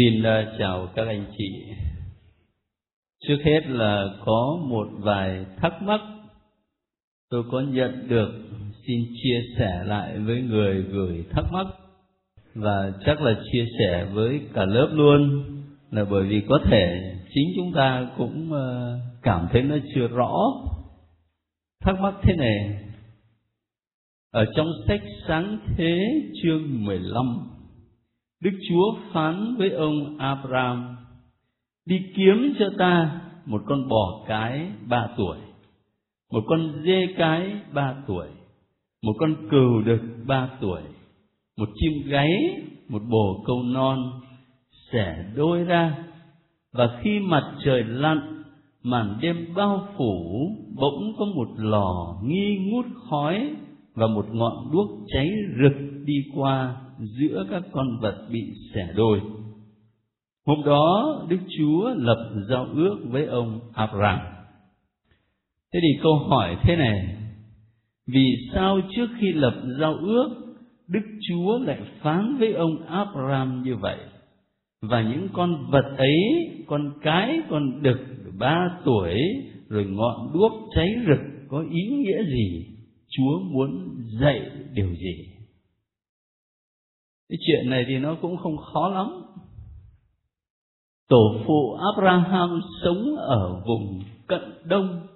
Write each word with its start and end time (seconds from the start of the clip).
Xin 0.00 0.22
ờ, 0.22 0.56
chào 0.58 0.88
các 0.94 1.06
anh 1.06 1.24
chị. 1.38 1.64
Trước 3.28 3.36
hết 3.44 3.60
là 3.66 4.04
có 4.24 4.58
một 4.68 4.88
vài 4.98 5.46
thắc 5.56 5.82
mắc 5.82 6.00
tôi 7.30 7.44
có 7.50 7.60
nhận 7.60 8.08
được 8.08 8.30
xin 8.86 9.04
chia 9.22 9.40
sẻ 9.58 9.84
lại 9.84 10.18
với 10.18 10.42
người 10.42 10.82
gửi 10.82 11.24
thắc 11.30 11.44
mắc 11.52 11.66
và 12.54 12.92
chắc 13.06 13.22
là 13.22 13.40
chia 13.52 13.64
sẻ 13.78 14.06
với 14.12 14.40
cả 14.54 14.64
lớp 14.64 14.88
luôn 14.92 15.44
là 15.90 16.04
bởi 16.04 16.24
vì 16.24 16.42
có 16.48 16.60
thể 16.70 17.14
chính 17.34 17.48
chúng 17.56 17.72
ta 17.74 18.10
cũng 18.16 18.52
ờ, 18.52 18.98
cảm 19.22 19.48
thấy 19.52 19.62
nó 19.62 19.76
chưa 19.94 20.08
rõ. 20.08 20.36
Thắc 21.80 22.00
mắc 22.00 22.14
thế 22.22 22.34
này, 22.36 22.84
ở 24.32 24.44
trong 24.56 24.68
sách 24.88 25.02
Sáng 25.28 25.58
Thế 25.76 25.98
chương 26.42 26.84
15 26.84 27.59
Đức 28.42 28.50
Chúa 28.68 28.96
phán 29.12 29.56
với 29.58 29.70
ông 29.70 30.18
Abraham 30.18 30.96
Đi 31.86 31.96
kiếm 32.16 32.54
cho 32.58 32.70
ta 32.78 33.20
một 33.46 33.62
con 33.66 33.88
bò 33.88 34.24
cái 34.28 34.68
ba 34.88 35.08
tuổi 35.16 35.36
Một 36.32 36.40
con 36.46 36.82
dê 36.84 37.06
cái 37.16 37.52
ba 37.72 37.94
tuổi 38.06 38.26
Một 39.02 39.12
con 39.18 39.34
cừu 39.50 39.82
đực 39.82 40.00
ba 40.26 40.48
tuổi 40.60 40.80
Một 41.58 41.68
chim 41.74 41.92
gáy, 42.06 42.30
một 42.88 43.02
bồ 43.10 43.42
câu 43.46 43.62
non 43.62 44.20
Xẻ 44.92 45.24
đôi 45.36 45.64
ra. 45.64 46.04
Và 46.72 47.00
khi 47.02 47.20
mặt 47.20 47.54
trời 47.64 47.84
lặn 47.84 48.42
Màn 48.82 49.18
đêm 49.20 49.54
bao 49.54 49.88
phủ 49.96 50.48
Bỗng 50.76 51.12
có 51.18 51.24
một 51.24 51.48
lò 51.56 52.20
nghi 52.24 52.58
ngút 52.70 52.86
khói 53.10 53.50
Và 53.94 54.06
một 54.06 54.26
ngọn 54.32 54.70
đuốc 54.72 54.88
cháy 55.12 55.28
rực 55.62 55.89
đi 56.10 56.24
qua 56.34 56.76
giữa 56.98 57.46
các 57.50 57.62
con 57.72 57.98
vật 58.00 58.28
bị 58.30 58.42
xẻ 58.74 58.92
đôi. 58.94 59.20
Hôm 60.46 60.58
đó 60.66 61.16
Đức 61.28 61.38
Chúa 61.58 61.94
lập 61.96 62.30
giao 62.48 62.64
ước 62.64 62.98
với 63.04 63.26
ông 63.26 63.60
Abraham. 63.72 64.18
Thế 65.72 65.80
thì 65.82 66.00
câu 66.02 66.14
hỏi 66.14 66.56
thế 66.62 66.76
này, 66.76 67.16
vì 68.06 68.24
sao 68.54 68.80
trước 68.96 69.06
khi 69.20 69.32
lập 69.32 69.62
giao 69.80 69.94
ước, 69.94 70.28
Đức 70.88 71.04
Chúa 71.28 71.58
lại 71.58 71.80
phán 72.00 72.36
với 72.38 72.52
ông 72.52 72.86
Abraham 72.86 73.62
như 73.62 73.76
vậy? 73.76 73.96
Và 74.82 75.02
những 75.02 75.28
con 75.32 75.70
vật 75.70 75.94
ấy, 75.96 76.20
con 76.66 76.92
cái, 77.02 77.40
con 77.50 77.82
đực 77.82 77.98
ba 78.38 78.70
tuổi, 78.84 79.14
rồi 79.68 79.84
ngọn 79.84 80.32
đuốc 80.34 80.52
cháy 80.74 80.88
rực 81.06 81.20
có 81.48 81.64
ý 81.70 81.86
nghĩa 81.86 82.24
gì? 82.24 82.66
Chúa 83.08 83.40
muốn 83.40 83.96
dạy 84.20 84.40
điều 84.74 84.94
gì? 84.94 85.39
Cái 87.30 87.38
chuyện 87.46 87.70
này 87.70 87.84
thì 87.88 87.98
nó 87.98 88.16
cũng 88.22 88.36
không 88.36 88.56
khó 88.56 88.88
lắm. 88.88 89.22
Tổ 91.08 91.40
phụ 91.46 91.78
abraham 91.94 92.60
sống 92.84 93.16
ở 93.16 93.62
vùng 93.66 94.02
cận 94.26 94.40
đông. 94.64 95.06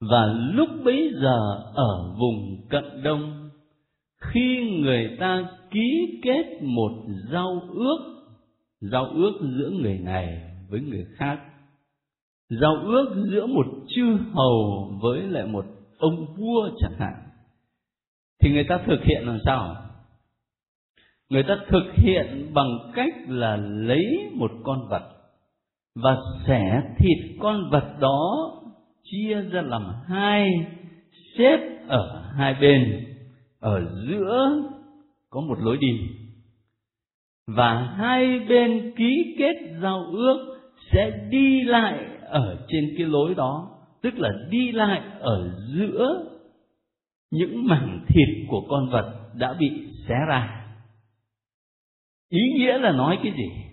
Và 0.00 0.26
lúc 0.26 0.68
bấy 0.84 1.10
giờ 1.22 1.38
ở 1.74 2.14
vùng 2.18 2.66
cận 2.68 3.02
đông, 3.02 3.50
khi 4.20 4.80
người 4.82 5.16
ta 5.20 5.50
ký 5.70 6.20
kết 6.22 6.62
một 6.62 6.92
giao 7.32 7.62
ước 7.72 7.98
giao 8.80 9.04
ước 9.04 9.32
giữa 9.40 9.70
người 9.70 9.98
này 9.98 10.42
với 10.68 10.80
người 10.80 11.06
khác, 11.16 11.40
giao 12.60 12.76
ước 12.76 13.26
giữa 13.32 13.46
một 13.46 13.66
chư 13.88 14.18
hầu 14.32 14.90
với 15.02 15.22
lại 15.22 15.46
một 15.46 15.64
ông 15.98 16.26
vua 16.36 16.70
chẳng 16.78 16.94
hạn, 16.98 17.14
thì 18.40 18.50
người 18.50 18.64
ta 18.68 18.80
thực 18.86 19.04
hiện 19.04 19.26
làm 19.26 19.38
sao? 19.44 19.89
Người 21.30 21.42
ta 21.42 21.56
thực 21.68 21.92
hiện 21.94 22.50
bằng 22.54 22.90
cách 22.94 23.14
là 23.28 23.56
lấy 23.56 24.30
một 24.34 24.50
con 24.64 24.88
vật 24.88 25.10
và 25.94 26.16
xẻ 26.46 26.82
thịt 26.98 27.36
con 27.40 27.70
vật 27.70 27.94
đó, 28.00 28.50
chia 29.04 29.42
ra 29.42 29.62
làm 29.62 29.82
hai 30.06 30.50
xếp 31.38 31.58
ở 31.88 32.32
hai 32.36 32.54
bên. 32.60 33.06
Ở 33.60 33.80
giữa 34.08 34.62
có 35.30 35.40
một 35.40 35.58
lối 35.60 35.76
đi 35.80 36.00
và 37.46 37.74
hai 37.74 38.38
bên 38.38 38.92
ký 38.96 39.34
kết 39.38 39.54
giao 39.82 40.04
ước 40.04 40.58
sẽ 40.92 41.28
đi 41.30 41.62
lại 41.62 41.98
ở 42.20 42.66
trên 42.68 42.94
cái 42.98 43.06
lối 43.06 43.34
đó, 43.34 43.70
tức 44.02 44.18
là 44.18 44.30
đi 44.50 44.72
lại 44.72 45.02
ở 45.20 45.52
giữa 45.74 46.24
những 47.30 47.66
mảnh 47.66 48.04
thịt 48.08 48.28
của 48.48 48.66
con 48.68 48.90
vật 48.90 49.14
đã 49.34 49.54
bị 49.58 49.70
xé 50.08 50.14
ra 50.28 50.59
ý 52.30 52.40
nghĩa 52.56 52.78
là 52.78 52.92
nói 52.92 53.18
cái 53.22 53.32
gì? 53.32 53.70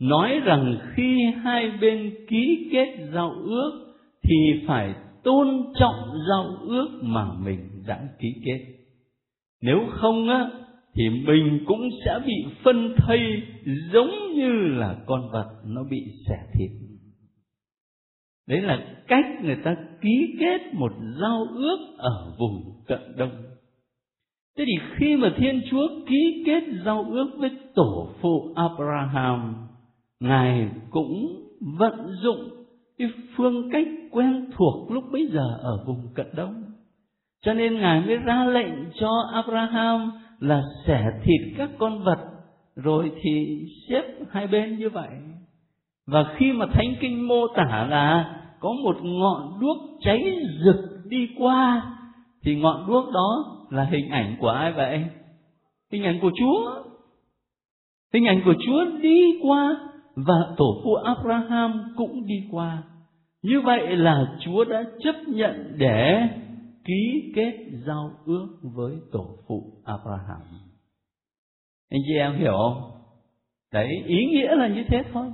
Nói 0.00 0.40
rằng 0.44 0.78
khi 0.94 1.18
hai 1.42 1.70
bên 1.80 2.14
ký 2.28 2.68
kết 2.72 2.96
giao 3.14 3.30
ước 3.30 3.94
thì 4.22 4.36
phải 4.66 4.94
tôn 5.24 5.72
trọng 5.80 6.18
giao 6.28 6.44
ước 6.60 7.00
mà 7.02 7.24
mình 7.40 7.82
đã 7.86 8.08
ký 8.18 8.28
kết. 8.44 8.60
Nếu 9.62 9.78
không 9.90 10.28
á, 10.28 10.50
thì 10.94 11.08
mình 11.08 11.64
cũng 11.66 11.88
sẽ 12.04 12.18
bị 12.26 12.34
phân 12.64 12.94
thây 12.96 13.42
giống 13.92 14.10
như 14.34 14.52
là 14.52 14.96
con 15.06 15.30
vật 15.32 15.62
nó 15.64 15.84
bị 15.90 16.04
xẻ 16.28 16.36
thịt. 16.52 16.70
Đấy 18.48 18.60
là 18.60 18.96
cách 19.08 19.24
người 19.42 19.56
ta 19.64 19.76
ký 20.00 20.36
kết 20.40 20.74
một 20.74 20.92
giao 21.20 21.46
ước 21.54 21.94
ở 21.98 22.34
vùng 22.38 22.82
cận 22.86 23.00
đông. 23.16 23.51
Thế 24.58 24.64
thì 24.66 24.72
khi 24.96 25.16
mà 25.16 25.28
Thiên 25.36 25.62
Chúa 25.70 25.88
ký 26.06 26.42
kết 26.46 26.62
giao 26.84 27.06
ước 27.10 27.30
với 27.38 27.50
tổ 27.74 28.08
phụ 28.20 28.52
Abraham, 28.56 29.54
Ngài 30.20 30.68
cũng 30.90 31.42
vận 31.78 32.16
dụng 32.22 32.48
cái 32.98 33.08
phương 33.36 33.70
cách 33.72 33.86
quen 34.10 34.50
thuộc 34.56 34.90
lúc 34.90 35.04
bấy 35.12 35.28
giờ 35.32 35.58
ở 35.62 35.84
vùng 35.86 36.08
cận 36.14 36.26
đông. 36.36 36.62
Cho 37.44 37.54
nên 37.54 37.74
Ngài 37.74 38.00
mới 38.00 38.16
ra 38.16 38.44
lệnh 38.44 38.72
cho 39.00 39.10
Abraham 39.32 40.12
là 40.40 40.62
xẻ 40.86 41.04
thịt 41.24 41.40
các 41.56 41.70
con 41.78 42.04
vật 42.04 42.18
rồi 42.76 43.12
thì 43.22 43.62
xếp 43.88 44.02
hai 44.30 44.46
bên 44.46 44.78
như 44.78 44.90
vậy. 44.90 45.08
Và 46.06 46.34
khi 46.36 46.52
mà 46.52 46.66
Thánh 46.66 46.94
Kinh 47.00 47.28
mô 47.28 47.46
tả 47.56 47.86
là 47.90 48.38
có 48.60 48.72
một 48.84 48.96
ngọn 49.02 49.60
đuốc 49.60 49.76
cháy 50.00 50.36
rực 50.64 50.90
đi 51.08 51.28
qua 51.38 51.82
thì 52.42 52.56
ngọn 52.56 52.86
đuốc 52.86 53.12
đó 53.12 53.58
là 53.72 53.84
hình 53.84 54.10
ảnh 54.10 54.36
của 54.40 54.48
ai 54.48 54.72
vậy? 54.72 55.04
Hình 55.92 56.04
ảnh 56.04 56.18
của 56.22 56.30
chúa. 56.38 56.84
Hình 58.12 58.24
ảnh 58.26 58.42
của 58.44 58.54
chúa 58.66 58.84
đi 59.02 59.38
qua 59.42 59.76
và 60.16 60.34
tổ 60.56 60.80
phụ 60.84 60.94
abraham 60.94 61.94
cũng 61.96 62.26
đi 62.26 62.48
qua. 62.50 62.82
Như 63.42 63.60
vậy 63.60 63.96
là 63.96 64.36
chúa 64.40 64.64
đã 64.64 64.84
chấp 65.04 65.14
nhận 65.26 65.74
để 65.76 66.28
ký 66.84 67.32
kết 67.34 67.52
giao 67.86 68.10
ước 68.24 68.48
với 68.62 68.96
tổ 69.12 69.26
phụ 69.48 69.82
abraham. 69.84 70.40
Anh 71.90 72.00
chị 72.06 72.14
em 72.18 72.38
hiểu 72.38 72.56
không? 72.56 72.90
Đấy, 73.72 73.88
ý 74.06 74.26
nghĩa 74.26 74.56
là 74.56 74.68
như 74.68 74.84
thế 74.88 75.02
thôi. 75.12 75.26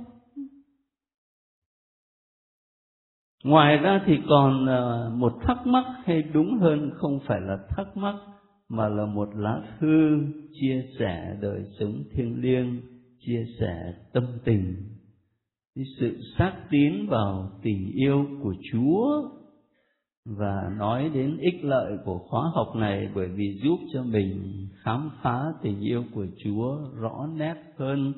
Ngoài 3.43 3.77
ra 3.77 4.01
thì 4.05 4.17
còn 4.29 4.65
ờ, 4.65 5.11
một 5.15 5.33
thắc 5.41 5.67
mắc 5.67 5.85
hay 6.05 6.21
đúng 6.21 6.57
hơn 6.59 6.91
không 6.95 7.19
phải 7.27 7.41
là 7.41 7.57
thắc 7.69 7.97
mắc, 7.97 8.15
mà 8.69 8.89
là 8.89 9.05
một 9.05 9.29
lá 9.35 9.61
thư 9.79 10.19
chia 10.53 10.85
sẻ 10.99 11.37
đời 11.41 11.63
sống 11.79 12.03
thiêng 12.13 12.41
liêng, 12.41 12.81
chia 13.19 13.45
sẻ 13.59 13.93
tâm 14.13 14.23
tình. 14.45 14.75
Cái 15.75 15.85
sự 15.99 16.17
xác 16.37 16.53
tín 16.69 17.07
vào 17.07 17.51
tình 17.63 17.91
yêu 17.95 18.25
của 18.43 18.53
chúa 18.71 19.29
và 20.25 20.71
nói 20.77 21.09
đến 21.13 21.37
ích 21.37 21.63
lợi 21.63 21.97
của 22.05 22.17
khóa 22.17 22.51
học 22.53 22.75
này 22.75 23.09
bởi 23.15 23.27
vì 23.27 23.59
giúp 23.63 23.79
cho 23.93 24.03
mình 24.03 24.67
khám 24.83 25.09
phá 25.21 25.43
tình 25.61 25.79
yêu 25.79 26.03
của 26.13 26.25
chúa 26.43 26.77
rõ 26.95 27.27
nét 27.35 27.55
hơn 27.77 28.13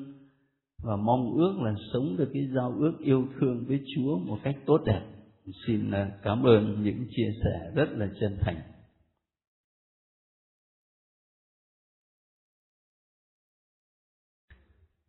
và 0.82 0.96
mong 0.96 1.32
ước 1.36 1.54
là 1.60 1.74
sống 1.92 2.16
được 2.16 2.30
cái 2.32 2.48
giao 2.54 2.74
ước 2.78 2.98
yêu 3.00 3.26
thương 3.40 3.64
với 3.68 3.80
chúa 3.94 4.18
một 4.18 4.38
cách 4.42 4.56
tốt 4.66 4.80
đẹp 4.86 5.02
xin 5.66 5.90
à, 5.90 6.10
cảm 6.22 6.42
ơn 6.42 6.82
những 6.82 7.06
chia 7.16 7.32
sẻ 7.44 7.70
rất 7.74 7.88
là 7.92 8.08
chân 8.20 8.36
thành 8.40 8.62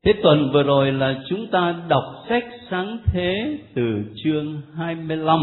Thế 0.05 0.13
tuần 0.23 0.49
vừa 0.53 0.63
rồi 0.63 0.91
là 0.91 1.23
chúng 1.29 1.47
ta 1.51 1.85
đọc 1.89 2.03
sách 2.29 2.43
sáng 2.71 2.97
thế 3.05 3.59
từ 3.75 4.03
chương 4.23 4.61
25 4.73 5.39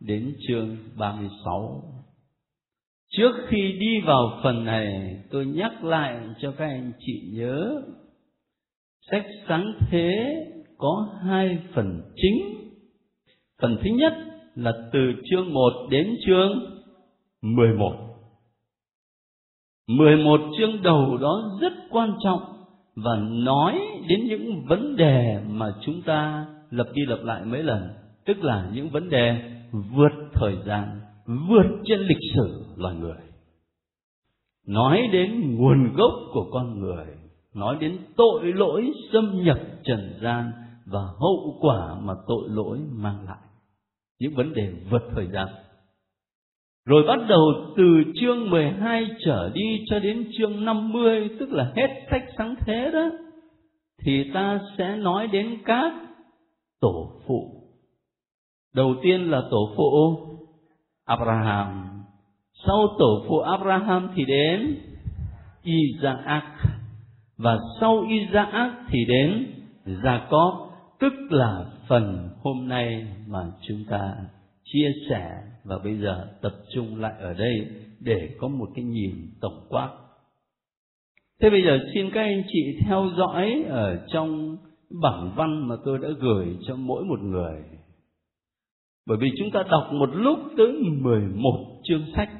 đến 0.00 0.36
chương 0.48 0.76
36. 0.96 1.82
Trước 3.10 3.32
khi 3.48 3.72
đi 3.80 4.00
vào 4.06 4.40
phần 4.42 4.64
này, 4.64 5.16
tôi 5.30 5.46
nhắc 5.46 5.84
lại 5.84 6.20
cho 6.40 6.52
các 6.52 6.66
anh 6.66 6.92
chị 6.98 7.30
nhớ 7.32 7.82
sách 9.10 9.26
sáng 9.48 9.72
thế 9.90 10.36
có 10.78 11.08
hai 11.22 11.58
phần 11.74 12.02
chính. 12.16 12.42
Phần 13.62 13.76
thứ 13.84 13.90
nhất 13.90 14.12
là 14.54 14.72
từ 14.92 15.12
chương 15.30 15.52
1 15.52 15.60
đến 15.90 16.16
chương 16.26 16.80
11. 17.42 17.92
11 19.86 20.40
chương 20.58 20.82
đầu 20.82 21.16
đó 21.16 21.58
rất 21.60 21.72
quan 21.90 22.12
trọng 22.24 22.40
và 22.96 23.16
nói 23.20 23.80
đến 24.08 24.26
những 24.28 24.64
vấn 24.68 24.96
đề 24.96 25.40
mà 25.48 25.74
chúng 25.80 26.02
ta 26.02 26.46
lập 26.70 26.86
đi 26.94 27.02
lập 27.06 27.20
lại 27.22 27.44
mấy 27.44 27.62
lần, 27.62 27.88
tức 28.24 28.36
là 28.44 28.70
những 28.74 28.88
vấn 28.88 29.08
đề 29.10 29.52
vượt 29.72 30.12
thời 30.32 30.54
gian, 30.66 31.00
vượt 31.26 31.66
trên 31.84 32.00
lịch 32.00 32.32
sử 32.34 32.64
loài 32.76 32.94
người 32.94 33.16
nói 34.66 35.02
đến 35.12 35.56
nguồn 35.56 35.92
gốc 35.94 36.12
của 36.32 36.50
con 36.52 36.80
người 36.80 37.06
nói 37.56 37.76
đến 37.80 37.98
tội 38.16 38.52
lỗi 38.52 38.90
xâm 39.12 39.44
nhập 39.44 39.58
trần 39.84 40.18
gian 40.22 40.52
và 40.86 41.00
hậu 41.00 41.58
quả 41.60 41.94
mà 42.00 42.14
tội 42.26 42.48
lỗi 42.48 42.78
mang 42.92 43.24
lại. 43.28 43.38
Những 44.20 44.34
vấn 44.34 44.54
đề 44.54 44.72
vượt 44.90 45.02
thời 45.14 45.26
gian. 45.32 45.46
Rồi 46.86 47.02
bắt 47.08 47.26
đầu 47.28 47.40
từ 47.76 47.84
chương 48.20 48.50
12 48.50 49.06
trở 49.24 49.50
đi 49.54 49.84
cho 49.86 49.98
đến 49.98 50.30
chương 50.38 50.64
50 50.64 51.30
tức 51.40 51.52
là 51.52 51.72
hết 51.76 51.88
sách 52.10 52.24
sáng 52.38 52.54
thế 52.66 52.90
đó, 52.92 53.10
thì 54.04 54.30
ta 54.34 54.60
sẽ 54.78 54.96
nói 54.96 55.26
đến 55.26 55.58
các 55.64 55.92
tổ 56.80 57.12
phụ. 57.26 57.62
Đầu 58.74 58.94
tiên 59.02 59.30
là 59.30 59.42
tổ 59.50 59.74
phụ 59.76 60.16
Abraham. 61.04 61.88
Sau 62.66 62.86
tổ 62.98 63.24
phụ 63.28 63.38
Abraham 63.38 64.08
thì 64.14 64.24
đến 64.24 64.80
Isaac 65.62 66.44
và 67.38 67.58
sau 67.80 68.06
Isaac 68.08 68.72
thì 68.88 68.98
đến 69.08 69.46
Jacob, 69.84 70.68
tức 71.00 71.12
là 71.30 71.64
phần 71.88 72.28
hôm 72.42 72.68
nay 72.68 73.06
mà 73.26 73.38
chúng 73.68 73.84
ta 73.90 74.14
chia 74.64 74.88
sẻ 75.10 75.42
và 75.64 75.78
bây 75.84 75.98
giờ 75.98 76.26
tập 76.42 76.52
trung 76.74 77.00
lại 77.00 77.12
ở 77.18 77.34
đây 77.34 77.66
để 78.00 78.30
có 78.38 78.48
một 78.48 78.68
cái 78.74 78.84
nhìn 78.84 79.14
tổng 79.40 79.66
quát. 79.68 79.90
Thế 81.40 81.50
bây 81.50 81.62
giờ 81.62 81.78
xin 81.94 82.10
các 82.10 82.20
anh 82.20 82.42
chị 82.48 82.78
theo 82.86 83.10
dõi 83.16 83.64
ở 83.68 84.06
trong 84.12 84.56
bảng 85.02 85.32
văn 85.36 85.68
mà 85.68 85.74
tôi 85.84 85.98
đã 85.98 86.08
gửi 86.20 86.56
cho 86.66 86.76
mỗi 86.76 87.04
một 87.04 87.20
người. 87.20 87.62
Bởi 89.06 89.18
vì 89.20 89.28
chúng 89.38 89.50
ta 89.50 89.62
đọc 89.70 89.88
một 89.92 90.10
lúc 90.12 90.38
tới 90.56 90.72
11 91.02 91.80
chương 91.84 92.04
sách. 92.16 92.30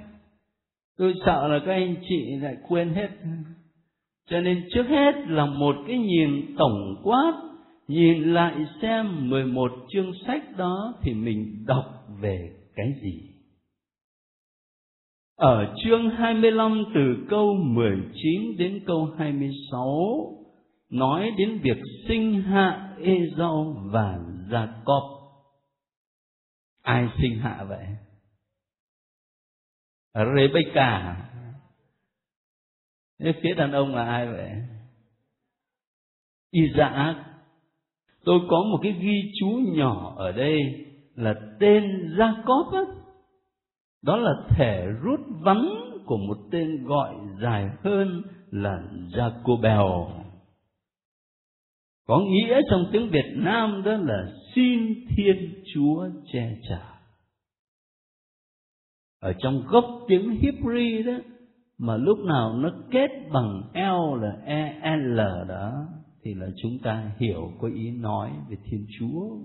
Tôi 0.99 1.14
sợ 1.26 1.49
là 1.49 1.58
các 1.66 1.72
anh 1.72 1.96
chị 2.08 2.37
lại 2.42 2.56
quên 2.69 2.94
hết 2.94 3.08
cho 4.31 4.40
nên 4.40 4.69
trước 4.75 4.87
hết 4.88 5.12
là 5.26 5.46
một 5.46 5.76
cái 5.87 5.99
nhìn 5.99 6.56
tổng 6.58 7.00
quát, 7.05 7.32
nhìn 7.88 8.34
lại 8.34 8.55
xem 8.82 9.31
11 9.31 9.73
chương 9.88 10.12
sách 10.26 10.43
đó 10.56 10.94
thì 11.02 11.14
mình 11.14 11.64
đọc 11.67 11.84
về 12.20 12.50
cái 12.76 12.94
gì 13.02 13.37
ở 15.37 15.75
chương 15.84 16.11
25 16.11 16.84
từ 16.94 17.26
câu 17.28 17.55
19 17.55 18.56
đến 18.58 18.82
câu 18.87 19.14
26 19.19 20.37
nói 20.90 21.31
đến 21.38 21.58
việc 21.62 21.76
sinh 22.08 22.43
hạ 22.43 22.96
Esau 23.02 23.76
và 23.93 24.19
Jacob. 24.50 25.17
Ai 26.82 27.08
sinh 27.23 27.38
hạ 27.38 27.64
vậy? 27.69 27.87
Rebecca. 30.14 31.17
Thế 33.18 33.32
phía 33.42 33.54
đàn 33.54 33.72
ông 33.72 33.94
là 33.94 34.04
ai 34.04 34.26
vậy? 34.26 34.50
Isaac. 36.50 36.76
Dạ. 36.76 37.24
Tôi 38.24 38.40
có 38.48 38.62
một 38.70 38.78
cái 38.82 38.92
ghi 38.92 39.32
chú 39.40 39.48
nhỏ 39.64 40.14
ở 40.16 40.32
đây 40.32 40.60
là 41.14 41.34
tên 41.60 42.14
Jacob 42.16 42.70
á. 42.70 42.80
Đó 44.02 44.16
là 44.16 44.32
thể 44.48 44.86
rút 45.02 45.20
vắn 45.28 45.68
của 46.06 46.16
một 46.16 46.38
tên 46.50 46.84
gọi 46.84 47.14
dài 47.42 47.70
hơn 47.84 48.22
là 48.50 48.82
Jacobel 49.12 50.26
có 52.06 52.18
nghĩa 52.18 52.60
trong 52.70 52.88
tiếng 52.92 53.10
Việt 53.10 53.34
Nam 53.36 53.82
đó 53.84 53.96
là 53.96 54.32
xin 54.54 55.06
Thiên 55.16 55.62
Chúa 55.74 56.08
che 56.32 56.56
chở. 56.68 56.80
Ở 59.20 59.32
trong 59.38 59.62
gốc 59.66 59.84
tiếng 60.08 60.38
Hebrew 60.40 61.06
đó 61.06 61.22
mà 61.78 61.96
lúc 61.96 62.19
nào 62.19 62.55
nó 62.55 62.70
kết 62.90 63.08
bằng 63.32 63.62
L 63.75 64.23
là 64.23 64.37
EL 64.44 65.19
đó, 65.49 65.87
thì 66.25 66.34
là 66.34 66.46
chúng 66.62 66.78
ta 66.82 67.11
hiểu 67.19 67.52
có 67.58 67.69
ý 67.69 67.90
nói 67.90 68.31
về 68.50 68.56
Thiên 68.64 68.87
Chúa. 68.99 69.37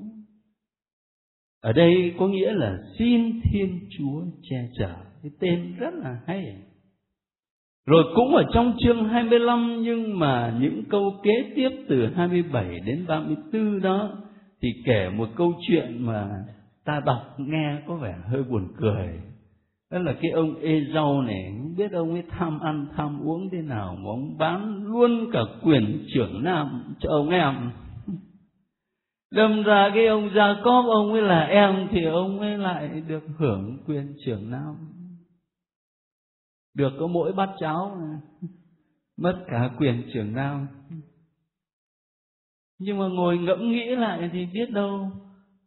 Ở 1.62 1.74
đây 1.74 2.14
có 2.20 2.28
nghĩa 2.28 2.52
là 2.54 2.78
xin 2.98 3.42
Thiên 3.44 3.80
Chúa 3.98 4.24
che 4.42 4.58
chở. 4.78 4.96
Cái 5.24 5.32
tên 5.40 5.76
rất 5.78 5.94
là 5.94 6.20
hay. 6.28 6.56
Rồi 7.86 8.04
cũng 8.16 8.36
ở 8.36 8.44
trong 8.54 8.78
chương 8.80 9.06
25 9.06 9.82
nhưng 9.84 10.20
mà 10.20 10.58
những 10.62 10.84
câu 10.90 11.20
kế 11.24 11.52
tiếp 11.56 11.70
từ 11.90 12.08
27 12.16 12.80
đến 12.86 13.06
34 13.08 13.82
đó, 13.82 14.18
thì 14.62 14.70
kể 14.86 15.10
một 15.10 15.30
câu 15.36 15.54
chuyện 15.68 16.06
mà 16.06 16.30
ta 16.86 17.02
đọc 17.06 17.36
nghe 17.38 17.82
có 17.88 17.96
vẻ 17.96 18.16
hơi 18.26 18.44
buồn 18.44 18.68
cười. 18.78 19.31
Đó 19.92 20.00
là 20.00 20.14
cái 20.22 20.32
ông 20.32 20.56
ê 20.62 20.82
rau 20.94 21.22
này, 21.22 21.54
không 21.58 21.76
biết 21.76 21.92
ông 21.92 22.14
ấy 22.14 22.24
tham 22.30 22.60
ăn 22.60 22.88
tham 22.96 23.20
uống 23.26 23.50
thế 23.52 23.62
nào 23.62 23.96
mà 23.96 24.10
ông 24.10 24.38
bán 24.38 24.86
luôn 24.86 25.30
cả 25.34 25.40
quyền 25.64 26.06
trưởng 26.14 26.44
nam 26.44 26.96
cho 27.00 27.10
ông 27.10 27.30
em. 27.30 27.72
Đâm 29.32 29.64
ra 29.64 29.92
cái 29.94 30.08
ông 30.08 30.30
Gia 30.36 30.56
Cóp 30.64 30.86
ông 30.86 31.14
ấy 31.14 31.22
là 31.22 31.42
em 31.42 31.88
thì 31.92 32.06
ông 32.06 32.40
ấy 32.40 32.58
lại 32.58 33.02
được 33.08 33.24
hưởng 33.38 33.78
quyền 33.86 34.16
trưởng 34.26 34.50
nam 34.52 34.76
được 36.74 36.94
có 37.00 37.08
mỗi 37.08 37.34
bát 37.34 37.50
cháo 37.60 37.98
mất 39.18 39.44
cả 39.48 39.70
quyền 39.78 40.04
trưởng 40.14 40.34
nam 40.34 40.68
nhưng 42.80 42.98
mà 42.98 43.08
ngồi 43.08 43.38
ngẫm 43.38 43.72
nghĩ 43.72 43.96
lại 43.96 44.30
thì 44.34 44.46
biết 44.46 44.72
đâu 44.72 45.12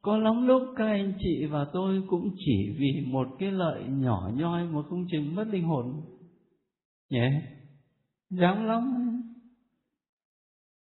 có 0.04 0.16
lắm 0.16 0.46
lúc 0.46 0.62
các 0.76 0.86
anh 0.86 1.12
chị 1.18 1.46
và 1.46 1.66
tôi 1.72 2.02
cũng 2.08 2.30
chỉ 2.36 2.76
vì 2.78 3.06
một 3.06 3.28
cái 3.38 3.52
lợi 3.52 3.84
nhỏ 3.88 4.30
nhoi 4.34 4.66
mà 4.66 4.82
không 4.82 5.06
chừng 5.10 5.34
mất 5.34 5.44
linh 5.50 5.64
hồn. 5.64 6.02
Nhé 7.10 7.42
dám 8.30 8.64
lắm. 8.64 8.94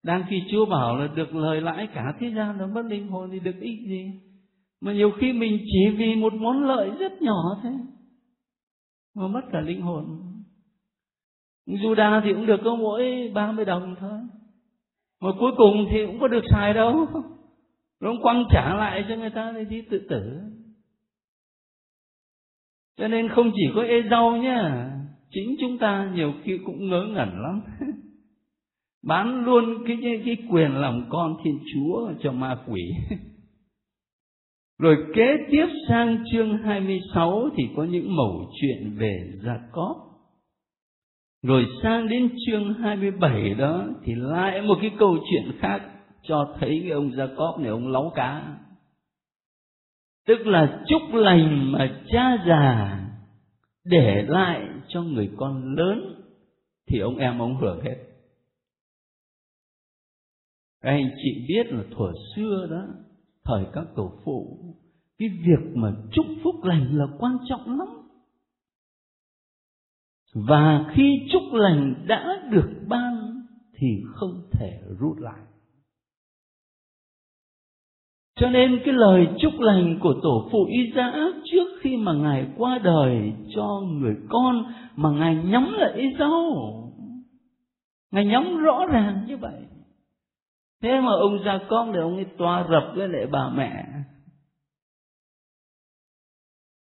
Đang 0.03 0.23
khi 0.29 0.41
chúa 0.51 0.65
bảo 0.65 0.97
là 0.97 1.07
được 1.15 1.35
lời 1.35 1.61
lãi 1.61 1.87
cả 1.93 2.15
thế 2.19 2.31
gian 2.35 2.57
nó 2.57 2.67
mất 2.67 2.85
linh 2.85 3.07
hồn 3.07 3.29
thì 3.31 3.39
được 3.39 3.59
ích 3.61 3.79
gì? 3.87 4.11
Mà 4.81 4.93
nhiều 4.93 5.11
khi 5.19 5.33
mình 5.33 5.57
chỉ 5.65 5.95
vì 5.97 6.15
một 6.15 6.33
món 6.33 6.63
lợi 6.63 6.89
rất 6.89 7.21
nhỏ 7.21 7.59
thế 7.63 7.69
mà 9.15 9.27
mất 9.27 9.41
cả 9.51 9.61
linh 9.61 9.81
hồn. 9.81 10.05
Juda 11.67 12.21
thì 12.23 12.33
cũng 12.33 12.45
được 12.45 12.59
có 12.63 12.75
mỗi 12.75 13.31
30 13.33 13.65
đồng 13.65 13.95
thôi. 13.99 14.19
Mà 15.21 15.29
cuối 15.39 15.51
cùng 15.57 15.85
thì 15.91 16.05
cũng 16.05 16.19
có 16.19 16.27
được 16.27 16.43
xài 16.51 16.73
đâu 16.73 17.07
nó 18.03 18.13
quăng 18.21 18.43
trả 18.51 18.75
lại 18.75 19.05
cho 19.09 19.15
người 19.15 19.29
ta 19.29 19.53
thì 19.55 19.65
đi 19.65 19.81
tự 19.81 20.07
tử. 20.09 20.39
Cho 22.97 23.07
nên 23.07 23.29
không 23.29 23.51
chỉ 23.55 23.63
có 23.75 23.81
ê 23.81 24.01
rau 24.11 24.37
nhá 24.37 24.89
chính 25.31 25.55
chúng 25.59 25.77
ta 25.77 26.11
nhiều 26.15 26.33
khi 26.43 26.59
cũng 26.65 26.89
ngớ 26.89 27.03
ngẩn 27.03 27.41
lắm. 27.41 27.61
Bán 29.03 29.45
luôn 29.45 29.83
cái, 29.87 29.97
cái 30.03 30.21
cái 30.25 30.37
quyền 30.49 30.71
làm 30.71 31.05
con 31.09 31.35
thiên 31.43 31.59
chúa 31.73 32.11
cho 32.19 32.31
ma 32.31 32.57
quỷ. 32.67 32.81
Rồi 34.79 34.97
kế 35.15 35.37
tiếp 35.51 35.65
sang 35.89 36.23
chương 36.31 36.57
26 36.57 37.49
thì 37.57 37.63
có 37.75 37.83
những 37.83 38.15
mẩu 38.15 38.51
chuyện 38.61 38.95
về 38.97 39.31
Jacob. 39.43 39.95
Rồi 41.43 41.65
sang 41.83 42.09
đến 42.09 42.29
chương 42.45 42.73
27 42.73 43.53
đó 43.53 43.85
thì 44.03 44.13
lại 44.15 44.61
một 44.61 44.77
cái 44.81 44.91
câu 44.99 45.17
chuyện 45.31 45.51
khác 45.59 45.81
cho 46.23 46.55
thấy 46.59 46.79
cái 46.81 46.91
ông 46.91 47.09
Jacob 47.09 47.61
này, 47.61 47.69
ông 47.69 47.87
láu 47.87 48.11
cá. 48.15 48.57
Tức 50.27 50.47
là 50.47 50.83
chúc 50.87 51.01
lành 51.13 51.71
mà 51.71 52.03
cha 52.07 52.45
già 52.47 52.99
để 53.85 54.25
lại 54.27 54.67
cho 54.87 55.01
người 55.01 55.29
con 55.37 55.75
lớn, 55.75 56.23
thì 56.87 56.99
ông 56.99 57.17
em 57.17 57.39
ông 57.39 57.57
hưởng 57.57 57.81
hết. 57.83 57.95
Các 60.81 60.89
anh 60.89 61.09
chị 61.23 61.45
biết 61.47 61.67
là 61.69 61.83
thuở 61.91 62.11
xưa 62.35 62.67
đó, 62.71 62.85
thời 63.43 63.65
các 63.73 63.85
tổ 63.95 64.11
phụ, 64.23 64.57
cái 65.17 65.29
việc 65.29 65.75
mà 65.75 65.93
chúc 66.11 66.25
phúc 66.43 66.55
lành 66.63 66.97
là 66.97 67.05
quan 67.19 67.37
trọng 67.49 67.79
lắm 67.79 67.87
và 70.33 70.91
khi 70.93 71.27
chúc 71.31 71.41
lành 71.53 72.05
đã 72.07 72.47
được 72.51 72.69
ban, 72.87 73.41
thì 73.73 73.87
không 74.13 74.49
thể 74.51 74.81
rút 74.99 75.17
lại 75.17 75.39
cho 78.35 78.49
nên 78.49 78.81
cái 78.85 78.93
lời 78.93 79.27
chúc 79.39 79.59
lành 79.59 79.99
của 79.99 80.13
tổ 80.23 80.49
phụ 80.51 80.65
Isaac 80.65 81.13
trước 81.51 81.67
khi 81.81 81.97
mà 81.97 82.13
Ngài 82.13 82.47
qua 82.57 82.79
đời 82.83 83.33
cho 83.55 83.81
người 83.85 84.15
con 84.29 84.73
mà 84.95 85.09
Ngài 85.09 85.35
nhắm 85.35 85.73
lại 85.73 85.91
Esau. 85.93 86.53
Ngài 88.11 88.25
nhắm 88.25 88.57
rõ 88.57 88.85
ràng 88.85 89.25
như 89.27 89.37
vậy. 89.37 89.61
Thế 90.81 91.01
mà 91.01 91.11
ông 91.11 91.43
già 91.45 91.59
con 91.69 91.93
để 91.93 91.99
ông 91.99 92.15
ấy 92.15 92.25
toa 92.37 92.67
rập 92.69 92.95
với 92.95 93.07
lại 93.07 93.25
bà 93.31 93.49
mẹ 93.49 93.85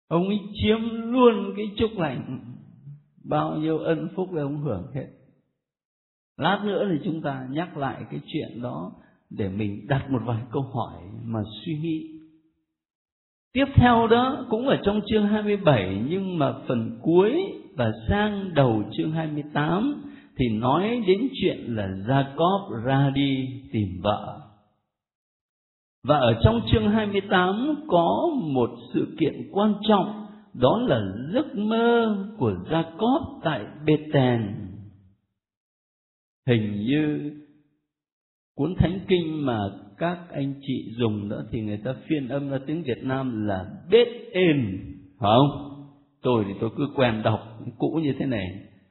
ông 0.08 0.28
ấy 0.28 0.38
chiếm 0.54 0.78
luôn 1.12 1.52
cái 1.56 1.66
chúc 1.78 1.90
lành 1.98 2.40
bao 3.24 3.56
nhiêu 3.56 3.78
ân 3.78 4.08
phúc 4.16 4.28
để 4.32 4.42
ông 4.42 4.60
hưởng 4.60 4.86
hết 4.94 5.06
lát 6.36 6.62
nữa 6.64 6.88
thì 6.90 7.00
chúng 7.04 7.22
ta 7.22 7.46
nhắc 7.50 7.76
lại 7.76 8.04
cái 8.10 8.20
chuyện 8.26 8.62
đó 8.62 8.92
để 9.30 9.48
mình 9.48 9.86
đặt 9.88 10.10
một 10.10 10.20
vài 10.24 10.42
câu 10.52 10.62
hỏi 10.62 11.02
mà 11.24 11.40
suy 11.64 11.78
nghĩ 11.78 12.18
tiếp 13.52 13.64
theo 13.74 14.06
đó 14.06 14.46
cũng 14.50 14.68
ở 14.68 14.76
trong 14.84 15.00
chương 15.06 15.26
27 15.26 16.02
nhưng 16.08 16.38
mà 16.38 16.52
phần 16.68 16.98
cuối 17.02 17.36
và 17.76 17.92
sang 18.08 18.54
đầu 18.54 18.82
chương 18.96 19.12
28 19.12 20.04
thì 20.38 20.48
nói 20.48 21.02
đến 21.06 21.28
chuyện 21.40 21.76
là 21.76 21.88
Jacob 22.06 22.84
ra 22.84 23.10
đi 23.14 23.48
tìm 23.72 23.88
vợ. 24.02 24.40
Và 26.04 26.18
ở 26.18 26.40
trong 26.44 26.60
chương 26.72 26.90
28 26.90 27.74
có 27.88 28.30
một 28.42 28.70
sự 28.94 29.16
kiện 29.20 29.34
quan 29.52 29.74
trọng, 29.88 30.26
đó 30.54 30.82
là 30.86 31.00
giấc 31.34 31.56
mơ 31.56 32.16
của 32.38 32.52
Jacob 32.70 33.40
tại 33.44 33.64
Bethel. 33.86 34.40
Hình 36.46 36.84
như 36.86 37.32
cuốn 38.58 38.74
thánh 38.78 39.00
kinh 39.08 39.46
mà 39.46 39.58
các 39.98 40.18
anh 40.32 40.54
chị 40.66 40.94
dùng 40.98 41.28
đó 41.28 41.36
thì 41.50 41.60
người 41.60 41.80
ta 41.84 41.94
phiên 42.06 42.28
âm 42.28 42.50
ra 42.50 42.58
tiếng 42.66 42.82
Việt 42.82 43.02
Nam 43.02 43.46
là 43.46 43.66
bết 43.90 44.08
Êm, 44.32 44.78
không? 45.18 45.48
Tôi 46.22 46.44
thì 46.48 46.54
tôi 46.60 46.70
cứ 46.76 46.84
quen 46.96 47.22
đọc 47.24 47.40
cũ 47.78 48.00
như 48.02 48.14
thế 48.18 48.26
này. 48.26 48.46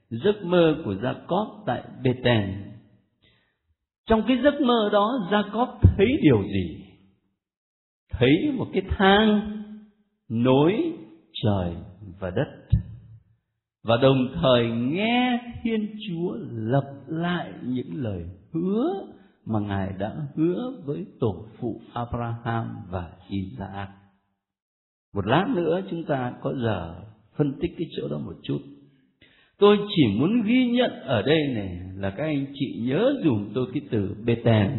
Giấc 0.09 0.43
mơ 0.43 0.75
của 0.85 0.93
Jacob 0.93 1.63
tại 1.65 1.83
Bethel. 2.03 2.49
Trong 4.09 4.23
cái 4.27 4.37
giấc 4.43 4.61
mơ 4.61 4.89
đó 4.91 5.27
Jacob 5.31 5.67
thấy 5.81 6.07
điều 6.21 6.43
gì? 6.43 6.85
Thấy 8.11 8.51
một 8.57 8.67
cái 8.73 8.81
thang 8.89 9.41
nối 10.29 10.93
trời 11.43 11.73
và 12.19 12.29
đất 12.29 12.79
và 13.83 13.97
đồng 14.01 14.27
thời 14.41 14.65
nghe 14.67 15.39
Thiên 15.63 15.95
Chúa 16.07 16.37
lập 16.51 16.93
lại 17.07 17.53
những 17.63 17.89
lời 17.95 18.25
hứa 18.53 19.16
mà 19.47 19.59
Ngài 19.59 19.93
đã 19.99 20.15
hứa 20.35 20.73
với 20.85 21.05
tổ 21.19 21.45
phụ 21.57 21.81
Abraham 21.93 22.75
và 22.89 23.13
Isaac. 23.29 23.89
Một 25.13 25.25
lát 25.25 25.45
nữa 25.55 25.81
chúng 25.89 26.03
ta 26.03 26.33
có 26.41 26.53
giờ 26.63 26.95
phân 27.37 27.59
tích 27.61 27.71
cái 27.77 27.87
chỗ 27.97 28.07
đó 28.07 28.17
một 28.17 28.35
chút. 28.43 28.59
Tôi 29.57 29.77
chỉ 29.95 30.03
muốn 30.19 30.43
ghi 30.43 30.71
nhận 30.71 30.91
ở 30.91 31.21
đây 31.21 31.39
này 31.55 31.79
là 31.95 32.09
các 32.17 32.23
anh 32.23 32.45
chị 32.53 32.81
nhớ 32.87 33.13
dùng 33.23 33.51
tôi 33.55 33.67
cái 33.73 33.81
từ 33.91 34.15
Bethel. 34.25 34.71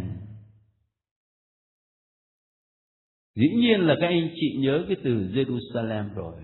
Dĩ 3.34 3.48
nhiên 3.56 3.80
là 3.80 3.96
các 4.00 4.06
anh 4.06 4.30
chị 4.34 4.56
nhớ 4.58 4.84
cái 4.88 4.96
từ 5.04 5.10
Jerusalem 5.10 6.14
rồi. 6.14 6.34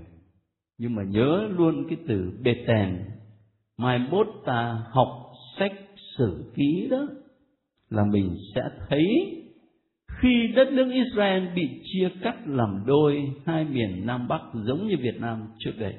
Nhưng 0.79 0.95
mà 0.95 1.03
nhớ 1.03 1.49
luôn 1.51 1.87
cái 1.89 1.99
từ 2.09 2.33
Bethel. 2.43 2.95
Mai 3.79 3.99
mốt 3.99 4.27
ta 4.47 4.85
học 4.91 5.33
sách 5.59 5.73
sử 6.19 6.53
ký 6.55 6.89
đó 6.91 7.09
là 7.95 8.05
mình 8.13 8.37
sẽ 8.55 8.61
thấy 8.89 9.05
khi 10.21 10.47
đất 10.57 10.73
nước 10.73 10.91
Israel 10.93 11.43
bị 11.55 11.69
chia 11.85 12.09
cắt 12.23 12.37
làm 12.47 12.83
đôi 12.87 13.33
hai 13.47 13.65
miền 13.65 14.07
Nam 14.07 14.29
Bắc 14.29 14.41
giống 14.55 14.87
như 14.87 14.97
Việt 15.01 15.21
Nam 15.21 15.47
trước 15.59 15.73
đây. 15.79 15.95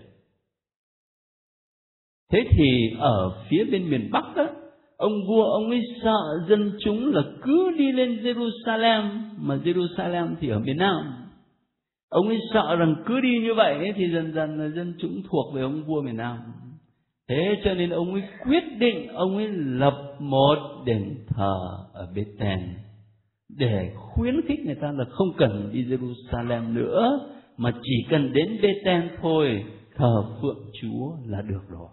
Thế 2.32 2.40
thì 2.58 2.98
ở 3.00 3.46
phía 3.50 3.64
bên 3.72 3.90
miền 3.90 4.10
Bắc 4.12 4.36
đó, 4.36 4.48
ông 4.98 5.28
vua 5.28 5.44
ông 5.44 5.70
ấy 5.70 5.82
sợ 6.04 6.46
dân 6.50 6.72
chúng 6.84 7.14
là 7.14 7.22
cứ 7.42 7.72
đi 7.78 7.92
lên 7.92 8.24
Jerusalem 8.24 9.04
mà 9.38 9.56
Jerusalem 9.56 10.36
thì 10.40 10.50
ở 10.50 10.60
miền 10.60 10.78
Nam. 10.78 10.96
Ông 12.10 12.28
ấy 12.28 12.38
sợ 12.54 12.76
rằng 12.76 12.96
cứ 13.06 13.22
đi 13.22 13.40
như 13.40 13.54
vậy 13.54 13.74
ấy, 13.74 13.94
thì 13.96 14.04
dần 14.14 14.34
dần 14.34 14.60
là 14.60 14.70
dân 14.70 14.94
chúng 15.00 15.22
thuộc 15.30 15.54
về 15.56 15.62
ông 15.62 15.84
vua 15.84 16.02
miền 16.02 16.18
Nam 16.18 16.38
thế 17.30 17.62
cho 17.64 17.74
nên 17.74 17.90
ông 17.90 18.14
ấy 18.14 18.24
quyết 18.46 18.64
định 18.80 19.08
ông 19.08 19.38
ấy 19.38 19.48
lập 19.48 20.16
một 20.20 20.58
đền 20.86 21.26
thờ 21.28 21.85
ở 21.96 22.12
Bethel 22.16 22.60
để 23.58 23.92
khuyến 23.96 24.42
khích 24.48 24.60
người 24.66 24.76
ta 24.76 24.92
là 24.92 25.06
không 25.06 25.34
cần 25.38 25.70
đi 25.74 25.86
Jerusalem 25.86 26.74
nữa, 26.74 27.30
mà 27.58 27.72
chỉ 27.84 28.06
cần 28.10 28.34
đến 28.34 28.58
Bethlehem 28.62 29.10
thôi, 29.22 29.64
thờ 29.96 30.24
phượng 30.42 30.66
Chúa 30.82 31.16
là 31.26 31.42
được 31.42 31.62
rồi 31.70 31.90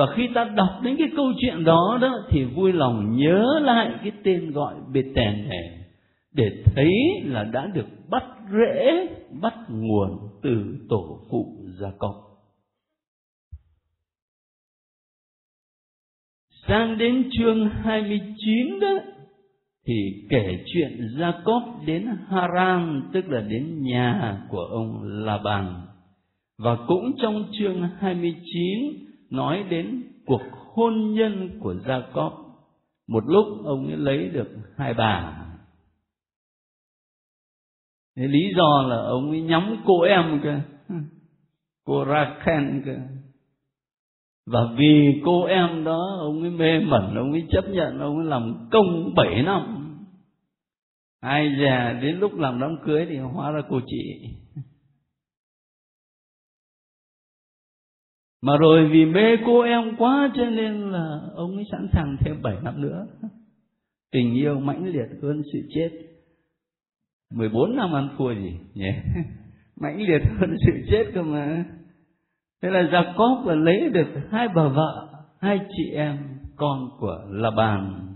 và 0.00 0.06
khi 0.16 0.28
ta 0.34 0.44
đọc 0.44 0.80
đến 0.82 0.96
cái 0.98 1.08
câu 1.16 1.26
chuyện 1.40 1.64
đó 1.64 1.98
đó, 2.00 2.24
thì 2.30 2.44
vui 2.44 2.72
lòng 2.72 3.16
nhớ 3.16 3.44
lại 3.62 3.90
cái 4.02 4.12
tên 4.24 4.50
gọi 4.50 4.74
Bethlehem 4.92 5.48
này, 5.48 5.78
để 6.34 6.50
thấy 6.64 6.90
là 7.24 7.44
đã 7.44 7.66
được 7.66 7.86
bắt 8.10 8.24
rễ, 8.52 9.06
bắt 9.40 9.54
nguồn 9.68 10.18
từ 10.42 10.76
tổ 10.88 11.20
phụ 11.30 11.56
gia 11.80 11.90
cộng. 11.98 12.29
Sang 16.68 16.98
đến 16.98 17.30
chương 17.38 17.68
29 17.68 18.80
đó, 18.80 18.98
thì 19.86 20.26
kể 20.30 20.64
chuyện 20.66 21.00
Jacob 21.18 21.84
đến 21.84 22.06
Haran, 22.28 23.02
tức 23.12 23.28
là 23.28 23.40
đến 23.40 23.82
nhà 23.82 24.40
của 24.50 24.62
ông 24.62 25.02
Laban. 25.02 25.74
Và 26.58 26.76
cũng 26.86 27.12
trong 27.22 27.44
chương 27.58 27.88
29 27.98 28.62
nói 29.30 29.64
đến 29.70 30.02
cuộc 30.26 30.42
hôn 30.74 31.14
nhân 31.14 31.58
của 31.60 31.74
Jacob. 31.74 32.30
Một 33.08 33.24
lúc 33.26 33.46
ông 33.64 33.86
ấy 33.86 33.96
lấy 33.96 34.28
được 34.28 34.48
hai 34.76 34.94
bà. 34.94 35.46
Thế 38.16 38.26
lý 38.28 38.52
do 38.56 38.82
là 38.88 38.96
ông 38.96 39.30
ấy 39.30 39.40
nhắm 39.40 39.76
cô 39.84 40.00
em 40.00 40.40
cơ, 40.42 40.60
cô 41.84 42.04
Rachel 42.04 42.80
cơ 42.84 42.96
và 44.50 44.60
vì 44.78 45.20
cô 45.24 45.44
em 45.44 45.84
đó, 45.84 46.16
ông 46.20 46.42
ấy 46.42 46.50
mê 46.50 46.80
mẩn, 46.80 47.14
ông 47.14 47.32
ấy 47.32 47.46
chấp 47.50 47.64
nhận, 47.68 47.98
ông 47.98 48.16
ấy 48.16 48.26
làm 48.26 48.68
công 48.70 49.14
bảy 49.16 49.42
năm. 49.42 49.76
Ai 51.20 51.56
già 51.62 51.98
đến 52.02 52.16
lúc 52.18 52.38
làm 52.38 52.60
đám 52.60 52.76
cưới 52.84 53.06
thì 53.08 53.16
hóa 53.16 53.50
ra 53.50 53.60
cô 53.68 53.80
chị. 53.86 54.26
Mà 58.42 58.56
rồi 58.56 58.88
vì 58.92 59.04
mê 59.04 59.36
cô 59.46 59.60
em 59.60 59.96
quá 59.98 60.32
cho 60.36 60.44
nên 60.44 60.90
là 60.90 61.20
ông 61.34 61.56
ấy 61.56 61.64
sẵn 61.72 61.88
sàng 61.92 62.16
thêm 62.20 62.42
bảy 62.42 62.56
năm 62.62 62.80
nữa. 62.82 63.06
Tình 64.12 64.34
yêu 64.34 64.60
mãnh 64.60 64.86
liệt 64.86 65.08
hơn 65.22 65.42
sự 65.52 65.58
chết. 65.74 65.90
14 67.34 67.76
năm 67.76 67.92
ăn 67.92 68.08
thua 68.18 68.34
gì 68.34 68.52
nhỉ? 68.74 68.84
Yeah. 68.84 69.04
mãnh 69.80 70.02
liệt 70.02 70.22
hơn 70.38 70.56
sự 70.66 70.72
chết 70.90 71.04
cơ 71.14 71.22
mà 71.22 71.64
thế 72.62 72.70
là 72.70 72.82
Jacob 72.82 73.46
là 73.46 73.54
lấy 73.54 73.88
được 73.92 74.06
hai 74.30 74.48
bà 74.48 74.68
vợ, 74.68 75.08
hai 75.40 75.58
chị 75.76 75.90
em, 75.94 76.18
con 76.56 76.88
của 76.98 77.18
La 77.30 77.50
Bàn 77.50 78.06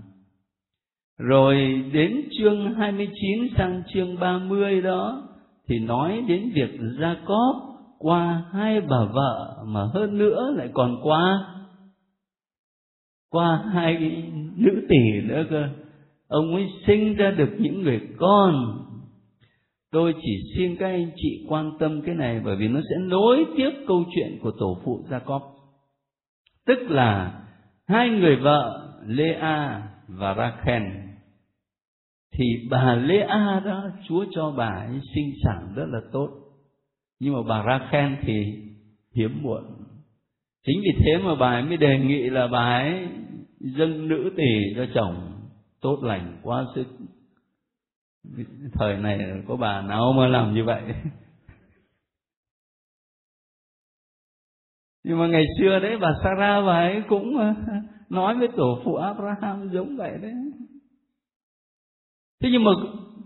rồi 1.19 1.85
đến 1.93 2.29
chương 2.39 2.75
29 2.75 3.49
sang 3.57 3.83
chương 3.95 4.19
30 4.21 4.83
đó, 4.83 5.23
thì 5.69 5.79
nói 5.79 6.25
đến 6.29 6.51
việc 6.55 6.81
Jacob 6.99 7.75
qua 7.99 8.45
hai 8.53 8.81
bà 8.81 9.05
vợ 9.13 9.65
mà 9.67 9.81
hơn 9.95 10.19
nữa 10.19 10.53
lại 10.57 10.69
còn 10.75 10.97
qua 11.03 11.47
qua 13.31 13.63
hai 13.73 14.23
nữ 14.57 14.87
tỷ 14.89 15.29
nữa 15.29 15.45
cơ. 15.51 15.69
Ông 16.29 16.55
ấy 16.55 16.67
sinh 16.87 17.15
ra 17.15 17.31
được 17.31 17.51
những 17.59 17.83
người 17.83 18.01
con 18.19 18.81
tôi 19.95 20.15
chỉ 20.23 20.53
xin 20.57 20.77
các 20.77 20.87
anh 20.87 21.11
chị 21.17 21.45
quan 21.49 21.71
tâm 21.79 22.03
cái 22.03 22.15
này 22.15 22.41
bởi 22.45 22.57
vì 22.57 22.69
nó 22.69 22.81
sẽ 22.81 22.97
nối 23.07 23.45
tiếp 23.57 23.71
câu 23.87 24.05
chuyện 24.15 24.39
của 24.43 24.51
tổ 24.59 24.81
phụ 24.85 25.05
Jacob. 25.11 25.41
Tức 26.67 26.79
là 26.89 27.41
hai 27.89 28.09
người 28.09 28.37
vợ 28.37 28.91
Lea 29.07 29.83
và 30.09 30.35
Rachel. 30.35 30.83
Thì 32.33 32.45
bà 32.71 32.95
Lea 32.95 33.61
đó, 33.65 33.85
Chúa 34.09 34.25
cho 34.31 34.55
bà 34.57 34.69
ấy 34.69 35.01
sinh 35.15 35.33
sản 35.45 35.73
rất 35.77 35.87
là 35.89 36.01
tốt. 36.13 36.29
Nhưng 37.21 37.35
mà 37.35 37.41
bà 37.49 37.65
Rachel 37.67 38.13
thì 38.23 38.63
hiếm 39.15 39.43
muộn. 39.43 39.63
Chính 40.67 40.81
vì 40.81 41.05
thế 41.05 41.19
mà 41.25 41.35
bà 41.35 41.53
ấy 41.53 41.63
mới 41.63 41.77
đề 41.77 41.99
nghị 41.99 42.23
là 42.31 42.47
bà 42.47 42.81
ấy 42.81 43.09
dâng 43.61 44.09
nữ 44.09 44.33
tỷ 44.37 44.75
cho 44.77 44.87
chồng 44.95 45.33
tốt 45.81 45.99
lành, 46.03 46.39
quá 46.43 46.65
sức 46.75 46.87
thời 48.73 48.97
này 48.97 49.19
có 49.49 49.57
bà 49.57 49.83
nào 49.83 50.13
mà 50.13 50.27
làm 50.27 50.55
như 50.55 50.65
vậy? 50.65 50.83
Nhưng 55.05 55.19
mà 55.19 55.27
ngày 55.27 55.45
xưa 55.59 55.79
đấy, 55.79 55.99
bà 56.01 56.09
Sarah, 56.25 56.65
bà 56.67 56.79
ấy 56.79 57.03
cũng 57.09 57.39
ờ, 57.39 57.55
nói 58.09 58.35
với 58.35 58.49
tổ 58.57 58.79
phụ 58.85 58.95
Abraham 58.95 59.69
giống 59.73 59.97
vậy 59.97 60.19
đấy. 60.23 60.35
Thế 62.43 62.49
nhưng 62.53 62.65
mà 62.65 62.71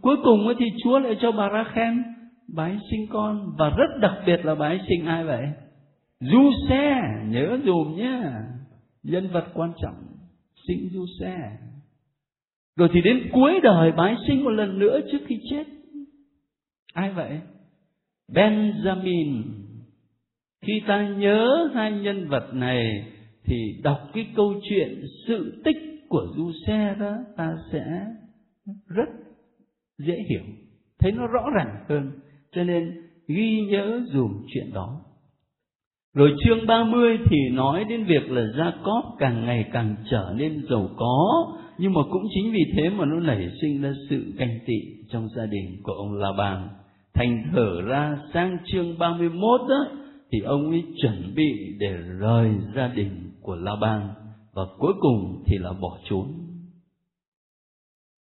cuối 0.00 0.16
cùng 0.24 0.54
thì 0.58 0.66
Chúa 0.84 0.98
lại 0.98 1.16
cho 1.20 1.32
bà 1.32 1.48
Rachel, 1.52 1.94
bà 2.48 2.64
ấy 2.64 2.78
sinh 2.90 3.06
con, 3.10 3.54
và 3.58 3.70
rất 3.70 3.98
đặc 4.00 4.12
biệt 4.26 4.44
là 4.44 4.54
bà 4.54 4.66
ấy 4.66 4.80
sinh 4.88 5.06
ai 5.06 5.24
vậy? 5.24 5.48
Du 6.20 6.50
xe, 6.68 7.00
nhớ 7.28 7.58
dùm 7.64 7.96
nhé 7.96 8.20
nhân 9.02 9.28
vật 9.32 9.44
quan 9.54 9.72
trọng, 9.82 9.96
sinh 10.68 10.88
du 10.92 11.06
xe 11.20 11.50
rồi 12.78 12.88
thì 12.92 13.00
đến 13.00 13.28
cuối 13.32 13.60
đời 13.62 13.92
bái 13.92 14.16
sinh 14.26 14.44
một 14.44 14.50
lần 14.50 14.78
nữa 14.78 15.00
trước 15.12 15.18
khi 15.26 15.40
chết. 15.50 15.64
Ai 16.94 17.10
vậy? 17.10 17.40
Benjamin. 18.32 19.42
Khi 20.62 20.82
ta 20.86 21.08
nhớ 21.08 21.70
hai 21.74 21.92
nhân 21.92 22.28
vật 22.28 22.54
này 22.54 23.06
thì 23.44 23.80
đọc 23.82 23.98
cái 24.14 24.26
câu 24.36 24.54
chuyện 24.70 25.02
sự 25.26 25.62
tích 25.64 25.76
của 26.08 26.26
du 26.36 26.52
xe 26.66 26.96
đó, 27.00 27.16
ta 27.36 27.56
sẽ 27.72 28.06
rất 28.88 29.08
dễ 29.98 30.14
hiểu. 30.28 30.42
Thấy 30.98 31.12
nó 31.12 31.26
rõ 31.26 31.50
ràng 31.54 31.84
hơn, 31.88 32.10
cho 32.52 32.64
nên 32.64 32.92
ghi 33.28 33.60
nhớ 33.70 34.00
dùm 34.12 34.46
chuyện 34.54 34.70
đó. 34.74 35.00
Rồi 36.14 36.34
chương 36.44 36.66
30 36.66 37.18
thì 37.30 37.36
nói 37.52 37.84
đến 37.84 38.04
việc 38.04 38.30
là 38.30 38.42
Gia 38.58 38.72
Cóp 38.84 39.04
càng 39.18 39.46
ngày 39.46 39.64
càng 39.72 39.96
trở 40.10 40.34
nên 40.36 40.66
giàu 40.70 40.90
có 40.96 41.46
nhưng 41.78 41.92
mà 41.92 42.00
cũng 42.10 42.22
chính 42.34 42.52
vì 42.52 42.72
thế 42.76 42.88
mà 42.88 43.04
nó 43.04 43.20
nảy 43.20 43.48
sinh 43.60 43.82
ra 43.82 43.92
sự 44.10 44.32
ganh 44.36 44.58
tị 44.66 44.74
trong 45.10 45.28
gia 45.36 45.46
đình 45.46 45.82
của 45.82 45.92
ông 45.92 46.14
La 46.14 46.32
Bàn 46.38 46.68
thành 47.18 47.44
thở 47.52 47.82
ra 47.82 48.18
sang 48.34 48.58
chương 48.64 48.98
31 48.98 49.60
đó, 49.68 49.86
thì 50.32 50.40
ông 50.40 50.70
ấy 50.70 50.84
chuẩn 51.02 51.34
bị 51.34 51.76
để 51.78 51.96
rời 52.20 52.54
gia 52.74 52.88
đình 52.88 53.30
của 53.42 53.54
La 53.54 53.76
bàn 53.80 54.14
và 54.52 54.62
cuối 54.78 54.92
cùng 55.00 55.42
thì 55.46 55.58
là 55.58 55.72
bỏ 55.72 55.98
trốn. 56.04 56.32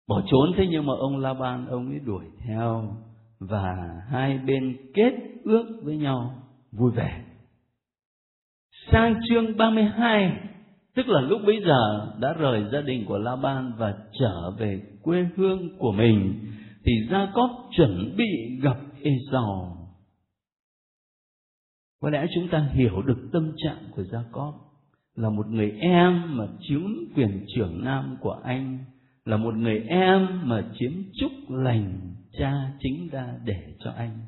Bỏ 0.08 0.22
trốn 0.26 0.52
thế 0.56 0.66
nhưng 0.70 0.86
mà 0.86 0.92
ông 0.98 1.18
La 1.18 1.34
Ban 1.34 1.66
ông 1.66 1.88
ấy 1.88 1.98
đuổi 2.04 2.24
theo. 2.46 2.96
Và 3.40 3.76
hai 4.10 4.38
bên 4.38 4.76
kết 4.94 5.12
ước 5.44 5.80
với 5.82 5.96
nhau 5.96 6.34
vui 6.72 6.92
vẻ. 6.92 7.24
Sang 8.92 9.20
chương 9.28 9.56
32 9.56 10.32
tức 10.94 11.08
là 11.08 11.20
lúc 11.20 11.40
bấy 11.46 11.60
giờ 11.66 12.12
đã 12.20 12.32
rời 12.32 12.64
gia 12.72 12.80
đình 12.80 13.04
của 13.06 13.18
La 13.18 13.36
Ban 13.36 13.72
và 13.78 13.94
trở 14.20 14.50
về 14.58 14.80
quê 15.02 15.26
hương 15.36 15.78
của 15.78 15.92
mình 15.92 16.34
thì 16.84 16.92
Gia 17.10 17.30
Cóp 17.34 17.50
chuẩn 17.76 18.14
bị 18.16 18.60
gặp 18.62 18.76
Esau. 19.02 19.76
Có 22.00 22.10
lẽ 22.10 22.26
chúng 22.34 22.48
ta 22.48 22.68
hiểu 22.72 23.02
được 23.02 23.28
tâm 23.32 23.52
trạng 23.56 23.84
của 23.96 24.02
Gia 24.02 24.22
Cóp 24.32 24.54
là 25.16 25.30
một 25.30 25.46
người 25.46 25.70
em 25.70 26.36
mà 26.36 26.44
chiếm 26.60 26.80
quyền 27.16 27.44
trưởng 27.54 27.84
nam 27.84 28.16
của 28.20 28.36
anh, 28.44 28.78
là 29.24 29.36
một 29.36 29.54
người 29.54 29.78
em 29.88 30.40
mà 30.42 30.64
chiếm 30.78 30.92
chúc 31.20 31.32
lành 31.48 32.14
cha 32.38 32.52
chính 32.80 33.08
ra 33.12 33.34
để 33.44 33.74
cho 33.78 33.90
anh. 33.96 34.18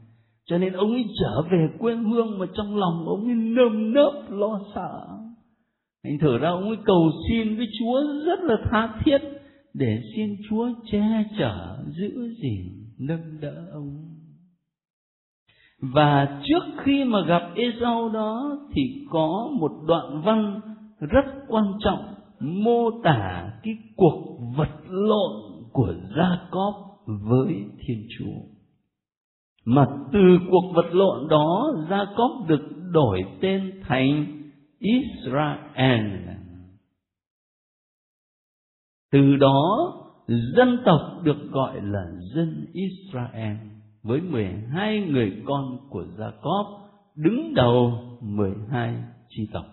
Cho 0.46 0.58
nên 0.58 0.72
ông 0.72 0.92
ấy 0.92 1.04
trở 1.20 1.42
về 1.50 1.68
quê 1.78 1.94
hương 1.94 2.38
mà 2.38 2.46
trong 2.54 2.76
lòng 2.76 3.04
ông 3.06 3.24
ấy 3.24 3.34
nơm 3.34 3.92
nớp 3.92 4.30
lo 4.30 4.60
sợ. 4.74 5.06
Anh 6.06 6.18
thở 6.20 6.38
ra 6.38 6.48
ông 6.48 6.68
ấy 6.68 6.76
cầu 6.84 7.10
xin 7.28 7.56
với 7.56 7.66
Chúa 7.78 8.00
rất 8.26 8.40
là 8.42 8.56
tha 8.70 9.00
thiết 9.04 9.18
để 9.74 10.02
xin 10.16 10.36
Chúa 10.48 10.68
che 10.90 11.24
chở, 11.38 11.78
giữ 11.86 12.34
gìn, 12.42 12.72
nâng 12.98 13.40
đỡ 13.40 13.66
ông. 13.72 14.16
Và 15.80 16.40
trước 16.44 16.82
khi 16.84 17.04
mà 17.04 17.18
gặp 17.26 17.42
Esau 17.54 18.08
đó 18.08 18.58
thì 18.74 18.82
có 19.10 19.50
một 19.60 19.72
đoạn 19.86 20.22
văn 20.24 20.60
rất 21.00 21.24
quan 21.48 21.64
trọng 21.80 22.14
mô 22.40 22.90
tả 23.04 23.52
cái 23.62 23.74
cuộc 23.96 24.38
vật 24.56 24.74
lộn 24.88 25.32
của 25.72 25.94
Gia-cóp 26.16 26.74
với 27.06 27.54
Thiên 27.86 28.06
Chúa. 28.18 28.40
Mà 29.64 29.86
từ 30.12 30.38
cuộc 30.50 30.72
vật 30.74 30.88
lộn 30.92 31.28
đó 31.28 31.72
Gia-cóp 31.90 32.48
được 32.48 32.62
đổi 32.92 33.22
tên 33.40 33.80
thành 33.82 34.35
Israel. 34.78 36.28
Từ 39.12 39.36
đó, 39.36 39.92
dân 40.28 40.78
tộc 40.84 41.00
được 41.22 41.50
gọi 41.50 41.80
là 41.82 42.06
dân 42.34 42.66
Israel, 42.72 43.56
với 44.02 44.20
12 44.20 45.00
người 45.00 45.42
con 45.44 45.78
của 45.90 46.04
Jacob 46.18 46.86
đứng 47.16 47.54
đầu 47.54 47.92
12 48.20 48.94
chi 49.28 49.48
tộc. 49.52 49.64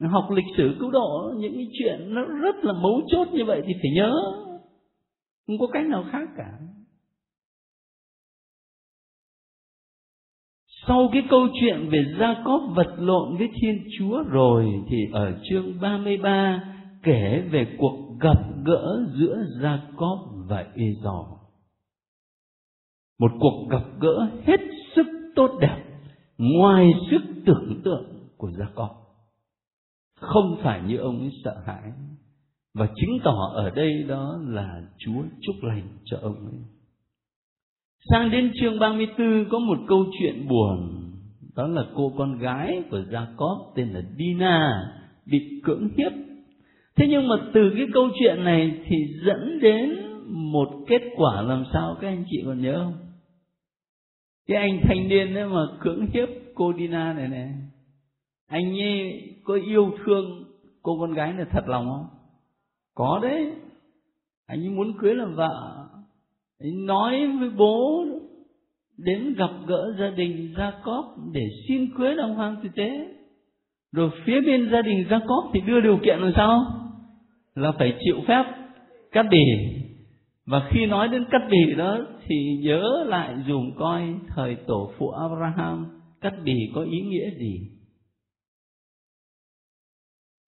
Học 0.00 0.30
lịch 0.30 0.56
sử 0.56 0.76
cứu 0.80 0.90
độ, 0.90 1.32
những 1.36 1.54
cái 1.54 1.68
chuyện 1.78 2.14
nó 2.14 2.22
rất 2.22 2.56
là 2.62 2.72
mấu 2.72 3.00
chốt 3.06 3.28
như 3.32 3.44
vậy 3.44 3.62
thì 3.66 3.72
phải 3.82 3.90
nhớ. 3.94 4.12
Không 5.46 5.58
có 5.58 5.66
cách 5.72 5.86
nào 5.86 6.04
khác 6.10 6.28
cả. 6.36 6.58
Sau 10.86 11.08
cái 11.12 11.22
câu 11.30 11.48
chuyện 11.60 11.88
về 11.90 12.04
Gia 12.18 12.42
Cóp 12.44 12.62
vật 12.74 12.94
lộn 12.98 13.36
với 13.38 13.48
Thiên 13.60 13.88
Chúa 13.98 14.22
rồi 14.22 14.66
thì 14.88 14.96
ở 15.12 15.32
chương 15.50 15.80
33 15.80 16.64
kể 17.02 17.42
về 17.50 17.76
cuộc 17.78 18.18
gặp 18.20 18.38
gỡ 18.64 19.06
giữa 19.18 19.44
Gia 19.62 19.80
Cóp 19.96 20.18
và 20.48 20.66
Ê-dò. 20.74 21.26
Một 23.18 23.30
cuộc 23.40 23.66
gặp 23.70 23.82
gỡ 24.00 24.28
hết 24.46 24.60
sức 24.96 25.06
tốt 25.36 25.58
đẹp, 25.60 25.84
ngoài 26.38 26.90
sức 27.10 27.22
tưởng 27.46 27.80
tượng 27.84 28.04
của 28.36 28.50
Gia 28.50 28.66
Cóp. 28.74 28.90
Không 30.20 30.56
phải 30.62 30.80
như 30.86 30.96
ông 30.96 31.18
ấy 31.18 31.30
sợ 31.44 31.62
hãi, 31.66 31.92
và 32.74 32.86
chứng 32.86 33.18
tỏ 33.24 33.52
ở 33.54 33.70
đây 33.70 34.02
đó 34.08 34.38
là 34.46 34.82
Chúa 34.98 35.22
chúc 35.40 35.56
lành 35.62 35.88
cho 36.04 36.18
ông 36.22 36.36
ấy. 36.46 36.79
Sang 38.08 38.30
đến 38.30 38.52
chương 38.60 38.78
34 38.78 39.44
có 39.50 39.58
một 39.58 39.78
câu 39.88 40.06
chuyện 40.18 40.48
buồn, 40.48 41.02
đó 41.56 41.66
là 41.66 41.82
cô 41.94 42.12
con 42.18 42.38
gái 42.38 42.82
của 42.90 42.98
Jacob 43.10 43.72
tên 43.74 43.88
là 43.88 44.00
Dina 44.18 44.70
bị 45.26 45.60
cưỡng 45.64 45.88
hiếp. 45.98 46.12
Thế 46.96 47.06
nhưng 47.08 47.28
mà 47.28 47.34
từ 47.54 47.72
cái 47.76 47.86
câu 47.94 48.08
chuyện 48.18 48.44
này 48.44 48.80
thì 48.86 48.96
dẫn 49.26 49.58
đến 49.60 49.96
một 50.28 50.68
kết 50.88 51.02
quả 51.16 51.42
làm 51.42 51.64
sao 51.72 51.96
các 52.00 52.08
anh 52.08 52.24
chị 52.30 52.42
còn 52.44 52.62
nhớ 52.62 52.84
không? 52.84 52.94
Cái 54.46 54.56
anh 54.56 54.80
thanh 54.82 55.08
niên 55.08 55.34
đấy 55.34 55.46
mà 55.46 55.60
cưỡng 55.80 56.06
hiếp 56.12 56.28
cô 56.54 56.72
Dina 56.78 57.12
này 57.12 57.28
này, 57.28 57.48
anh 58.46 58.80
ấy 58.80 59.22
có 59.44 59.54
yêu 59.54 59.92
thương 60.04 60.44
cô 60.82 60.98
con 61.00 61.12
gái 61.12 61.32
này 61.32 61.46
thật 61.50 61.64
lòng 61.66 61.86
không? 61.86 62.06
Có 62.94 63.20
đấy, 63.22 63.52
anh 64.46 64.60
ấy 64.60 64.68
muốn 64.68 64.92
cưới 64.98 65.14
làm 65.14 65.34
vợ 65.34 65.79
nói 66.60 67.26
với 67.40 67.50
bố 67.50 68.04
đến 68.98 69.34
gặp 69.34 69.50
gỡ 69.66 69.94
gia 69.98 70.10
đình 70.10 70.54
gia 70.58 70.72
cóp 70.84 71.04
để 71.32 71.48
xin 71.68 71.86
cưới 71.96 72.14
đồng 72.16 72.34
hoàng 72.34 72.56
tử 72.62 72.68
tế. 72.74 73.06
Rồi 73.92 74.10
phía 74.24 74.40
bên 74.40 74.70
gia 74.72 74.82
đình 74.82 75.06
gia 75.10 75.18
cóp 75.18 75.50
thì 75.52 75.60
đưa 75.60 75.80
điều 75.80 75.98
kiện 76.04 76.18
làm 76.18 76.32
sao? 76.36 76.64
Là 77.54 77.72
phải 77.72 77.94
chịu 78.04 78.16
phép 78.26 78.44
cắt 79.12 79.26
bì. 79.30 79.38
Và 80.46 80.68
khi 80.70 80.86
nói 80.86 81.08
đến 81.08 81.24
cắt 81.30 81.42
bì 81.50 81.74
đó 81.74 81.98
thì 82.26 82.58
nhớ 82.62 83.04
lại 83.06 83.34
dùng 83.46 83.74
coi 83.78 84.14
thời 84.28 84.54
tổ 84.66 84.92
phụ 84.98 85.08
Abraham, 85.08 85.86
cắt 86.20 86.32
bì 86.44 86.54
có 86.74 86.82
ý 86.82 87.00
nghĩa 87.00 87.30
gì? 87.38 87.60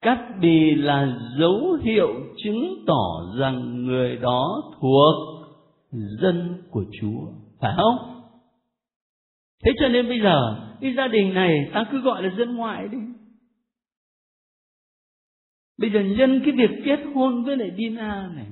Cắt 0.03 0.18
bì 0.40 0.75
là 0.75 1.18
dấu 1.38 1.79
hiệu 1.83 2.09
chứng 2.44 2.85
tỏ 2.87 3.35
rằng 3.38 3.85
người 3.85 4.16
đó 4.16 4.62
thuộc 4.81 5.32
dân 5.92 6.62
của 6.70 6.85
Chúa, 7.00 7.33
phải 7.61 7.72
không? 7.76 8.22
Thế 9.64 9.72
cho 9.81 9.88
nên 9.88 10.09
bây 10.09 10.20
giờ 10.20 10.68
cái 10.81 10.94
gia 10.96 11.09
đình 11.09 11.35
này 11.35 11.70
ta 11.74 11.85
cứ 11.92 12.00
gọi 12.00 12.22
là 12.22 12.35
dân 12.38 12.57
ngoại 12.57 12.88
đi. 12.88 12.98
Bây 15.78 15.90
giờ 15.90 16.00
nhân 16.00 16.42
cái 16.44 16.55
việc 16.57 16.70
kết 16.85 16.98
hôn 17.14 17.44
với 17.44 17.57
lại 17.57 17.74
Dina 17.78 18.33
này, 18.35 18.46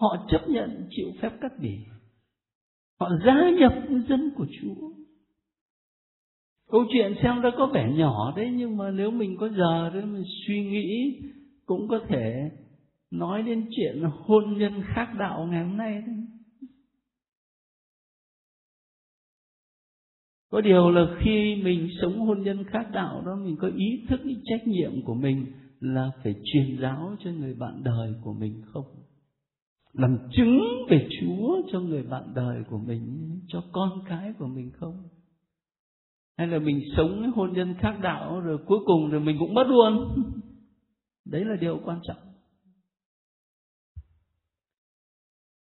họ 0.00 0.26
chấp 0.30 0.48
nhận 0.48 0.86
chịu 0.90 1.08
phép 1.20 1.30
cắt 1.40 1.52
bỉ. 1.60 1.78
Họ 3.00 3.10
gia 3.26 3.50
nhập 3.50 3.74
dân 4.08 4.30
của 4.36 4.46
Chúa. 4.60 4.88
Câu 6.70 6.84
chuyện 6.92 7.14
xem 7.22 7.40
ra 7.40 7.50
có 7.58 7.66
vẻ 7.66 7.92
nhỏ 7.92 8.32
đấy 8.36 8.50
nhưng 8.56 8.76
mà 8.76 8.90
nếu 8.90 9.10
mình 9.10 9.36
có 9.40 9.48
giờ 9.48 9.90
đấy 9.90 10.04
mình 10.06 10.24
suy 10.46 10.64
nghĩ 10.64 11.18
cũng 11.66 11.88
có 11.88 12.00
thể 12.08 12.50
nói 13.10 13.42
đến 13.42 13.68
chuyện 13.76 14.02
hôn 14.02 14.58
nhân 14.58 14.82
khác 14.94 15.08
đạo 15.18 15.46
ngày 15.50 15.64
hôm 15.64 15.76
nay 15.76 16.02
đấy. 16.06 16.16
có 20.50 20.60
điều 20.60 20.90
là 20.90 21.06
khi 21.18 21.60
mình 21.64 21.88
sống 22.02 22.20
hôn 22.20 22.42
nhân 22.42 22.64
khác 22.64 22.86
đạo 22.92 23.22
đó, 23.26 23.36
mình 23.44 23.56
có 23.56 23.68
ý 23.68 24.04
thức, 24.08 24.20
ý 24.24 24.36
trách 24.44 24.66
nhiệm 24.66 25.02
của 25.04 25.14
mình 25.14 25.46
là 25.80 26.10
phải 26.22 26.34
truyền 26.44 26.78
giáo 26.80 27.16
cho 27.24 27.30
người 27.30 27.54
bạn 27.54 27.82
đời 27.84 28.14
của 28.20 28.32
mình 28.32 28.62
không? 28.72 28.84
Làm 29.92 30.18
chứng 30.36 30.60
về 30.90 31.08
chúa 31.20 31.62
cho 31.72 31.80
người 31.80 32.02
bạn 32.02 32.22
đời 32.34 32.62
của 32.70 32.78
mình, 32.78 33.30
cho 33.48 33.64
con 33.72 33.90
cái 34.08 34.32
của 34.38 34.46
mình 34.46 34.70
không? 34.78 35.08
Hay 36.36 36.46
là 36.46 36.58
mình 36.58 36.80
sống 36.96 37.30
hôn 37.34 37.52
nhân 37.52 37.74
khác 37.78 37.98
đạo 38.02 38.40
rồi 38.40 38.58
cuối 38.66 38.78
cùng 38.86 39.10
rồi 39.10 39.20
mình 39.20 39.36
cũng 39.38 39.54
mất 39.54 39.66
luôn? 39.68 40.08
Đấy 41.24 41.44
là 41.44 41.56
điều 41.60 41.80
quan 41.84 42.00
trọng. 42.02 42.27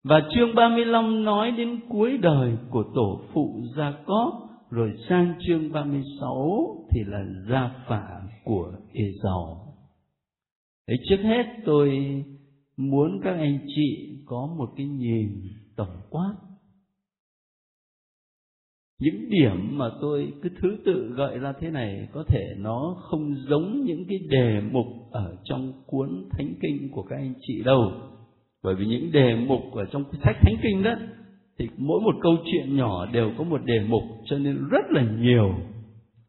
Và 0.08 0.20
chương 0.34 0.54
35 0.54 1.24
nói 1.24 1.50
đến 1.50 1.80
cuối 1.88 2.18
đời 2.18 2.52
của 2.70 2.84
tổ 2.94 3.20
phụ 3.32 3.62
Gia 3.76 3.92
Cóp 4.06 4.48
rồi 4.70 4.92
sang 5.08 5.34
chương 5.46 5.72
36 5.72 6.86
thì 6.90 7.00
là 7.06 7.24
gia 7.50 7.84
phả 7.88 8.20
của 8.44 8.72
ê 8.92 9.04
giàu 9.22 9.74
Thế 10.88 10.94
trước 11.08 11.16
hết 11.22 11.44
tôi 11.64 11.90
muốn 12.76 13.20
các 13.24 13.32
anh 13.32 13.58
chị 13.76 14.18
có 14.26 14.48
một 14.58 14.68
cái 14.76 14.86
nhìn 14.86 15.28
tổng 15.76 15.96
quát. 16.10 16.34
Những 19.00 19.28
điểm 19.30 19.78
mà 19.78 19.90
tôi 20.00 20.32
cứ 20.42 20.48
thứ 20.62 20.76
tự 20.86 21.12
gợi 21.16 21.38
ra 21.38 21.52
thế 21.60 21.70
này 21.70 22.08
có 22.12 22.24
thể 22.28 22.54
nó 22.58 22.96
không 23.10 23.34
giống 23.48 23.84
những 23.84 24.04
cái 24.08 24.18
đề 24.28 24.60
mục 24.72 24.86
ở 25.10 25.36
trong 25.44 25.72
cuốn 25.86 26.28
thánh 26.30 26.54
kinh 26.62 26.88
của 26.92 27.02
các 27.02 27.16
anh 27.16 27.34
chị 27.40 27.62
đâu 27.64 27.92
bởi 28.66 28.74
vì 28.74 28.86
những 28.86 29.12
đề 29.12 29.34
mục 29.34 29.72
ở 29.72 29.84
trong 29.92 30.04
sách 30.24 30.36
thánh 30.42 30.54
kinh 30.62 30.82
đó, 30.82 30.94
thì 31.58 31.68
mỗi 31.76 32.00
một 32.00 32.14
câu 32.22 32.36
chuyện 32.44 32.76
nhỏ 32.76 33.06
đều 33.06 33.32
có 33.38 33.44
một 33.44 33.64
đề 33.64 33.80
mục, 33.88 34.02
cho 34.24 34.38
nên 34.38 34.68
rất 34.70 34.84
là 34.90 35.02
nhiều 35.18 35.54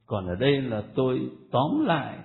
còn 0.05 0.27
ở 0.27 0.35
đây 0.35 0.61
là 0.61 0.83
tôi 0.95 1.19
tóm 1.51 1.85
lại, 1.85 2.17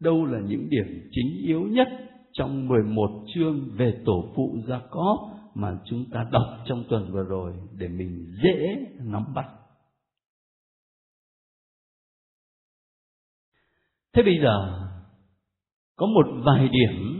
đâu 0.00 0.24
là 0.24 0.40
những 0.40 0.70
điểm 0.70 1.08
chính 1.10 1.38
yếu 1.46 1.62
nhất 1.62 1.88
trong 2.32 2.68
11 2.68 3.24
chương 3.34 3.70
về 3.76 3.94
tổ 4.04 4.32
phụ 4.36 4.56
Gia 4.68 4.78
Cóp 4.90 5.18
mà 5.54 5.78
chúng 5.84 6.04
ta 6.10 6.26
đọc 6.32 6.46
trong 6.66 6.84
tuần 6.88 7.12
vừa 7.12 7.22
rồi 7.22 7.52
để 7.78 7.88
mình 7.88 8.26
dễ 8.42 8.86
nắm 8.98 9.34
bắt. 9.34 9.46
Thế 14.12 14.22
bây 14.22 14.38
giờ, 14.42 14.88
có 15.96 16.06
một 16.06 16.26
vài 16.44 16.68
điểm 16.68 17.19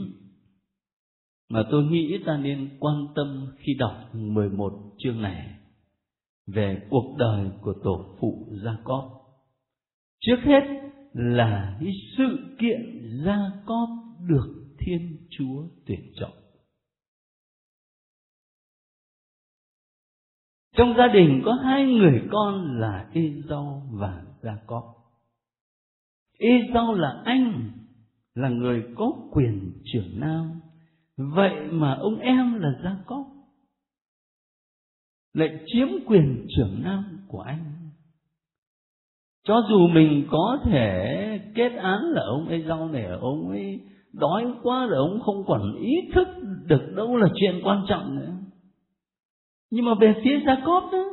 mà 1.50 1.62
tôi 1.70 1.84
nghĩ 1.84 2.18
ta 2.26 2.36
nên 2.36 2.76
quan 2.80 3.06
tâm 3.14 3.46
khi 3.58 3.74
đọc 3.74 4.14
11 4.14 4.72
chương 4.98 5.22
này 5.22 5.56
về 6.46 6.86
cuộc 6.90 7.16
đời 7.18 7.50
của 7.60 7.74
tổ 7.84 8.16
phụ 8.20 8.48
Gia 8.64 8.76
Cóp. 8.84 9.04
Trước 10.20 10.36
hết 10.44 10.90
là 11.12 11.78
cái 11.80 11.92
sự 12.18 12.56
kiện 12.58 13.10
Gia 13.24 13.50
Cóp 13.66 13.88
được 14.28 14.74
Thiên 14.78 15.16
Chúa 15.30 15.64
tuyển 15.86 16.00
chọn. 16.20 16.30
Trong 20.76 20.94
gia 20.98 21.06
đình 21.06 21.42
có 21.44 21.52
hai 21.52 21.84
người 21.84 22.22
con 22.30 22.80
là 22.80 23.10
Esau 23.14 23.82
và 23.90 24.24
gia 24.42 24.52
Jacob. 24.52 24.94
Esau 26.38 26.94
là 26.94 27.22
anh, 27.24 27.70
là 28.34 28.48
người 28.48 28.84
có 28.96 29.12
quyền 29.30 29.72
trưởng 29.84 30.20
nam. 30.20 30.60
Vậy 31.20 31.54
mà 31.70 31.94
ông 31.94 32.18
em 32.18 32.60
là 32.60 32.68
gia 32.84 32.90
Jacob 32.90 33.24
lại 35.32 35.58
chiếm 35.66 35.88
quyền 36.06 36.46
trưởng 36.56 36.82
nam 36.82 37.04
của 37.28 37.40
anh. 37.40 37.72
Cho 39.44 39.62
dù 39.68 39.88
mình 39.88 40.26
có 40.30 40.58
thể 40.64 41.40
kết 41.54 41.72
án 41.76 42.00
là 42.02 42.22
ông 42.22 42.48
ấy 42.48 42.64
rau 42.68 42.88
này 42.88 43.04
ông 43.04 43.48
ấy 43.48 43.80
đói 44.12 44.44
quá 44.62 44.86
rồi 44.86 44.98
ông 44.98 45.20
không 45.20 45.44
còn 45.46 45.74
ý 45.80 45.92
thức 46.14 46.28
được 46.66 46.92
đâu 46.96 47.16
là 47.16 47.28
chuyện 47.34 47.60
quan 47.64 47.84
trọng 47.88 48.16
nữa. 48.16 48.32
Nhưng 49.70 49.84
mà 49.84 49.94
về 49.94 50.14
phía 50.24 50.40
gia 50.46 50.62
cóp 50.64 50.88
đó, 50.92 51.04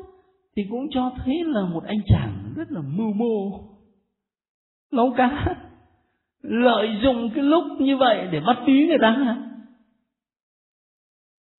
thì 0.56 0.64
cũng 0.70 0.88
cho 0.92 1.12
thấy 1.18 1.44
là 1.46 1.66
một 1.66 1.84
anh 1.84 2.00
chàng 2.08 2.54
rất 2.56 2.72
là 2.72 2.82
mưu 2.82 3.14
mô. 3.14 3.60
Nấu 4.92 5.14
cá, 5.18 5.56
lợi 6.42 6.90
dụng 7.04 7.30
cái 7.36 7.44
lúc 7.44 7.64
như 7.80 7.98
vậy 7.98 8.28
để 8.32 8.40
bắt 8.40 8.58
tí 8.66 8.88
người 8.88 8.98
ta 9.02 9.47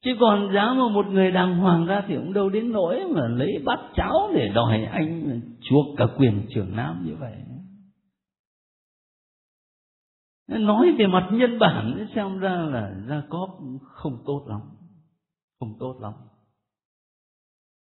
chứ 0.05 0.11
còn 0.21 0.53
giá 0.55 0.65
mà 0.65 0.89
một 0.95 1.07
người 1.07 1.31
đàng 1.31 1.57
hoàng 1.57 1.87
ra 1.87 2.05
thì 2.09 2.15
cũng 2.17 2.33
đâu 2.33 2.49
đến 2.49 2.73
nỗi 2.73 3.01
mà 3.15 3.29
lấy 3.29 3.63
bắt 3.65 3.81
cháu 3.95 4.31
để 4.35 4.49
đòi 4.55 4.85
anh 4.85 5.41
chuộc 5.61 5.87
cả 5.97 6.07
quyền 6.17 6.47
trưởng 6.55 6.77
nam 6.77 7.03
như 7.07 7.17
vậy. 7.17 7.35
Nói 10.49 10.93
về 10.99 11.07
mặt 11.07 11.29
nhân 11.33 11.59
bản 11.59 12.07
xem 12.15 12.39
ra 12.39 12.51
là 12.51 12.95
gia 13.09 13.23
cóp 13.29 13.59
không 13.83 14.23
tốt 14.27 14.45
lắm, 14.49 14.61
không 15.61 15.73
tốt 15.81 15.99
lắm. 16.01 16.13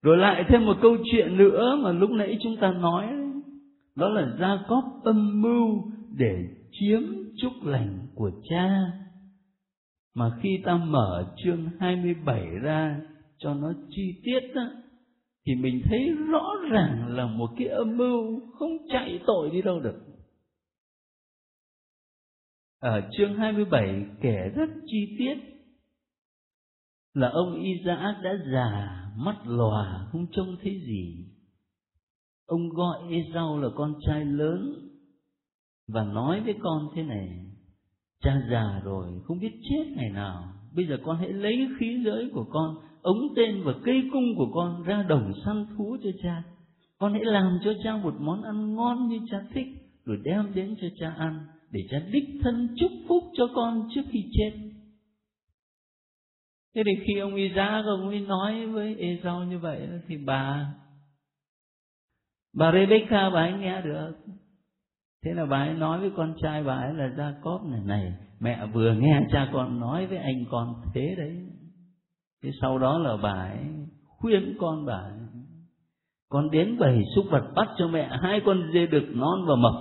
Rồi 0.03 0.17
lại 0.17 0.43
thêm 0.47 0.65
một 0.65 0.77
câu 0.81 0.97
chuyện 1.11 1.37
nữa 1.37 1.79
mà 1.83 1.91
lúc 1.91 2.09
nãy 2.09 2.37
chúng 2.41 2.57
ta 2.57 2.71
nói, 2.71 3.07
đó 3.95 4.09
là 4.09 4.27
gia 4.39 4.59
cóp 4.67 4.83
âm 5.03 5.41
mưu 5.41 5.91
để 6.17 6.47
chiếm 6.71 7.01
chúc 7.41 7.51
lành 7.63 8.07
của 8.15 8.31
cha 8.49 8.69
mà 10.15 10.39
khi 10.41 10.49
ta 10.65 10.77
mở 10.77 11.33
chương 11.43 11.69
27 11.79 12.45
ra 12.61 13.01
cho 13.37 13.53
nó 13.53 13.73
chi 13.89 14.21
tiết 14.23 14.39
đó, 14.55 14.71
thì 15.45 15.55
mình 15.55 15.81
thấy 15.85 16.09
rõ 16.31 16.53
ràng 16.71 17.15
là 17.15 17.25
một 17.25 17.49
cái 17.57 17.67
âm 17.67 17.97
mưu 17.97 18.39
không 18.59 18.77
chạy 18.91 19.19
tội 19.27 19.49
đi 19.49 19.61
đâu 19.61 19.79
được. 19.79 20.01
Ở 22.79 23.09
chương 23.17 23.35
27 23.35 24.05
kể 24.21 24.49
rất 24.55 24.69
chi 24.85 25.15
tiết 25.19 25.35
là 27.13 27.29
ông 27.29 27.63
Isaac 27.63 28.15
đã 28.23 28.33
già 28.53 29.01
mắt 29.15 29.35
lòa 29.45 30.07
không 30.11 30.27
trông 30.31 30.55
thấy 30.63 30.81
gì. 30.85 31.25
Ông 32.45 32.69
gọi 32.69 32.99
Esau 33.11 33.59
là 33.59 33.69
con 33.75 33.93
trai 34.05 34.25
lớn 34.25 34.73
và 35.87 36.03
nói 36.03 36.41
với 36.41 36.55
con 36.63 36.89
thế 36.95 37.03
này 37.03 37.54
cha 38.25 38.41
già 38.51 38.81
rồi, 38.83 39.21
không 39.25 39.39
biết 39.39 39.51
chết 39.69 39.83
ngày 39.95 40.09
nào. 40.09 40.43
Bây 40.75 40.87
giờ 40.87 40.97
con 41.03 41.17
hãy 41.17 41.29
lấy 41.29 41.67
khí 41.79 42.03
giới 42.05 42.29
của 42.33 42.45
con, 42.51 42.75
ống 43.01 43.27
tên 43.35 43.63
và 43.63 43.73
cây 43.83 44.03
cung 44.13 44.35
của 44.37 44.51
con 44.53 44.83
ra 44.83 45.03
đồng 45.03 45.31
săn 45.45 45.65
thú 45.77 45.97
cho 46.03 46.09
cha. 46.23 46.43
Con 46.97 47.13
hãy 47.13 47.25
làm 47.25 47.59
cho 47.63 47.73
cha 47.83 47.97
một 47.97 48.13
món 48.19 48.43
ăn 48.43 48.75
ngon 48.75 49.07
như 49.07 49.19
cha 49.31 49.37
thích, 49.53 49.67
rồi 50.05 50.17
đem 50.23 50.51
đến 50.55 50.75
cho 50.81 50.87
cha 50.99 51.13
ăn, 51.17 51.45
để 51.71 51.81
cha 51.89 51.97
đích 52.11 52.29
thân 52.41 52.75
chúc 52.79 52.91
phúc 53.07 53.23
cho 53.33 53.47
con 53.55 53.89
trước 53.95 54.01
khi 54.09 54.23
chết. 54.31 54.51
Thế 56.75 56.83
thì 56.85 57.03
khi 57.05 57.19
ông 57.19 57.35
Isaac, 57.35 57.85
ông 57.85 58.07
ấy 58.07 58.19
nói 58.19 58.67
với 58.67 58.95
Esau 58.95 59.43
như 59.43 59.59
vậy 59.59 59.87
thì 60.07 60.17
bà 60.17 60.73
bà 62.53 62.71
Rebecca, 62.71 63.29
bà 63.29 63.39
ấy 63.39 63.53
nghe 63.53 63.81
được 63.81 64.11
thế 65.25 65.33
là 65.33 65.45
bà 65.45 65.57
ấy 65.57 65.73
nói 65.73 65.99
với 65.99 66.11
con 66.17 66.33
trai 66.41 66.63
bà 66.63 66.75
ấy 66.75 66.93
là 66.93 67.07
Jacob 67.07 67.69
này 67.69 67.81
này, 67.85 68.13
mẹ 68.39 68.65
vừa 68.73 68.93
nghe 68.93 69.21
cha 69.31 69.49
con 69.53 69.79
nói 69.79 70.07
với 70.07 70.17
anh 70.17 70.45
con 70.51 70.75
thế 70.93 71.15
đấy. 71.17 71.47
Thế 72.43 72.51
sau 72.61 72.77
đó 72.79 72.97
là 72.97 73.17
bà 73.23 73.31
ấy 73.31 73.59
khuyên 74.07 74.57
con 74.59 74.85
bà 74.85 74.93
ấy, 74.93 75.19
con 76.29 76.51
đến 76.51 76.77
bầy 76.79 77.03
súc 77.15 77.25
vật 77.31 77.51
bắt 77.55 77.67
cho 77.77 77.87
mẹ, 77.87 78.09
hai 78.21 78.41
con 78.45 78.71
dê 78.73 78.85
đực 78.85 79.03
non 79.15 79.45
và 79.47 79.55
mập, 79.55 79.73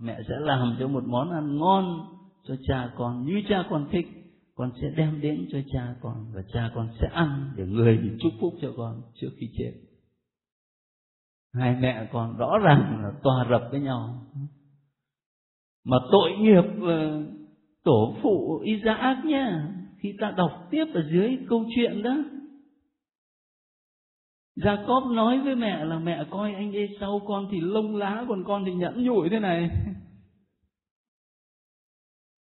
mẹ 0.00 0.18
sẽ 0.28 0.34
làm 0.40 0.76
cho 0.78 0.88
một 0.88 1.04
món 1.06 1.30
ăn 1.30 1.56
ngon 1.56 2.06
cho 2.48 2.54
cha 2.66 2.90
con, 2.96 3.24
như 3.26 3.42
cha 3.48 3.64
con 3.70 3.88
thích. 3.90 4.06
Con 4.54 4.72
sẽ 4.80 4.88
đem 4.96 5.20
đến 5.20 5.46
cho 5.52 5.58
cha 5.72 5.94
con 6.00 6.32
và 6.34 6.42
cha 6.52 6.70
con 6.74 6.88
sẽ 7.00 7.08
ăn 7.12 7.52
để 7.56 7.66
người 7.66 8.16
chúc 8.22 8.32
phúc 8.40 8.54
cho 8.62 8.68
con 8.76 9.02
trước 9.14 9.30
khi 9.40 9.50
chết. 9.58 9.72
Hai 11.54 11.76
mẹ 11.80 12.08
con 12.12 12.36
rõ 12.36 12.58
ràng 12.58 13.02
là 13.02 13.10
tòa 13.22 13.46
rập 13.50 13.70
với 13.70 13.80
nhau 13.80 14.14
mà 15.84 15.96
tội 16.12 16.30
nghiệp 16.38 16.64
ờ, 16.82 17.22
tổ 17.84 18.14
phụ 18.22 18.60
Isaac 18.64 19.24
nhá, 19.24 19.68
khi 19.98 20.14
ta 20.20 20.34
đọc 20.36 20.50
tiếp 20.70 20.84
ở 20.94 21.02
dưới 21.12 21.38
câu 21.48 21.64
chuyện 21.76 22.02
đó. 22.02 22.16
Jacob 24.56 25.14
nói 25.14 25.40
với 25.40 25.54
mẹ 25.54 25.84
là, 25.84 25.98
mẹ 25.98 26.24
coi 26.30 26.54
anh 26.54 26.76
ấy 26.76 26.96
sau 27.00 27.20
con 27.26 27.48
thì 27.50 27.60
lông 27.60 27.96
lá, 27.96 28.24
còn 28.28 28.44
con 28.44 28.64
thì 28.64 28.72
nhẫn 28.72 29.04
nhủi 29.04 29.28
thế 29.28 29.38
này. 29.38 29.70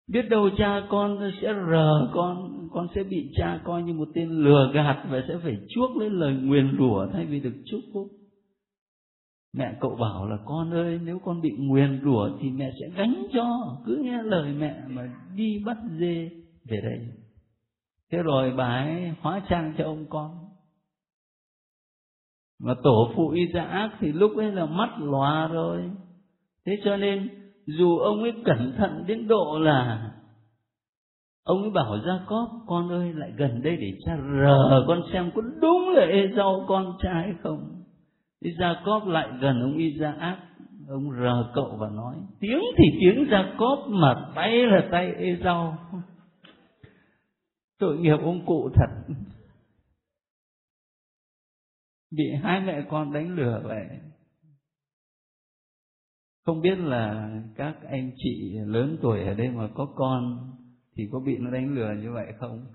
Biết 0.08 0.30
đâu 0.30 0.50
cha 0.58 0.82
con 0.90 1.32
sẽ 1.42 1.54
rờ 1.72 2.10
con 2.14 2.68
con 2.72 2.88
sẽ 2.96 3.04
bị 3.04 3.32
cha 3.36 3.62
coi 3.64 3.84
như 3.84 3.94
một 3.94 4.08
tên 4.14 4.30
lừa 4.30 4.72
gạt 4.74 5.04
và 5.10 5.24
sẽ 5.28 5.38
phải 5.44 5.58
chuốc 5.70 5.98
lấy 5.98 6.10
lời 6.10 6.34
nguyền 6.34 6.78
rủa 6.78 7.08
thay 7.14 7.26
vì 7.26 7.40
được 7.40 7.54
chúc 7.66 7.80
phúc 7.94 8.08
mẹ 9.54 9.74
cậu 9.80 9.96
bảo 9.96 10.28
là, 10.28 10.38
con 10.46 10.74
ơi, 10.74 11.00
nếu 11.04 11.20
con 11.26 11.42
bị 11.42 11.52
nguyền 11.58 12.02
rủa 12.04 12.30
thì 12.42 12.50
mẹ 12.50 12.72
sẽ 12.80 12.90
gánh 12.96 13.24
cho, 13.34 13.78
cứ 13.86 14.02
nghe 14.04 14.24
lời 14.24 14.54
mẹ 14.54 14.84
mà 14.88 15.10
đi 15.36 15.64
bắt 15.66 15.78
dê 16.00 16.30
về 16.66 16.82
đây. 16.82 17.08
Thế 18.12 18.18
rồi 18.18 18.52
bà 18.52 18.66
ấy 18.66 19.14
hóa 19.22 19.42
trang 19.50 19.74
cho 19.78 19.84
ông 19.86 20.06
con. 20.10 20.32
Mà 22.60 22.74
tổ 22.84 23.12
phụ 23.16 23.30
y 23.30 23.46
ra 23.46 23.64
ác 23.64 23.92
thì 24.00 24.12
lúc 24.12 24.38
ấy 24.38 24.52
là 24.52 24.66
mắt 24.66 24.90
lòa 25.00 25.48
rồi. 25.48 25.92
Thế 26.66 26.78
cho 26.84 26.98
nên, 26.98 27.30
dù 27.66 27.98
ông 27.98 28.22
ấy 28.22 28.34
cẩn 28.46 28.74
thận 28.78 29.04
đến 29.08 29.28
độ 29.28 29.60
là, 29.60 30.12
ông 31.44 31.62
ấy 31.62 31.72
bảo 31.72 31.98
Jacob 31.98 32.48
con 32.68 32.90
ơi, 32.90 33.14
lại 33.14 33.32
gần 33.38 33.62
đây 33.62 33.78
để 33.78 33.98
cha 34.06 34.18
rờ 34.18 34.86
con 34.88 35.02
xem 35.14 35.32
có 35.36 35.42
đúng 35.62 35.90
là 35.90 36.06
Esau 36.06 36.66
con 36.68 36.98
trai 37.02 37.34
không? 37.44 37.83
Jacob 38.52 39.08
lại 39.08 39.30
gần 39.42 39.62
ông 39.62 39.78
Isaac. 39.78 40.38
Ông 40.88 41.12
rờ 41.12 41.52
cậu 41.56 41.78
và 41.80 41.90
nói, 41.90 42.16
tiếng 42.40 42.62
thì 42.78 42.86
tiếng 43.00 43.26
Jacob 43.26 44.00
mà 44.02 44.32
tay 44.36 44.58
là 44.58 44.88
tay 44.92 45.14
Esau. 45.14 45.78
Tội 47.80 47.98
nghiệp 47.98 48.18
ông 48.24 48.46
cụ 48.46 48.70
thật. 48.76 49.16
Bị 52.12 52.24
hai 52.44 52.62
mẹ 52.62 52.86
con 52.90 53.14
đánh 53.14 53.36
lừa 53.36 53.62
vậy 53.64 53.86
không 56.46 56.62
biết 56.62 56.78
là 56.78 57.32
các 57.56 57.76
anh 57.90 58.12
chị 58.18 58.58
lớn 58.66 58.98
tuổi 59.02 59.24
ở 59.24 59.34
đây 59.34 59.50
mà 59.50 59.70
có 59.76 59.86
con 59.96 60.52
thì 60.96 61.04
có 61.12 61.20
bị 61.20 61.38
nó 61.38 61.52
đánh 61.52 61.76
lừa 61.76 61.94
như 62.02 62.12
vậy 62.12 62.34
không? 62.40 62.66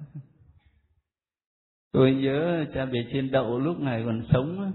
Tôi 1.93 2.15
nhớ 2.15 2.65
cha 2.75 2.85
về 2.85 3.07
trên 3.13 3.31
đậu 3.31 3.59
lúc 3.59 3.81
này 3.81 4.03
còn 4.07 4.23
sống 4.33 4.73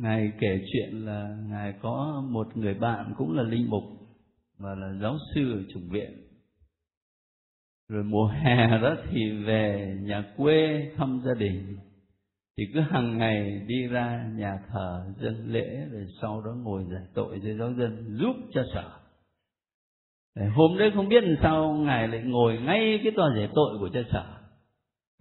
ngài 0.00 0.32
kể 0.40 0.60
chuyện 0.72 1.04
là 1.04 1.36
ngài 1.48 1.74
có 1.82 2.24
một 2.30 2.56
người 2.56 2.74
bạn 2.74 3.14
cũng 3.18 3.32
là 3.36 3.42
linh 3.42 3.70
mục 3.70 3.82
và 4.58 4.74
là 4.74 4.92
giáo 5.02 5.16
sư 5.34 5.52
ở 5.52 5.62
chủng 5.74 5.88
viện. 5.88 6.10
Rồi 7.88 8.04
mùa 8.04 8.26
hè 8.26 8.78
đó 8.82 8.96
thì 9.10 9.32
về 9.32 9.96
nhà 10.00 10.24
quê 10.36 10.90
thăm 10.96 11.20
gia 11.24 11.34
đình. 11.34 11.76
Thì 12.56 12.64
cứ 12.74 12.80
hàng 12.80 13.18
ngày 13.18 13.62
đi 13.66 13.86
ra 13.86 14.30
nhà 14.36 14.58
thờ, 14.72 15.04
dân 15.20 15.52
lễ, 15.52 15.86
rồi 15.90 16.06
sau 16.20 16.42
đó 16.42 16.50
ngồi 16.62 16.84
giải 16.92 17.02
tội 17.14 17.38
với 17.38 17.56
giáo 17.58 17.74
dân, 17.74 18.16
giúp 18.18 18.36
cho 18.52 18.64
sở 18.74 19.00
hôm 20.48 20.78
đấy 20.78 20.90
không 20.94 21.08
biết 21.08 21.24
làm 21.24 21.36
sao 21.42 21.72
ngài 21.72 22.08
lại 22.08 22.22
ngồi 22.24 22.58
ngay 22.58 23.00
cái 23.02 23.12
tòa 23.16 23.30
giải 23.36 23.48
tội 23.54 23.78
của 23.78 23.88
cha 23.92 24.00
sở 24.12 24.36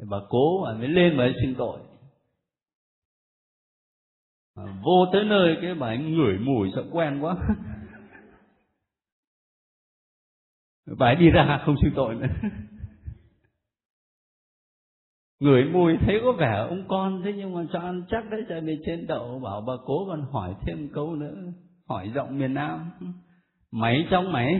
bà 0.09 0.17
cố 0.29 0.63
bà 0.65 0.73
mới 0.73 0.87
lên 0.87 1.17
mới 1.17 1.33
xin 1.41 1.55
tội 1.55 1.79
à, 4.65 4.65
vô 4.81 5.05
tới 5.13 5.25
nơi 5.25 5.57
cái 5.61 5.75
bà 5.75 5.87
ấy 5.87 5.97
ngửi 5.97 6.37
mùi 6.37 6.69
sợ 6.75 6.83
quen 6.91 7.19
quá. 7.21 7.35
Bà 10.97 11.07
ấy 11.07 11.15
đi 11.15 11.29
ra 11.29 11.61
không 11.65 11.75
xin 11.81 11.91
tội 11.95 12.15
nữa. 12.15 12.27
Ngửi 15.39 15.63
mùi 15.63 15.97
thấy 15.97 16.19
có 16.23 16.31
vẻ 16.31 16.65
ông 16.69 16.83
con 16.87 17.21
thế 17.23 17.33
nhưng 17.37 17.53
mà 17.55 17.61
cho 17.73 17.79
ăn 17.79 18.03
chắc 18.09 18.29
đấy 18.29 18.45
cho 18.49 18.61
về 18.61 18.77
trên 18.85 19.07
đậu 19.07 19.39
bảo 19.39 19.61
bà 19.61 19.73
cố 19.85 20.05
còn 20.07 20.25
hỏi 20.31 20.55
thêm 20.65 20.89
câu 20.93 21.15
nữa 21.15 21.35
hỏi 21.89 22.11
giọng 22.15 22.37
miền 22.39 22.53
nam. 22.53 22.91
Máy 23.71 24.07
trong 24.11 24.31
máy 24.31 24.59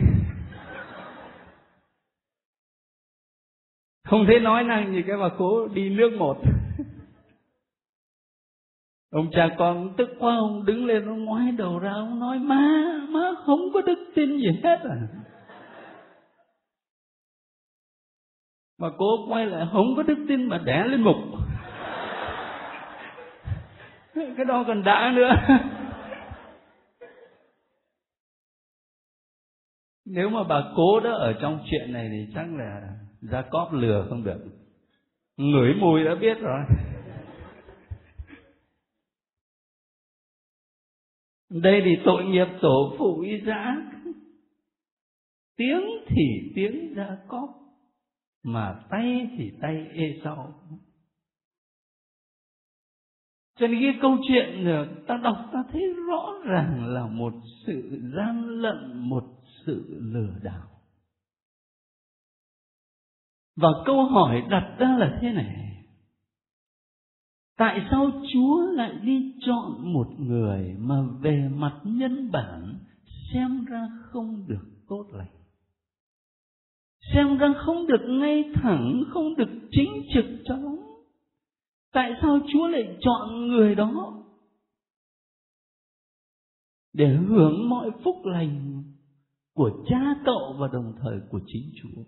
không 4.04 4.24
thấy 4.26 4.40
nói 4.40 4.64
năng 4.64 4.92
gì 4.92 5.02
cái 5.06 5.16
bà 5.16 5.28
cố 5.38 5.68
đi 5.68 5.90
nước 5.90 6.12
một 6.18 6.38
ông 9.10 9.30
cha 9.32 9.48
con 9.58 9.94
tức 9.96 10.08
quá, 10.18 10.36
ông 10.36 10.64
đứng 10.64 10.86
lên, 10.86 11.06
ông 11.06 11.24
ngoái 11.24 11.52
đầu 11.52 11.78
ra, 11.78 11.90
ông 11.90 12.20
nói, 12.20 12.38
má 12.38 12.84
má 13.08 13.30
không 13.46 13.60
có 13.74 13.80
đức 13.80 14.12
tin 14.14 14.38
gì 14.38 14.60
hết 14.64 14.78
à. 14.84 14.96
Mà 18.78 18.88
cô 18.98 19.26
quay 19.28 19.46
lại, 19.46 19.66
không 19.72 19.96
có 19.96 20.02
đức 20.02 20.18
tin 20.28 20.44
mà 20.44 20.58
đẻ 20.58 20.84
lên 20.84 21.02
mục. 21.02 21.16
Cái 24.36 24.44
đó 24.48 24.64
còn 24.66 24.84
đã 24.84 25.12
nữa. 25.14 25.30
Nếu 30.06 30.28
mà 30.28 30.42
bà 30.44 30.62
cố 30.76 31.00
đó 31.00 31.10
ở 31.10 31.32
trong 31.32 31.58
chuyện 31.70 31.92
này 31.92 32.08
thì 32.12 32.32
chắc 32.34 32.46
là 32.58 32.80
ra 33.20 33.42
cóp 33.50 33.72
lừa 33.72 34.06
không 34.08 34.24
được. 34.24 34.40
Ngửi 35.36 35.74
mùi 35.74 36.04
đã 36.04 36.14
biết 36.14 36.38
rồi. 36.40 36.60
Đây 41.50 41.82
thì 41.84 41.96
tội 42.04 42.24
nghiệp 42.24 42.46
tổ 42.62 42.94
phụ 42.98 43.20
Isaac 43.20 43.82
tiếng 45.56 45.82
thì 46.06 46.52
tiếng 46.54 46.94
ra 46.94 47.18
cóp 47.28 47.50
mà 48.42 48.84
tay 48.90 49.28
thì 49.38 49.52
tay 49.60 49.86
ê 49.92 50.20
sau 50.24 50.54
cho 53.60 53.66
nên 53.66 53.80
cái 53.80 53.98
câu 54.02 54.16
chuyện 54.28 54.64
ờ, 54.64 54.88
ta 55.06 55.16
đọc 55.16 55.36
ta 55.52 55.64
thấy 55.72 55.82
rõ 56.08 56.34
ràng 56.44 56.86
là 56.86 57.06
một 57.06 57.32
sự 57.66 58.00
gian 58.16 58.48
lận, 58.48 58.96
một 58.96 59.24
sự 59.66 60.00
lừa 60.00 60.34
đảo. 60.42 60.66
Và 63.56 63.68
câu 63.86 64.04
hỏi 64.04 64.42
đặt 64.50 64.76
ra 64.78 64.96
là 64.98 65.18
thế 65.20 65.32
này 65.32 65.69
tại 67.60 67.80
sao 67.90 68.10
chúa 68.32 68.62
lại 68.72 68.94
đi 69.02 69.34
chọn 69.46 69.92
một 69.92 70.08
người 70.18 70.74
mà 70.78 71.02
về 71.20 71.48
mặt 71.54 71.80
nhân 71.84 72.30
bản 72.32 72.78
xem 73.32 73.64
ra 73.64 73.88
không 74.02 74.44
được 74.48 74.66
tốt 74.88 75.06
lành? 75.12 75.34
Xem 77.14 77.36
ra 77.36 77.54
không 77.56 77.86
được 77.86 78.06
ngay 78.08 78.44
thẳng, 78.54 79.02
không 79.10 79.36
được 79.36 79.50
chính 79.70 79.92
trực 80.14 80.24
cho 80.44 80.56
lắm. 80.56 80.76
Tại 81.92 82.12
sao 82.22 82.38
chúa 82.52 82.68
lại 82.68 82.96
chọn 83.00 83.48
người 83.48 83.74
đó? 83.74 84.22
Để 86.92 87.16
hưởng 87.28 87.68
mọi 87.68 87.90
phúc 88.04 88.16
lành 88.24 88.82
của 89.54 89.84
cha 89.88 90.14
cậu 90.24 90.56
và 90.58 90.68
đồng 90.72 90.94
thời 91.02 91.20
của 91.30 91.40
chính 91.46 91.72
chúa. 91.82 92.02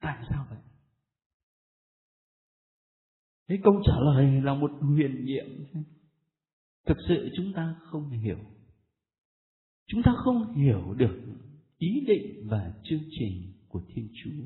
Tại 0.00 0.26
sao 0.30 0.46
vậy? 0.50 0.58
Cái 3.52 3.60
câu 3.64 3.82
trả 3.84 3.92
lời 4.00 4.40
là 4.42 4.54
một 4.54 4.70
huyền 4.80 5.24
nhiệm 5.24 5.46
thực 6.86 6.96
sự 7.08 7.28
chúng 7.36 7.52
ta 7.52 7.74
không 7.80 8.10
hiểu 8.10 8.38
chúng 9.86 10.02
ta 10.02 10.14
không 10.24 10.54
hiểu 10.54 10.94
được 10.96 11.20
ý 11.78 12.04
định 12.06 12.46
và 12.50 12.72
chương 12.84 13.02
trình 13.10 13.52
của 13.68 13.80
Thiên 13.88 14.08
Chúa. 14.24 14.42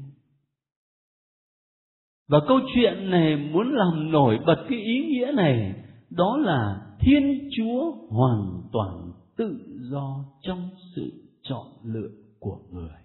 Và 2.28 2.38
câu 2.48 2.60
chuyện 2.74 3.10
này 3.10 3.36
muốn 3.36 3.74
làm 3.74 4.12
nổi 4.12 4.38
bật 4.46 4.66
cái 4.68 4.78
ý 4.78 5.06
nghĩa 5.06 5.32
này, 5.36 5.84
đó 6.10 6.36
là 6.36 6.86
Thiên 7.00 7.50
Chúa 7.56 7.92
hoàn 8.08 8.62
toàn 8.72 9.12
tự 9.36 9.78
do 9.90 10.24
trong 10.42 10.70
sự 10.96 11.12
chọn 11.42 11.66
lựa 11.84 12.10
của 12.38 12.58
người. 12.70 12.98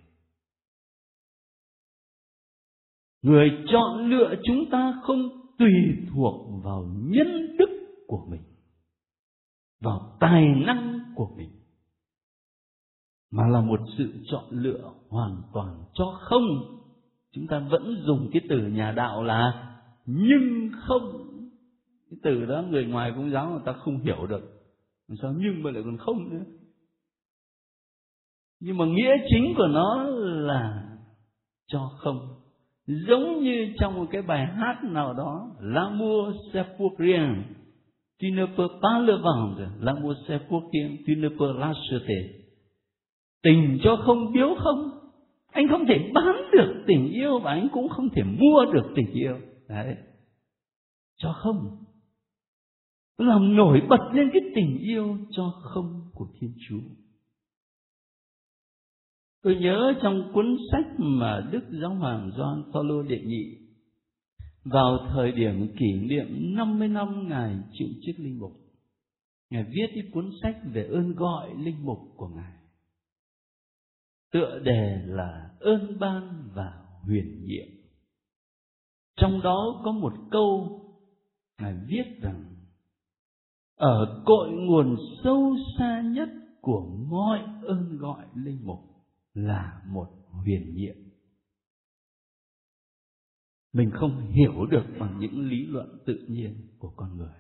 Người 3.22 3.50
chọn 3.72 4.10
lựa 4.10 4.36
chúng 4.44 4.70
ta 4.72 5.00
không 5.04 5.41
tùy 5.58 5.72
thuộc 6.14 6.64
vào 6.64 6.86
nhân 6.96 7.58
đức 7.58 7.70
của 8.08 8.26
mình, 8.30 8.42
vào 9.82 10.18
tài 10.20 10.46
năng 10.66 11.14
của 11.16 11.28
mình 11.38 11.50
mà 13.32 13.48
là 13.48 13.62
một 13.62 13.80
sự 13.98 14.14
chọn 14.32 14.44
lựa 14.50 14.94
hoàn 15.10 15.42
toàn 15.54 15.84
cho 15.94 16.20
không. 16.22 16.78
Chúng 17.32 17.48
ta 17.48 17.60
vẫn 17.72 18.04
dùng 18.06 18.30
cái 18.34 18.42
từ 18.50 18.58
nhà 18.58 18.92
đạo 18.92 19.24
là 19.24 19.68
nhưng 20.06 20.70
không. 20.88 21.28
Cái 22.10 22.20
từ 22.24 22.46
đó 22.46 22.62
người 22.62 22.86
ngoài 22.86 23.12
công 23.16 23.32
giáo 23.32 23.50
người 23.50 23.62
ta 23.66 23.74
không 23.74 24.00
hiểu 24.00 24.28
được. 24.28 24.62
Làm 25.08 25.18
sao 25.22 25.34
nhưng 25.38 25.64
mà 25.64 25.72
lại 25.72 25.84
còn 25.86 25.98
không 25.98 26.30
nữa? 26.30 26.44
Nhưng 28.60 28.78
mà 28.78 28.86
nghĩa 28.86 29.12
chính 29.30 29.54
của 29.58 29.68
nó 29.68 30.04
là 30.24 30.98
cho 31.68 31.92
không 31.98 32.41
giống 32.88 33.44
như 33.44 33.74
trong 33.80 33.96
một 33.96 34.06
cái 34.12 34.22
bài 34.22 34.46
hát 34.46 34.84
nào 34.84 35.14
đó 35.14 35.52
l'amour 35.60 36.36
c'est 36.54 36.78
pour 36.78 37.00
rien 37.00 37.44
tu 38.22 38.28
ne 38.36 38.46
peux 38.46 38.80
pas 38.82 39.00
le 39.00 39.16
vendre. 39.16 39.70
L'amour 39.82 40.16
c'est 40.28 40.48
pour 40.48 40.70
rien 40.74 40.98
tu 41.08 41.16
ne 41.16 41.30
peux 41.30 41.60
l'acheter 41.60 42.42
tình 43.44 43.80
cho 43.84 43.96
không 44.06 44.34
biếu 44.34 44.56
không? 44.58 44.90
Anh 45.52 45.68
không 45.68 45.86
thể 45.88 46.12
bán 46.14 46.36
được 46.52 46.84
tình 46.88 47.12
yêu 47.12 47.40
và 47.40 47.52
anh 47.52 47.68
cũng 47.72 47.90
không 47.90 48.10
thể 48.10 48.24
mua 48.24 48.66
được 48.74 48.92
tình 48.96 49.12
yêu. 49.12 49.38
Đấy. 49.70 49.96
Cho 51.18 51.34
không? 51.34 51.78
Làm 53.18 53.56
nổi 53.56 53.82
bật 53.90 54.10
lên 54.14 54.30
cái 54.34 54.42
tình 54.56 54.78
yêu 54.80 55.18
cho 55.32 55.54
không 55.64 56.02
của 56.14 56.28
thiên 56.40 56.54
chúa 56.70 56.80
tôi 59.42 59.56
nhớ 59.56 59.94
trong 60.02 60.32
cuốn 60.34 60.58
sách 60.72 60.86
mà 60.98 61.50
đức 61.52 61.64
giáo 61.82 61.96
hoàng 61.96 62.32
Gioan 62.38 62.64
Phaolô 62.74 63.02
đệ 63.02 63.20
nhị 63.20 63.58
vào 64.64 65.08
thời 65.14 65.32
điểm 65.32 65.76
kỷ 65.80 65.94
niệm 65.94 66.56
50 66.56 66.88
năm 66.88 67.28
ngài 67.28 67.56
chịu 67.72 67.88
chức 68.06 68.16
linh 68.20 68.40
mục, 68.40 68.52
ngài 69.50 69.64
viết 69.64 69.88
cái 69.94 70.04
cuốn 70.14 70.30
sách 70.42 70.58
về 70.74 70.88
ơn 70.88 71.16
gọi 71.16 71.50
linh 71.58 71.86
mục 71.86 72.00
của 72.16 72.28
ngài, 72.28 72.54
tựa 74.32 74.60
đề 74.64 75.02
là 75.06 75.50
ơn 75.60 76.00
ban 76.00 76.50
và 76.54 76.74
huyền 77.02 77.46
nhiệm. 77.46 77.68
Trong 79.16 79.42
đó 79.42 79.82
có 79.86 79.92
một 79.92 80.14
câu 80.32 80.80
ngài 81.62 81.74
viết 81.88 82.22
rằng, 82.22 82.44
ở 83.76 84.24
cội 84.26 84.52
nguồn 84.52 84.96
sâu 85.24 85.56
xa 85.78 86.02
nhất 86.02 86.30
của 86.62 86.86
mọi 87.10 87.40
ơn 87.64 87.98
gọi 87.98 88.26
linh 88.36 88.60
mục 88.64 88.91
là 89.34 89.82
một 89.88 90.08
huyền 90.32 90.76
nhiệm 90.76 90.96
mình 93.74 93.92
không 93.94 94.12
hiểu 94.32 94.66
được 94.66 94.84
bằng 95.00 95.18
những 95.20 95.50
lý 95.50 95.66
luận 95.66 95.88
tự 96.06 96.26
nhiên 96.28 96.56
của 96.80 96.90
con 96.96 97.18
người. 97.18 97.36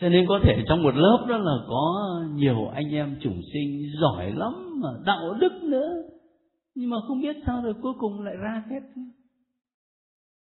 Cho 0.00 0.08
nên 0.08 0.26
có 0.28 0.40
thể 0.42 0.64
trong 0.68 0.82
một 0.82 0.94
lớp 0.94 1.26
đó 1.28 1.38
là 1.38 1.52
có 1.68 2.24
nhiều 2.34 2.68
anh 2.68 2.90
em 2.90 3.16
chủng 3.22 3.40
sinh 3.52 3.82
giỏi 4.00 4.32
lắm 4.32 4.80
mà 4.82 4.88
đạo 5.06 5.34
đức 5.40 5.52
nữa, 5.62 5.92
nhưng 6.74 6.90
mà 6.90 6.96
không 7.08 7.20
biết 7.20 7.36
sao 7.46 7.62
rồi 7.62 7.74
cuối 7.82 7.92
cùng 7.98 8.20
lại 8.20 8.36
ra 8.36 8.64
hết. 8.70 8.80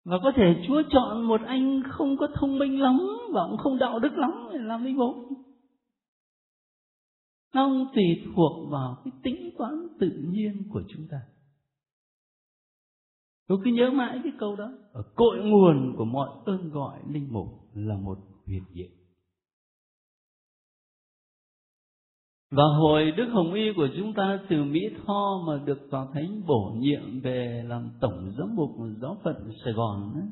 Và 0.06 0.18
có 0.24 0.32
thể 0.36 0.64
Chúa 0.68 0.82
chọn 0.90 1.24
một 1.24 1.42
anh 1.46 1.84
không 1.90 2.18
có 2.18 2.28
thông 2.34 2.58
minh 2.58 2.82
lắm 2.82 3.08
và 3.34 3.48
cũng 3.50 3.58
không 3.58 3.78
đạo 3.78 4.00
đức 4.00 4.14
lắm 4.14 4.32
để 4.54 4.60
làm 4.62 4.84
linh 4.84 4.98
mục 4.98 5.16
nó 7.56 7.68
không 7.68 7.88
tùy 7.96 8.06
thuộc 8.26 8.72
vào 8.72 9.02
cái 9.06 9.14
tính 9.24 9.50
toán 9.58 9.88
tự 10.00 10.10
nhiên 10.10 10.64
của 10.70 10.84
chúng 10.90 11.08
ta 11.12 11.18
tôi 13.48 13.58
cứ 13.66 13.72
nhớ 13.72 13.92
mãi 13.94 14.20
cái 14.24 14.34
câu 14.40 14.56
đó 14.56 14.72
ở 14.94 15.04
cội 15.16 15.38
nguồn 15.44 15.96
của 15.98 16.06
mọi 16.06 16.30
ơn 16.46 16.70
gọi 16.70 17.00
linh 17.10 17.34
mục 17.34 17.48
là 17.74 17.98
một 17.98 18.18
huyền 18.46 18.64
diệu 18.74 18.90
và 22.52 22.64
hồi 22.64 23.12
Đức 23.12 23.26
Hồng 23.32 23.54
Y 23.54 23.74
của 23.76 23.88
chúng 23.98 24.14
ta 24.14 24.40
từ 24.50 24.64
Mỹ 24.64 24.80
Tho 25.06 25.44
mà 25.48 25.64
được 25.66 25.88
Tòa 25.92 26.08
Thánh 26.14 26.42
bổ 26.48 26.74
nhiệm 26.78 27.22
về 27.22 27.64
làm 27.68 27.90
Tổng 28.02 28.32
Giám 28.38 28.56
mục 28.56 28.70
Giáo 29.02 29.18
phận 29.24 29.52
Sài 29.64 29.74
Gòn 29.74 30.14
ấy. 30.14 30.28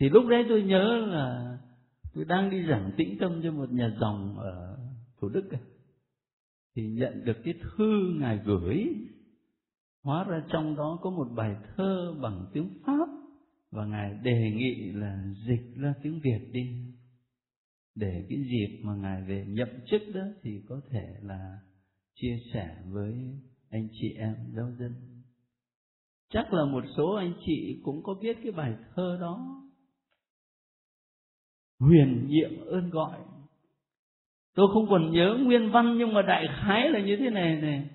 Thì 0.00 0.08
lúc 0.08 0.24
đấy 0.28 0.44
tôi 0.48 0.62
nhớ 0.62 1.06
là 1.06 1.55
tôi 2.16 2.24
đang 2.24 2.50
đi 2.50 2.66
giảng 2.68 2.92
tĩnh 2.96 3.16
tâm 3.20 3.40
cho 3.42 3.52
một 3.52 3.72
nhà 3.72 3.96
dòng 4.00 4.38
ở 4.38 4.78
Thủ 5.20 5.28
Đức. 5.28 5.50
Thì 6.76 6.82
nhận 6.86 7.24
được 7.24 7.36
cái 7.44 7.54
thư 7.62 8.14
Ngài 8.18 8.38
gửi, 8.44 8.86
Hóa 10.02 10.24
ra 10.24 10.42
trong 10.52 10.76
đó 10.76 10.98
có 11.02 11.10
một 11.10 11.28
bài 11.36 11.56
thơ 11.76 12.14
bằng 12.22 12.46
tiếng 12.52 12.68
Pháp, 12.86 13.08
Và 13.70 13.86
Ngài 13.86 14.14
đề 14.22 14.50
nghị 14.50 14.92
là 14.92 15.24
dịch 15.46 15.76
ra 15.76 15.94
tiếng 16.02 16.20
Việt 16.20 16.48
đi 16.52 16.86
để 17.94 18.26
cái 18.28 18.38
dịp 18.38 18.80
mà 18.82 18.94
ngài 18.94 19.22
về 19.22 19.46
nhậm 19.48 19.68
chức 19.90 20.02
đó 20.14 20.20
thì 20.42 20.50
có 20.68 20.80
thể 20.90 21.16
là 21.22 21.58
chia 22.14 22.38
sẻ 22.52 22.76
với 22.86 23.14
anh 23.70 23.88
chị 23.92 24.08
em, 24.18 24.34
giáo 24.56 24.70
dân 24.78 24.92
chắc 26.30 26.52
là 26.52 26.64
một 26.64 26.84
số 26.96 27.14
anh 27.14 27.32
chị 27.46 27.80
cũng 27.84 28.02
có 28.02 28.14
biết 28.22 28.36
cái 28.42 28.52
bài 28.52 28.74
thơ 28.94 29.18
đó 29.20 29.65
huyền 31.80 32.26
nhiệm 32.28 32.50
ơn 32.66 32.90
gọi 32.90 33.18
tôi 34.54 34.66
không 34.72 34.86
còn 34.90 35.12
nhớ 35.12 35.38
nguyên 35.42 35.70
văn 35.70 35.98
nhưng 35.98 36.14
mà 36.14 36.22
đại 36.22 36.48
khái 36.60 36.90
là 36.90 37.00
như 37.00 37.16
thế 37.16 37.30
này 37.30 37.56
này 37.60 37.88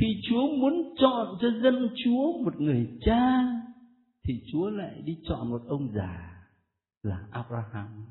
khi 0.00 0.06
chúa 0.28 0.48
muốn 0.60 0.94
chọn 1.00 1.36
cho 1.40 1.48
dân 1.62 1.88
chúa 2.04 2.42
một 2.44 2.60
người 2.60 2.88
cha, 3.00 3.44
thì 4.24 4.34
chúa 4.52 4.70
lại 4.70 5.02
đi 5.04 5.18
chọn 5.28 5.50
một 5.50 5.60
ông 5.68 5.92
già 5.94 6.44
là 7.02 7.26
abraham 7.30 8.06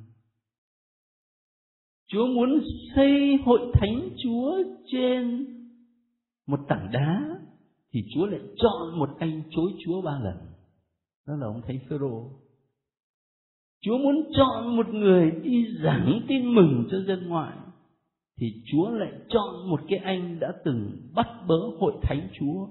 Chúa 2.07 2.27
muốn 2.27 2.59
xây 2.95 3.37
hội 3.45 3.71
thánh 3.73 4.09
Chúa 4.23 4.63
trên 4.91 5.47
một 6.47 6.59
tảng 6.67 6.89
đá, 6.91 7.39
thì 7.91 8.03
Chúa 8.15 8.25
lại 8.25 8.39
chọn 8.57 8.99
một 8.99 9.09
anh 9.19 9.41
chối 9.51 9.71
Chúa 9.85 10.01
ba 10.01 10.19
lần. 10.19 10.37
Đó 11.27 11.35
là 11.35 11.45
ông 11.45 11.61
thánh 11.67 11.79
Phêrô. 11.89 12.31
Chúa 13.81 13.97
muốn 13.97 14.31
chọn 14.37 14.77
một 14.77 14.89
người 14.89 15.31
đi 15.31 15.65
giảng 15.83 16.21
tin 16.27 16.55
mừng 16.55 16.87
cho 16.91 16.97
dân 17.07 17.27
ngoại 17.27 17.57
thì 18.39 18.47
Chúa 18.71 18.89
lại 18.89 19.11
chọn 19.29 19.69
một 19.69 19.81
cái 19.87 19.99
anh 19.99 20.39
đã 20.39 20.53
từng 20.65 20.91
bắt 21.15 21.27
bớ 21.47 21.55
hội 21.79 21.93
thánh 22.01 22.27
Chúa. 22.39 22.67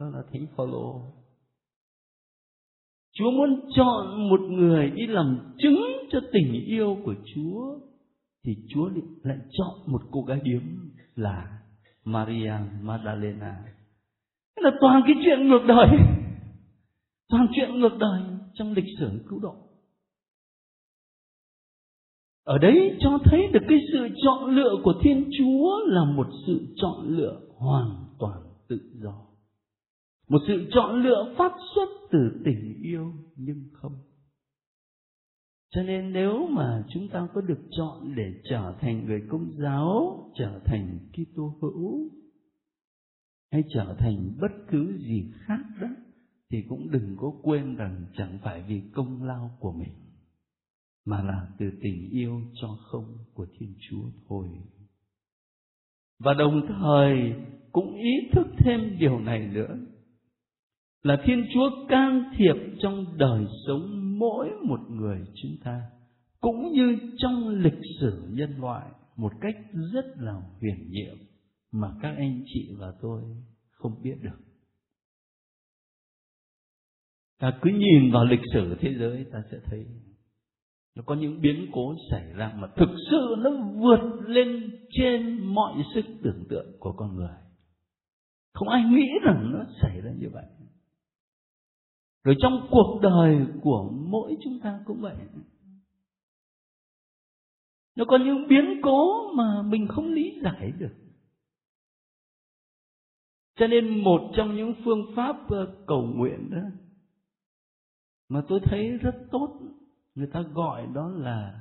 Đó 0.00 0.06
là 0.14 0.22
thánh 0.32 0.46
Phaolô. 0.56 1.12
Chúa 3.12 3.30
muốn 3.30 3.60
chọn 3.76 4.28
một 4.28 4.40
người 4.40 4.90
đi 4.90 5.06
làm 5.06 5.54
chứng 5.58 5.82
cho 6.10 6.20
tình 6.32 6.64
yêu 6.66 6.96
của 7.04 7.14
Chúa 7.34 7.78
thì 8.44 8.56
Chúa 8.68 8.90
lại 9.22 9.38
chọn 9.52 9.92
một 9.92 10.02
cô 10.10 10.22
gái 10.22 10.40
điếm 10.42 10.62
là 11.16 11.58
Maria 12.04 12.52
Magdalena. 12.82 13.56
Thế 14.56 14.62
là 14.62 14.70
toàn 14.80 15.02
cái 15.06 15.14
chuyện 15.24 15.48
ngược 15.48 15.64
đời, 15.68 15.88
toàn 17.28 17.46
chuyện 17.54 17.80
ngược 17.80 17.98
đời 17.98 18.22
trong 18.54 18.72
lịch 18.72 18.98
sử 18.98 19.10
cứu 19.28 19.38
độ. 19.42 19.63
Ở 22.44 22.58
đấy 22.58 22.96
cho 23.00 23.18
thấy 23.24 23.46
được 23.52 23.62
cái 23.68 23.78
sự 23.92 24.08
chọn 24.24 24.50
lựa 24.50 24.76
của 24.84 24.94
Thiên 25.02 25.30
Chúa 25.38 25.86
là 25.86 26.04
một 26.04 26.26
sự 26.46 26.74
chọn 26.76 27.08
lựa 27.08 27.40
hoàn 27.56 27.90
toàn 28.18 28.40
tự 28.68 28.80
do. 28.94 29.14
Một 30.28 30.38
sự 30.46 30.66
chọn 30.70 31.02
lựa 31.02 31.34
phát 31.38 31.52
xuất 31.74 31.88
từ 32.10 32.18
tình 32.44 32.80
yêu 32.82 33.12
nhưng 33.36 33.64
không 33.72 33.92
cho 35.74 35.82
nên 35.82 36.12
nếu 36.12 36.46
mà 36.46 36.84
chúng 36.88 37.08
ta 37.08 37.28
có 37.34 37.40
được 37.40 37.60
chọn 37.70 38.14
để 38.14 38.34
trở 38.50 38.74
thành 38.80 39.06
người 39.06 39.22
công 39.28 39.50
giáo, 39.58 40.24
trở 40.34 40.60
thành 40.64 40.98
kitô 41.12 41.58
hữu, 41.60 42.10
hay 43.52 43.64
trở 43.74 43.96
thành 43.98 44.32
bất 44.40 44.52
cứ 44.70 44.98
gì 44.98 45.32
khác 45.34 45.62
đó, 45.80 45.88
thì 46.50 46.62
cũng 46.68 46.90
đừng 46.90 47.16
có 47.18 47.32
quên 47.42 47.76
rằng 47.76 48.04
chẳng 48.16 48.38
phải 48.42 48.62
vì 48.68 48.82
công 48.94 49.22
lao 49.22 49.50
của 49.60 49.72
mình 49.72 50.03
mà 51.04 51.22
là 51.22 51.48
từ 51.58 51.70
tình 51.82 52.10
yêu 52.10 52.40
cho 52.60 52.68
không 52.80 53.18
của 53.34 53.46
thiên 53.58 53.74
chúa 53.90 54.04
thôi. 54.28 54.48
Và 56.18 56.34
đồng 56.34 56.66
thời 56.68 57.34
cũng 57.72 57.94
ý 57.94 58.30
thức 58.32 58.46
thêm 58.58 58.98
điều 58.98 59.20
này 59.20 59.48
nữa, 59.52 59.78
là 61.02 61.22
thiên 61.24 61.44
chúa 61.54 61.86
can 61.88 62.32
thiệp 62.36 62.54
trong 62.82 63.18
đời 63.18 63.46
sống 63.66 64.18
mỗi 64.18 64.50
một 64.68 64.80
người 64.90 65.24
chúng 65.42 65.56
ta, 65.64 65.82
cũng 66.40 66.72
như 66.72 66.98
trong 67.16 67.48
lịch 67.48 67.80
sử 68.00 68.28
nhân 68.30 68.60
loại 68.60 68.90
một 69.16 69.32
cách 69.40 69.56
rất 69.92 70.04
là 70.16 70.32
huyền 70.32 70.90
nhiệm 70.90 71.16
mà 71.72 71.88
các 72.02 72.14
anh 72.16 72.42
chị 72.46 72.74
và 72.78 72.92
tôi 73.00 73.22
không 73.70 74.02
biết 74.02 74.16
được. 74.22 74.38
Ta 77.38 77.58
cứ 77.62 77.70
nhìn 77.70 78.12
vào 78.12 78.24
lịch 78.24 78.40
sử 78.54 78.76
thế 78.80 78.94
giới 78.98 79.24
ta 79.32 79.42
sẽ 79.50 79.58
thấy 79.64 79.86
nó 80.94 81.02
có 81.06 81.14
những 81.14 81.40
biến 81.40 81.70
cố 81.72 81.94
xảy 82.10 82.32
ra 82.32 82.52
mà 82.56 82.68
thực 82.76 82.88
sự 83.10 83.34
nó 83.38 83.50
vượt 83.74 84.20
lên 84.26 84.78
trên 84.90 85.44
mọi 85.44 85.82
sức 85.94 86.04
tưởng 86.22 86.44
tượng 86.48 86.76
của 86.78 86.92
con 86.92 87.16
người. 87.16 87.36
Không 88.52 88.68
ai 88.68 88.84
nghĩ 88.84 89.06
rằng 89.24 89.50
nó 89.52 89.64
xảy 89.82 90.00
ra 90.00 90.10
như 90.18 90.28
vậy. 90.32 90.44
Rồi 92.24 92.34
trong 92.38 92.68
cuộc 92.70 93.00
đời 93.02 93.46
của 93.62 93.90
mỗi 93.92 94.36
chúng 94.44 94.60
ta 94.62 94.80
cũng 94.84 95.00
vậy. 95.00 95.16
Nó 97.96 98.04
có 98.04 98.18
những 98.24 98.48
biến 98.48 98.80
cố 98.82 99.32
mà 99.34 99.62
mình 99.62 99.88
không 99.88 100.12
lý 100.12 100.40
giải 100.42 100.72
được. 100.78 100.94
Cho 103.56 103.66
nên 103.66 104.04
một 104.04 104.32
trong 104.36 104.56
những 104.56 104.74
phương 104.84 105.12
pháp 105.16 105.36
ờ, 105.48 105.84
cầu 105.86 106.02
nguyện 106.02 106.50
đó, 106.50 106.62
mà 108.28 108.42
tôi 108.48 108.60
thấy 108.64 108.90
rất 108.90 109.14
tốt 109.30 109.60
người 110.14 110.26
ta 110.26 110.42
gọi 110.54 110.86
đó 110.94 111.08
là 111.08 111.60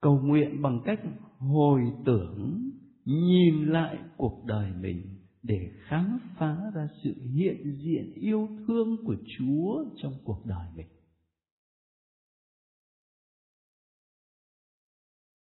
cầu 0.00 0.20
nguyện 0.22 0.62
bằng 0.62 0.80
cách 0.84 1.00
hồi 1.38 1.80
tưởng, 2.04 2.70
nhìn 3.04 3.66
lại 3.66 3.98
cuộc 4.16 4.44
đời 4.46 4.72
mình 4.80 5.02
để 5.42 5.70
khám 5.82 6.18
phá 6.38 6.56
ra 6.74 6.88
sự 7.04 7.14
hiện 7.34 7.78
diện 7.84 8.12
yêu 8.14 8.48
thương 8.66 8.96
của 9.06 9.16
Chúa 9.38 9.84
trong 9.96 10.12
cuộc 10.24 10.46
đời 10.46 10.66
mình. 10.76 10.86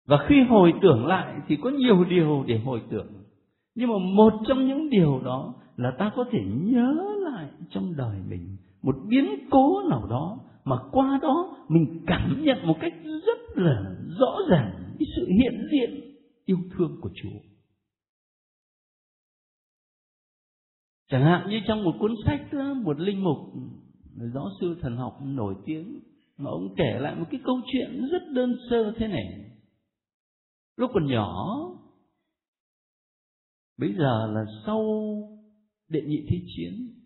Và 0.06 0.26
khi 0.28 0.42
hồi 0.48 0.72
tưởng 0.82 1.06
lại 1.06 1.40
thì 1.48 1.56
có 1.62 1.70
nhiều 1.70 2.04
điều 2.04 2.44
để 2.46 2.58
hồi 2.58 2.82
tưởng. 2.90 3.12
Nhưng 3.74 3.88
mà 3.88 3.98
một 3.98 4.32
trong 4.48 4.68
những 4.68 4.90
điều 4.90 5.20
đó 5.24 5.54
là 5.76 5.92
ta 5.98 6.12
có 6.16 6.24
thể 6.32 6.38
nhớ 6.46 7.04
lại 7.18 7.50
trong 7.70 7.96
đời 7.96 8.18
mình 8.28 8.56
một 8.82 8.96
biến 9.08 9.48
cố 9.50 9.82
nào 9.90 10.06
đó 10.10 10.38
mà 10.64 10.76
qua 10.92 11.18
đó 11.22 11.56
mình 11.68 12.04
cảm 12.06 12.42
nhận 12.44 12.66
một 12.66 12.76
cách 12.80 12.92
rất 13.04 13.38
là 13.62 13.96
rõ 14.20 14.38
ràng 14.50 14.94
cái 14.98 15.06
sự 15.16 15.26
hiện 15.26 15.68
diện 15.72 16.16
yêu 16.44 16.58
thương 16.76 16.98
của 17.00 17.10
Chúa. 17.22 17.38
chẳng 21.12 21.24
hạn 21.24 21.50
như 21.50 21.60
trong 21.68 21.84
một 21.84 21.94
cuốn 22.00 22.14
sách 22.26 22.52
đó, 22.52 22.74
một 22.74 23.00
linh 23.00 23.24
mục 23.24 23.38
giáo 24.34 24.48
sư 24.60 24.76
thần 24.80 24.96
học 24.96 25.18
nổi 25.22 25.54
tiếng 25.66 26.00
mà 26.36 26.50
ông 26.50 26.74
kể 26.76 26.98
lại 27.00 27.14
một 27.14 27.24
cái 27.30 27.40
câu 27.44 27.60
chuyện 27.72 28.08
rất 28.12 28.22
đơn 28.32 28.56
sơ 28.70 28.92
thế 28.96 29.08
này 29.08 29.50
lúc 30.76 30.90
còn 30.94 31.06
nhỏ 31.06 31.58
bây 33.78 33.94
giờ 33.94 34.26
là 34.34 34.44
sau 34.66 34.84
đệ 35.88 36.00
nhị 36.00 36.26
thế 36.28 36.36
chiến 36.56 37.01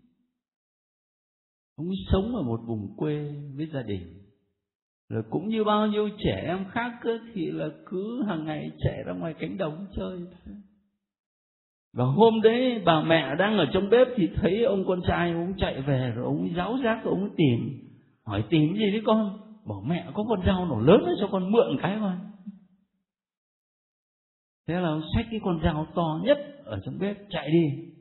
ông 1.76 1.90
sống 2.12 2.36
ở 2.36 2.42
một 2.42 2.60
vùng 2.66 2.96
quê 2.96 3.32
với 3.56 3.66
gia 3.72 3.82
đình. 3.82 4.02
Rồi 5.08 5.22
cũng 5.30 5.48
như 5.48 5.64
bao 5.64 5.86
nhiêu 5.86 6.08
trẻ 6.18 6.42
em 6.46 6.64
khác 6.70 6.92
thì 7.34 7.50
là 7.50 7.68
cứ 7.86 8.22
hàng 8.28 8.44
ngày 8.44 8.70
chạy 8.84 9.02
ra 9.06 9.12
ngoài 9.12 9.34
cánh 9.38 9.58
đồng 9.58 9.86
chơi 9.96 10.20
và 11.96 12.04
hôm 12.04 12.40
đấy 12.42 12.82
bà 12.84 13.02
mẹ 13.02 13.34
đang 13.38 13.58
ở 13.58 13.66
trong 13.72 13.90
bếp 13.90 14.08
thì 14.16 14.28
thấy 14.36 14.64
ông 14.64 14.84
con 14.86 15.00
trai 15.08 15.32
ông 15.32 15.54
chạy 15.58 15.80
về 15.80 16.12
rồi 16.16 16.24
ông 16.24 16.48
giáo 16.56 16.78
giác 16.84 17.00
ông 17.04 17.30
tìm. 17.36 17.80
Hỏi 18.24 18.44
tìm 18.50 18.74
gì 18.74 18.90
đấy 18.90 19.02
con? 19.06 19.38
Bảo 19.68 19.82
mẹ 19.86 20.10
có 20.14 20.24
con 20.28 20.42
dao 20.46 20.66
nổ 20.66 20.80
lớn 20.80 21.02
đấy, 21.06 21.14
cho 21.20 21.28
con 21.32 21.52
mượn 21.52 21.78
cái 21.82 21.96
con. 22.00 22.18
Thế 24.66 24.74
là 24.74 24.88
ông 24.88 25.02
xách 25.14 25.26
cái 25.30 25.40
con 25.44 25.60
dao 25.62 25.86
to 25.94 26.20
nhất 26.24 26.38
ở 26.64 26.80
trong 26.84 26.98
bếp 26.98 27.16
chạy 27.30 27.50
đi. 27.50 27.92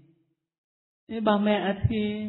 Thế 1.09 1.19
bà 1.19 1.38
mẹ 1.38 1.76
thì 1.89 2.28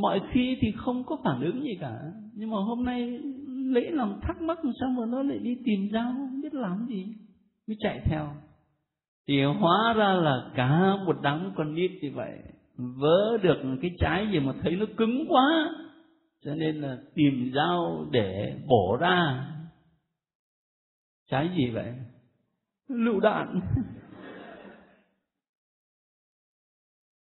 mọi 0.00 0.20
khi 0.32 0.58
thì 0.60 0.72
không 0.76 1.04
có 1.04 1.16
phản 1.24 1.40
ứng 1.40 1.62
gì 1.62 1.76
cả. 1.80 1.98
Nhưng 2.34 2.50
mà 2.50 2.56
hôm 2.56 2.84
nay 2.84 3.20
lấy 3.72 3.90
lòng 3.90 4.20
thắc 4.22 4.42
mắc 4.42 4.58
sao 4.80 4.88
mà 4.88 5.06
nó 5.06 5.22
lại 5.22 5.38
đi 5.38 5.56
tìm 5.64 5.88
dao, 5.92 6.12
không 6.12 6.40
biết 6.42 6.54
làm 6.54 6.86
gì, 6.88 7.06
mới 7.66 7.76
chạy 7.80 8.00
theo. 8.04 8.28
Thì 9.28 9.42
hóa 9.42 9.94
ra 9.96 10.12
là 10.12 10.50
cả 10.54 10.96
một 11.06 11.16
đám 11.22 11.52
con 11.56 11.74
nít 11.74 11.90
như 12.02 12.10
vậy, 12.14 12.38
vớ 12.76 13.38
được 13.42 13.58
cái 13.82 13.90
trái 13.98 14.28
gì 14.32 14.40
mà 14.40 14.52
thấy 14.62 14.76
nó 14.76 14.86
cứng 14.96 15.24
quá, 15.28 15.70
cho 16.44 16.54
nên 16.54 16.80
là 16.80 16.98
tìm 17.14 17.52
dao 17.54 18.06
để 18.10 18.56
bổ 18.66 18.96
ra. 19.00 19.46
Trái 21.30 21.50
gì 21.56 21.70
vậy? 21.70 21.92
Lựu 22.88 23.20
đạn. 23.20 23.60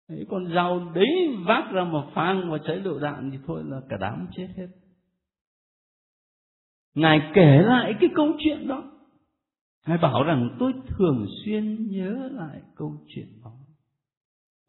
Đấy, 0.10 0.26
con 0.30 0.54
dao 0.56 0.92
đấy 0.96 1.38
vác 1.46 1.72
ra 1.72 1.84
mà 1.84 2.00
phang 2.14 2.52
và 2.52 2.58
cháy 2.66 2.76
lựu 2.76 3.00
đạn 3.00 3.32
thì 3.32 3.38
thôi 3.48 3.64
là 3.66 3.82
cả 3.90 3.98
đám 4.00 4.28
chết 4.36 4.48
hết. 4.58 4.68
Ngài 6.96 7.32
kể 7.34 7.62
lại 7.62 7.94
cái 8.00 8.10
câu 8.16 8.28
chuyện 8.40 8.68
đó. 8.68 8.92
Ngài 9.88 9.98
bảo 9.98 10.24
rằng 10.24 10.56
tôi 10.60 10.74
thường 10.88 11.28
xuyên 11.46 11.88
nhớ 11.92 12.30
lại 12.32 12.62
câu 12.76 12.96
chuyện 13.08 13.28
đó. 13.44 13.52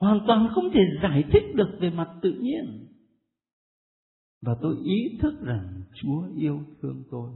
Hoàn 0.00 0.20
toàn 0.26 0.48
không 0.54 0.70
thể 0.74 0.80
giải 1.02 1.24
thích 1.32 1.42
được 1.54 1.78
về 1.80 1.90
mặt 1.90 2.08
tự 2.22 2.32
nhiên. 2.32 2.86
Và 4.42 4.56
tôi 4.62 4.76
ý 4.84 5.18
thức 5.20 5.34
rằng 5.42 5.82
chúa 5.94 6.22
yêu 6.36 6.60
thương 6.82 7.04
tôi. 7.10 7.30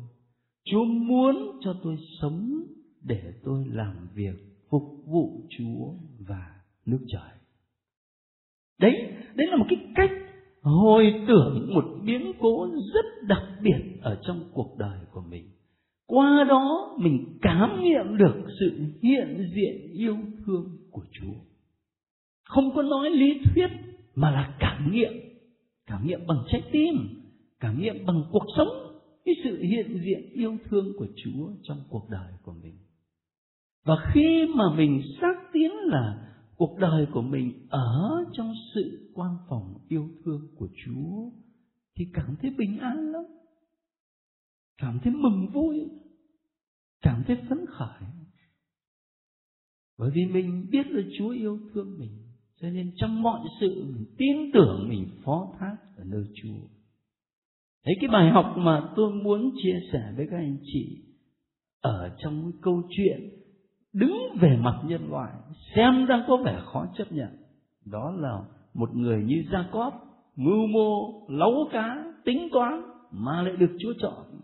Chúa 0.64 0.84
muốn 0.84 1.58
cho 1.60 1.80
tôi 1.82 1.96
sống 2.22 2.50
để 3.02 3.32
tôi 3.44 3.64
làm 3.68 4.08
việc 4.14 4.34
phục 4.70 4.82
vụ 5.06 5.48
chúa 5.58 5.94
và 6.28 6.60
nước 6.86 7.06
trời 7.08 7.43
đấy 8.80 9.12
đấy 9.34 9.46
là 9.46 9.56
một 9.56 9.66
cái 9.68 9.78
cách 9.94 10.10
hồi 10.62 11.14
tưởng 11.28 11.74
một 11.74 11.84
biến 12.04 12.32
cố 12.40 12.68
rất 12.94 13.04
đặc 13.28 13.42
biệt 13.62 13.98
ở 14.02 14.20
trong 14.26 14.44
cuộc 14.52 14.76
đời 14.78 14.98
của 15.10 15.22
mình. 15.28 15.50
Qua 16.06 16.44
đó 16.48 16.96
mình 16.98 17.38
cảm 17.42 17.82
nghiệm 17.82 18.16
được 18.16 18.44
sự 18.60 18.78
hiện 19.02 19.50
diện 19.54 19.92
yêu 19.92 20.16
thương 20.46 20.76
của 20.90 21.04
chúa. 21.12 21.34
Không 22.44 22.74
có 22.74 22.82
nói 22.82 23.10
lý 23.10 23.40
thuyết 23.44 23.66
mà 24.14 24.30
là 24.30 24.54
cảm 24.58 24.92
nghiệm. 24.92 25.12
Cảm 25.86 26.06
nghiệm 26.06 26.26
bằng 26.26 26.38
trái 26.52 26.62
tim, 26.72 26.94
cảm 27.60 27.80
nghiệm 27.80 28.06
bằng 28.06 28.22
cuộc 28.32 28.44
sống, 28.56 28.68
cái 29.24 29.34
sự 29.44 29.62
hiện 29.62 30.00
diện 30.04 30.30
yêu 30.32 30.56
thương 30.70 30.92
của 30.98 31.06
chúa 31.16 31.48
trong 31.62 31.78
cuộc 31.88 32.08
đời 32.10 32.32
của 32.42 32.54
mình. 32.62 32.74
Và 33.84 33.94
khi 34.12 34.46
mà 34.54 34.64
mình 34.76 35.02
xác 35.20 35.34
tín 35.52 35.70
là 35.70 36.33
cuộc 36.56 36.78
đời 36.78 37.06
của 37.12 37.22
mình 37.22 37.66
ở 37.68 38.24
trong 38.32 38.54
sự 38.74 39.12
quan 39.14 39.36
phòng 39.48 39.74
yêu 39.88 40.08
thương 40.24 40.48
của 40.56 40.68
chúa 40.84 41.30
thì 41.96 42.04
cảm 42.12 42.36
thấy 42.42 42.50
bình 42.50 42.78
an 42.78 43.12
lắm. 43.12 43.24
Cảm 44.78 44.98
thấy 45.02 45.12
mừng 45.12 45.48
vui, 45.52 45.90
cảm 47.02 47.24
thấy 47.26 47.36
phấn 47.48 47.66
khởi. 47.68 48.08
Bởi 49.98 50.10
vì 50.14 50.26
mình 50.26 50.66
biết 50.70 50.86
là 50.86 51.02
chúa 51.18 51.28
yêu 51.28 51.58
thương 51.74 51.98
mình, 51.98 52.24
cho 52.60 52.70
nên 52.70 52.92
trong 52.96 53.22
mọi 53.22 53.40
sự 53.60 53.84
mình 53.84 54.06
tin 54.18 54.36
tưởng 54.54 54.88
mình 54.88 55.08
phó 55.24 55.56
thác 55.58 55.76
ở 55.96 56.04
nơi 56.04 56.24
chúa. 56.34 56.68
Đấy 57.86 57.94
cái 58.00 58.10
bài 58.12 58.30
học 58.30 58.54
mà 58.56 58.92
tôi 58.96 59.12
muốn 59.12 59.50
chia 59.62 59.80
sẻ 59.92 60.12
với 60.16 60.26
các 60.30 60.36
anh 60.36 60.58
chị 60.62 61.04
ở 61.80 62.16
trong 62.18 62.42
cái 62.42 62.60
câu 62.62 62.82
chuyện 62.90 63.43
đứng 63.94 64.36
về 64.40 64.56
mặt 64.56 64.82
nhân 64.84 65.10
loại, 65.10 65.32
xem 65.76 66.06
đang 66.08 66.24
có 66.28 66.36
vẻ 66.44 66.62
khó 66.64 66.86
chấp 66.96 67.12
nhận. 67.12 67.36
Đó 67.84 68.10
là 68.10 68.42
một 68.74 68.94
người 68.94 69.24
như 69.24 69.36
Jacob, 69.50 69.90
mưu 70.36 70.66
mô, 70.66 71.26
lấu 71.28 71.68
cá, 71.72 72.04
tính 72.24 72.48
toán 72.52 72.82
mà 73.10 73.42
lại 73.42 73.56
được 73.56 73.76
Chúa 73.80 73.94
chọn. 73.98 74.40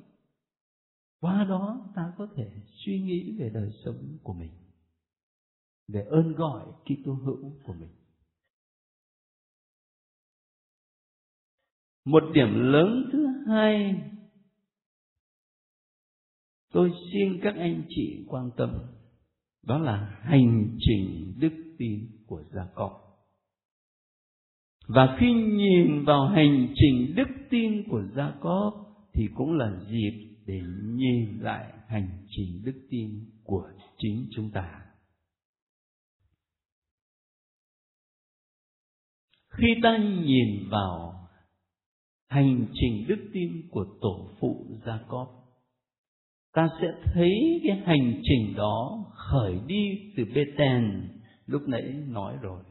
Qua 1.20 1.44
đó 1.44 1.90
ta 1.94 2.12
có 2.18 2.28
thể 2.36 2.51
suy 2.84 3.01
nghĩ 3.01 3.36
về 3.38 3.51
đời 3.55 3.70
sống 3.84 4.18
của 4.22 4.32
mình, 4.32 4.51
về 5.88 6.07
ơn 6.11 6.32
gọi 6.32 6.66
Kitô 6.84 7.12
hữu 7.12 7.53
của 7.64 7.72
mình. 7.72 7.90
Một 12.05 12.22
điểm 12.34 12.48
lớn 12.72 13.09
thứ 13.12 13.26
hai, 13.46 14.03
tôi 16.72 16.92
xin 17.12 17.40
các 17.42 17.55
anh 17.57 17.82
chị 17.88 18.24
quan 18.28 18.51
tâm 18.57 18.99
đó 19.63 19.79
là 19.79 20.19
hành 20.23 20.77
trình 20.79 21.35
đức 21.39 21.53
tin 21.79 22.07
của 22.27 22.43
gia 22.53 22.67
cọp 22.75 23.11
và 24.95 25.17
khi 25.21 25.33
nhìn 25.33 26.05
vào 26.05 26.29
hành 26.29 26.75
trình 26.75 27.15
đức 27.17 27.29
tin 27.51 27.89
của 27.89 28.03
gia 28.17 28.35
cóp 28.41 28.75
thì 29.13 29.29
cũng 29.35 29.53
là 29.53 29.73
dịp 29.91 30.31
để 30.47 30.61
nhìn 30.85 31.39
lại 31.41 31.73
hành 31.87 32.09
trình 32.29 32.63
đức 32.65 32.87
tin 32.91 33.31
của 33.45 33.71
chính 33.99 34.29
chúng 34.31 34.51
ta. 34.51 34.87
Khi 39.49 39.67
ta 39.83 39.99
nhìn 40.27 40.69
vào 40.71 41.29
hành 42.29 42.67
trình 42.75 43.05
đức 43.09 43.31
tin 43.33 43.69
của 43.71 43.87
tổ 44.01 44.31
phụ 44.41 44.67
gia 44.87 44.99
cóp 45.09 45.39
ta 46.53 46.68
sẽ 46.80 46.86
thấy 47.12 47.61
cái 47.64 47.82
hành 47.84 48.22
trình 48.22 48.55
đó 48.57 49.05
khởi 49.14 49.59
đi 49.66 50.12
từ 50.16 50.24
Beten 50.34 51.09
lúc 51.46 51.62
nãy 51.68 51.82
nói 52.09 52.36
rồi. 52.42 52.62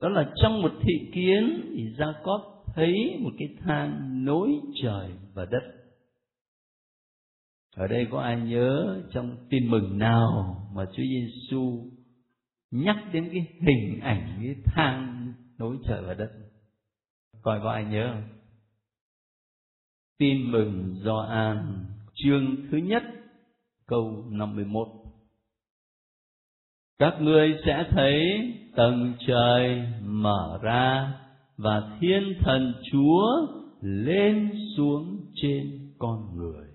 Đó 0.00 0.08
là 0.08 0.32
trong 0.42 0.62
một 0.62 0.72
thị 0.82 1.10
kiến, 1.12 1.60
thì 1.76 1.84
Jacob 1.98 2.40
thấy 2.74 3.18
một 3.20 3.30
cái 3.38 3.48
thang 3.60 4.24
nối 4.24 4.50
trời 4.82 5.10
và 5.34 5.44
đất. 5.44 5.62
Ở 7.76 7.86
đây 7.86 8.06
có 8.10 8.20
ai 8.20 8.40
nhớ 8.40 9.02
trong 9.12 9.36
tin 9.50 9.70
mừng 9.70 9.98
nào 9.98 10.56
mà 10.74 10.84
Chúa 10.84 11.02
Giêsu 11.02 11.90
nhắc 12.70 12.96
đến 13.12 13.28
cái 13.32 13.46
hình 13.60 14.00
ảnh, 14.00 14.40
cái 14.42 14.54
thang 14.64 15.32
nối 15.58 15.76
trời 15.88 16.02
và 16.02 16.14
đất? 16.14 16.30
Coi 17.42 17.60
có 17.60 17.70
ai 17.70 17.84
nhớ 17.84 18.10
không? 18.12 18.28
Tin 20.18 20.52
mừng 20.52 20.96
do 21.04 21.18
an 21.18 21.84
chương 22.24 22.56
thứ 22.70 22.76
nhất, 22.76 23.02
câu 23.86 24.24
51 24.30 24.88
các 26.98 27.14
ngươi 27.20 27.58
sẽ 27.66 27.88
thấy 27.90 28.52
tầng 28.76 29.14
trời 29.26 29.88
mở 30.02 30.58
ra 30.62 31.14
và 31.56 31.98
thiên 32.00 32.34
thần 32.40 32.74
chúa 32.92 33.46
lên 33.80 34.52
xuống 34.76 35.26
trên 35.34 35.92
con 35.98 36.36
người. 36.36 36.66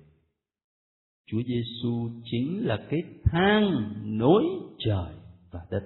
Chúa 1.26 1.42
giêsu 1.48 2.10
chính 2.24 2.68
là 2.68 2.88
cái 2.90 3.00
thang 3.24 3.94
nối 4.04 4.44
trời 4.80 5.14
và 5.52 5.60
đất. 5.72 5.84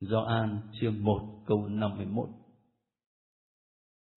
Gioan 0.00 0.58
chương 0.80 1.04
1 1.04 1.42
câu 1.46 1.68
51 1.68 2.28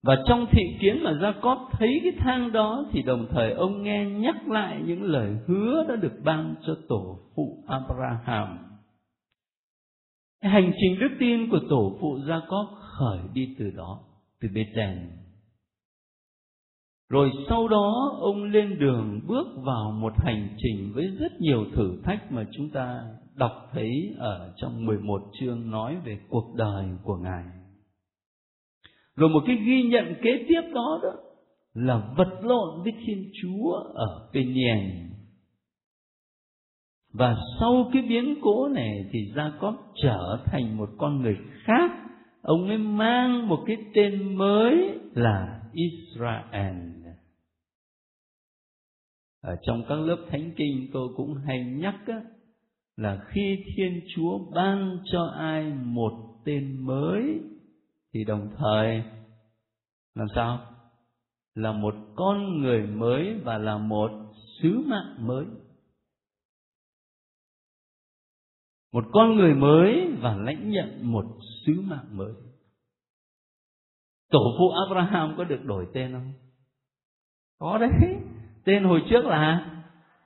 và 0.05 0.23
trong 0.27 0.45
thị 0.51 0.61
kiến 0.79 1.03
mà 1.03 1.13
gia 1.21 1.31
cóp 1.41 1.69
thấy 1.71 1.89
cái 2.03 2.11
thang 2.17 2.51
đó 2.51 2.85
thì 2.91 3.01
đồng 3.01 3.27
thời 3.29 3.51
ông 3.51 3.83
nghe 3.83 4.05
nhắc 4.05 4.47
lại 4.47 4.81
những 4.85 5.03
lời 5.03 5.37
hứa 5.47 5.85
đã 5.89 5.95
được 5.95 6.13
ban 6.23 6.55
cho 6.67 6.77
tổ 6.89 7.19
phụ 7.35 7.63
Abraham. 7.67 8.57
Hành 10.41 10.71
trình 10.81 10.99
đức 10.99 11.15
tin 11.19 11.49
của 11.49 11.59
tổ 11.69 11.97
phụ 12.01 12.19
gia 12.27 12.41
cóp 12.47 12.67
khởi 12.79 13.19
đi 13.33 13.55
từ 13.59 13.71
đó, 13.71 13.99
từ 14.41 14.47
Bethel. 14.55 14.97
Rồi 17.09 17.31
sau 17.49 17.67
đó 17.67 18.17
ông 18.19 18.43
lên 18.43 18.79
đường 18.79 19.19
bước 19.27 19.47
vào 19.65 19.91
một 19.91 20.13
hành 20.17 20.49
trình 20.57 20.91
với 20.95 21.07
rất 21.19 21.31
nhiều 21.39 21.65
thử 21.75 22.01
thách 22.03 22.31
mà 22.31 22.45
chúng 22.51 22.69
ta 22.69 22.99
đọc 23.35 23.69
thấy 23.71 24.15
ở 24.17 24.53
trong 24.57 24.85
11 24.85 25.21
chương 25.39 25.71
nói 25.71 25.97
về 26.05 26.19
cuộc 26.29 26.53
đời 26.55 26.85
của 27.03 27.15
Ngài 27.15 27.64
rồi 29.15 29.29
một 29.29 29.43
cái 29.47 29.55
ghi 29.55 29.83
nhận 29.83 30.15
kế 30.21 30.45
tiếp 30.47 30.61
đó 30.73 30.99
đó 31.03 31.13
là 31.73 32.13
vật 32.17 32.39
lộn 32.41 32.83
với 32.83 32.93
thiên 33.05 33.31
chúa 33.41 33.73
ở 33.93 34.29
Peniel 34.33 35.05
và 37.17 37.35
sau 37.59 37.89
cái 37.93 38.01
biến 38.01 38.35
cố 38.41 38.67
này 38.67 39.05
thì 39.11 39.19
Jacob 39.35 39.75
trở 40.03 40.43
thành 40.45 40.77
một 40.77 40.89
con 40.97 41.21
người 41.21 41.37
khác. 41.63 41.91
Ông 42.41 42.67
ấy 42.67 42.77
mang 42.77 43.47
một 43.47 43.63
cái 43.65 43.77
tên 43.93 44.35
mới 44.35 44.99
là 45.13 45.61
Israel. 45.73 46.75
Ở 49.41 49.55
trong 49.61 49.83
các 49.89 49.95
lớp 49.95 50.25
thánh 50.29 50.51
kinh 50.55 50.87
tôi 50.93 51.09
cũng 51.15 51.35
hay 51.45 51.63
nhắc 51.63 51.95
á, 52.07 52.21
là 52.97 53.19
khi 53.27 53.63
thiên 53.75 54.01
chúa 54.15 54.39
ban 54.55 54.97
cho 55.11 55.23
ai 55.37 55.73
một 55.83 56.41
tên 56.45 56.85
mới 56.85 57.39
thì 58.15 58.23
đồng 58.23 58.49
thời, 58.57 59.03
làm 60.15 60.27
sao? 60.35 60.59
Là 61.55 61.71
một 61.71 61.95
con 62.15 62.61
người 62.61 62.87
mới 62.87 63.39
và 63.43 63.57
là 63.57 63.77
một 63.77 64.11
sứ 64.61 64.83
mạng 64.85 65.27
mới. 65.27 65.45
Một 68.93 69.05
con 69.11 69.35
người 69.35 69.53
mới 69.53 70.11
và 70.21 70.35
lãnh 70.35 70.69
nhận 70.69 71.11
một 71.11 71.25
sứ 71.65 71.81
mạng 71.81 72.17
mới. 72.17 72.33
Tổ 74.29 74.55
phụ 74.57 74.69
abraham 74.69 75.35
có 75.37 75.43
được 75.43 75.59
đổi 75.63 75.87
tên 75.93 76.13
không? 76.13 76.33
Có 77.59 77.77
đấy. 77.77 78.15
Tên 78.65 78.83
hồi 78.83 79.03
trước 79.09 79.25
là 79.25 79.71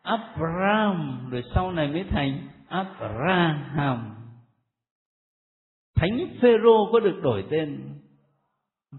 abraham, 0.01 1.27
rồi 1.31 1.43
sau 1.55 1.71
này 1.71 1.87
mới 1.87 2.03
thành 2.09 2.47
abraham 2.67 4.18
thánh 5.99 6.35
phêrô 6.41 6.91
có 6.91 6.99
được 6.99 7.19
đổi 7.21 7.45
tên. 7.51 7.81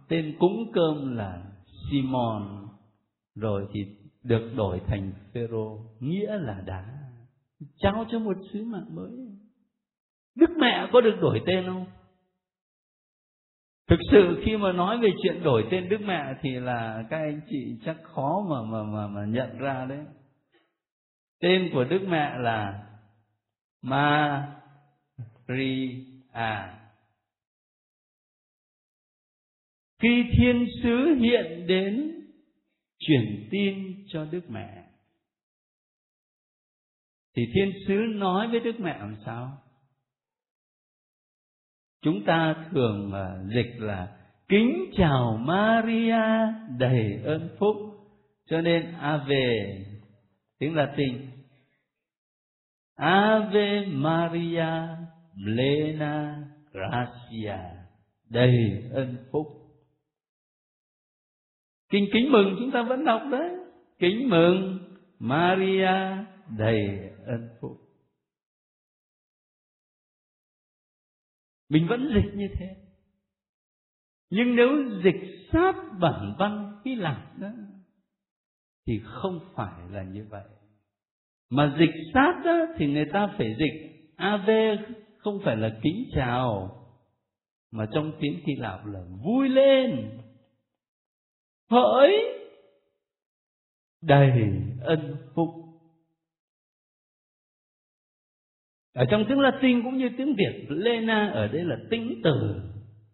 Tên 0.08 0.36
cúng 0.38 0.70
cơm 0.72 1.16
là 1.16 1.42
simon. 1.90 2.66
Rồi 3.34 3.66
thì 3.72 3.80
được 4.22 4.52
đổi 4.56 4.80
thành 4.86 5.12
phêrô, 5.34 5.78
nghĩa 6.00 6.38
là 6.38 6.62
đá. 6.66 6.84
Trao 7.78 8.06
cho 8.10 8.18
một 8.18 8.36
sứ 8.52 8.64
mạng 8.64 8.94
mới. 8.94 9.10
Đức 10.34 10.50
mẹ 10.58 10.88
có 10.92 11.00
được 11.00 11.16
đổi 11.20 11.42
tên 11.46 11.66
không? 11.66 11.86
Thực 13.88 13.98
sự 14.10 14.42
khi 14.44 14.56
mà 14.56 14.72
nói 14.72 14.98
về 14.98 15.10
chuyện 15.22 15.42
đổi 15.42 15.66
tên 15.70 15.88
đức 15.88 16.00
mẹ 16.00 16.34
thì 16.42 16.50
là 16.50 17.04
các 17.10 17.16
anh 17.16 17.40
chị 17.50 17.78
chắc 17.84 17.96
khó 18.02 18.46
mà 18.50 18.62
mà 18.62 18.82
mà 18.82 19.06
mà 19.06 19.24
nhận 19.24 19.58
ra 19.58 19.86
đấy. 19.88 20.04
Tên 21.40 21.70
của 21.72 21.84
đức 21.84 22.00
mẹ 22.08 22.38
là 22.38 22.86
Maria 23.82 24.50
khi 30.00 30.24
thiên 30.36 30.66
sứ 30.82 31.14
hiện 31.20 31.66
đến, 31.66 32.14
truyền 32.98 33.48
tin 33.50 34.04
cho 34.08 34.24
đức 34.24 34.50
mẹ. 34.50 34.84
Thì 37.36 37.42
thiên 37.54 37.72
sứ 37.86 37.94
nói 38.14 38.48
với 38.48 38.60
đức 38.60 38.80
mẹ 38.80 38.98
làm 38.98 39.16
sao? 39.26 39.58
Chúng 42.02 42.24
ta 42.24 42.66
thường 42.70 43.12
dịch 43.54 43.74
là 43.78 44.16
kính 44.48 44.90
chào 44.96 45.36
Maria, 45.40 46.52
đầy 46.78 47.22
ơn 47.24 47.56
phúc. 47.58 47.76
Cho 48.46 48.60
nên 48.60 48.92
ave 48.92 49.84
tiếng 50.58 50.74
Latin. 50.74 51.30
Ave 52.94 53.86
Maria, 53.86 54.70
plena 55.44 56.44
gracia, 56.72 57.58
đầy 58.28 58.82
ơn 58.92 59.16
phúc 59.32 59.59
kinh 61.90 62.08
kính 62.12 62.32
mừng 62.32 62.56
chúng 62.58 62.70
ta 62.70 62.82
vẫn 62.82 63.04
đọc 63.04 63.22
đấy. 63.30 63.50
Kính 63.98 64.28
mừng 64.30 64.78
Maria 65.18 66.24
đầy 66.58 67.10
ân 67.26 67.48
phúc 67.60 67.80
mình 71.70 71.86
vẫn 71.88 72.10
dịch 72.14 72.34
như 72.34 72.48
thế. 72.58 72.76
Nhưng 74.30 74.56
nếu 74.56 74.68
dịch 75.04 75.48
sát 75.52 75.74
bản 76.00 76.34
văn 76.38 76.80
Hy 76.84 76.94
Lạp 76.94 77.38
đó, 77.38 77.48
thì 78.86 79.00
không 79.04 79.40
phải 79.54 79.90
là 79.90 80.02
như 80.02 80.26
vậy. 80.30 80.44
Mà 81.50 81.76
dịch 81.78 81.94
sát 82.14 82.42
đó 82.44 82.66
thì 82.76 82.86
người 82.86 83.06
ta 83.12 83.34
phải 83.38 83.56
dịch 83.58 83.90
av 84.16 84.50
không 85.18 85.40
phải 85.44 85.56
là 85.56 85.78
kính 85.82 86.08
chào, 86.14 86.76
mà 87.72 87.86
trong 87.92 88.12
tiếng 88.20 88.40
Hy 88.46 88.54
Lạp 88.56 88.86
là 88.86 89.00
vui 89.24 89.48
lên 89.48 90.10
hỡi! 91.70 92.12
Đầy 94.02 94.30
ân 94.82 95.16
phúc. 95.34 95.48
Ở 98.94 99.04
trong 99.10 99.24
tiếng 99.28 99.40
Latin 99.40 99.82
cũng 99.82 99.96
như 99.96 100.08
tiếng 100.18 100.34
Việt, 100.34 100.66
Lena 100.68 101.30
ở 101.34 101.48
đây 101.48 101.64
là 101.64 101.76
tính 101.90 102.20
từ. 102.24 102.60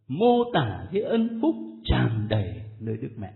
Mô 0.09 0.53
tả 0.55 0.87
cái 0.93 1.03
ân 1.03 1.39
phúc 1.43 1.55
tràn 1.85 2.27
đầy 2.31 2.63
nơi 2.81 2.97
Đức 2.97 3.11
Mẹ. 3.17 3.33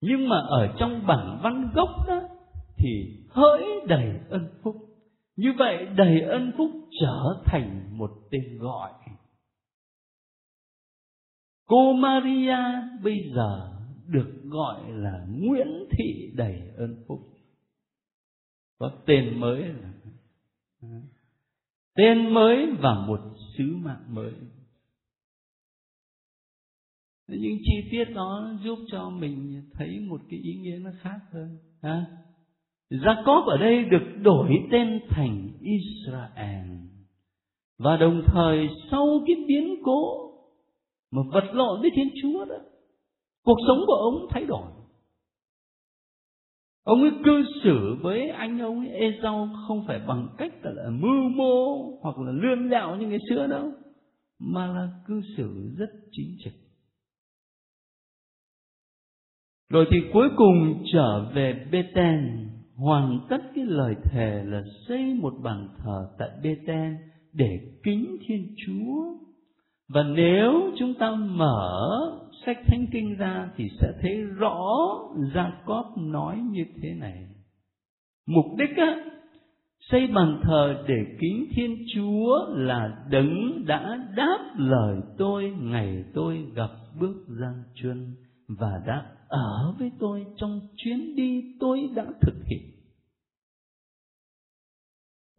Nhưng 0.00 0.28
mà 0.28 0.36
ở 0.36 0.74
trong 0.78 1.06
bản 1.06 1.40
văn 1.42 1.70
gốc 1.74 1.88
đó 2.08 2.20
thì 2.76 3.16
hỡi 3.30 3.64
đầy 3.86 4.12
ân 4.30 4.48
phúc. 4.62 4.76
Như 5.36 5.52
vậy 5.58 5.86
đầy 5.96 6.20
ân 6.20 6.52
phúc 6.56 6.70
trở 7.00 7.42
thành 7.44 7.98
một 7.98 8.10
tên 8.30 8.58
gọi 8.58 8.92
cô 11.68 11.92
Maria 11.92 12.56
bây 13.02 13.32
giờ 13.34 13.78
được 14.06 14.42
gọi 14.44 14.92
là 14.92 15.26
Nguyễn 15.30 15.68
Thị 15.90 16.32
đầy 16.34 16.60
ơn 16.76 17.04
phúc. 17.08 17.20
Có 18.78 18.90
tên 19.06 19.40
mới 19.40 19.62
là 19.62 19.92
tên 21.94 22.34
mới 22.34 22.66
và 22.80 23.06
một 23.06 23.20
sứ 23.58 23.76
mạng 23.76 24.04
mới. 24.08 24.32
Những 27.28 27.58
chi 27.64 27.88
tiết 27.90 28.04
đó 28.04 28.50
giúp 28.64 28.78
cho 28.92 29.10
mình 29.10 29.62
thấy 29.72 30.00
một 30.00 30.20
cái 30.30 30.40
ý 30.40 30.54
nghĩa 30.54 30.78
nó 30.82 30.90
khác 31.00 31.20
hơn, 31.32 31.58
ha? 31.82 32.06
Jacob 32.90 33.44
ở 33.44 33.56
đây 33.56 33.84
được 33.84 34.22
đổi 34.22 34.50
tên 34.72 35.00
thành 35.08 35.50
Israel 35.60 36.70
và 37.78 37.96
đồng 37.96 38.22
thời 38.26 38.68
sau 38.90 39.24
cái 39.26 39.36
biến 39.48 39.74
cố 39.84 40.27
mà 41.10 41.22
vật 41.32 41.44
lộn 41.52 41.80
với 41.80 41.90
Thiên 41.96 42.08
Chúa 42.22 42.44
đó, 42.44 42.56
cuộc 43.44 43.58
sống 43.68 43.78
của 43.86 43.92
ông 43.92 44.26
thay 44.30 44.44
đổi 44.44 44.66
ông 46.84 47.00
ấy 47.00 47.10
cư 47.24 47.44
xử 47.64 47.96
với 48.02 48.28
anh 48.28 48.58
ông 48.58 48.78
ấy, 48.78 48.88
Esau 48.88 49.48
không 49.68 49.84
phải 49.86 50.00
bằng 50.08 50.28
cách 50.38 50.52
là 50.62 50.90
mưu 50.90 51.28
mô 51.28 51.90
hoặc 52.02 52.18
là 52.18 52.32
lươn 52.32 52.68
lẹo 52.68 52.96
như 52.96 53.06
ngày 53.06 53.18
xưa 53.30 53.46
đâu, 53.46 53.72
mà 54.38 54.66
là 54.66 54.88
cư 55.06 55.22
xử 55.36 55.74
rất 55.78 55.90
chính 56.12 56.36
trực 56.44 56.52
rồi 59.70 59.86
thì 59.90 59.96
cuối 60.12 60.28
cùng 60.36 60.84
trở 60.92 61.30
về 61.34 61.66
Bethel 61.72 62.20
hoàn 62.76 63.26
tất 63.30 63.38
cái 63.54 63.64
lời 63.64 63.94
thề 64.04 64.42
là 64.44 64.62
xây 64.88 65.14
một 65.14 65.34
bàn 65.42 65.68
thờ 65.78 66.08
tại 66.18 66.28
Bethel 66.42 66.94
để 67.32 67.60
kính 67.82 68.16
Thiên 68.26 68.54
Chúa. 68.66 69.27
Và 69.88 70.02
nếu 70.02 70.72
chúng 70.78 70.94
ta 70.94 71.10
mở 71.10 71.88
sách 72.46 72.58
thánh 72.66 72.86
kinh 72.92 73.16
ra 73.16 73.50
thì 73.56 73.68
sẽ 73.80 73.92
thấy 74.02 74.22
rõ 74.22 74.58
Jacob 75.34 76.10
nói 76.10 76.38
như 76.50 76.64
thế 76.82 76.94
này. 76.94 77.26
Mục 78.26 78.44
đích 78.58 78.76
á, 78.76 79.04
xây 79.80 80.06
bàn 80.06 80.40
thờ 80.42 80.84
để 80.88 81.16
kính 81.20 81.46
Thiên 81.54 81.76
Chúa 81.94 82.46
là 82.48 83.04
đấng 83.10 83.64
đã 83.66 84.08
đáp 84.16 84.54
lời 84.56 84.96
tôi 85.18 85.54
ngày 85.60 86.04
tôi 86.14 86.46
gặp 86.54 86.70
bước 87.00 87.24
Giang 87.40 87.62
Chuân 87.74 88.14
và 88.48 88.82
đã 88.86 89.06
ở 89.28 89.74
với 89.78 89.92
tôi 89.98 90.26
trong 90.36 90.60
chuyến 90.76 91.16
đi 91.16 91.42
tôi 91.60 91.90
đã 91.96 92.04
thực 92.20 92.34
hiện. 92.46 92.70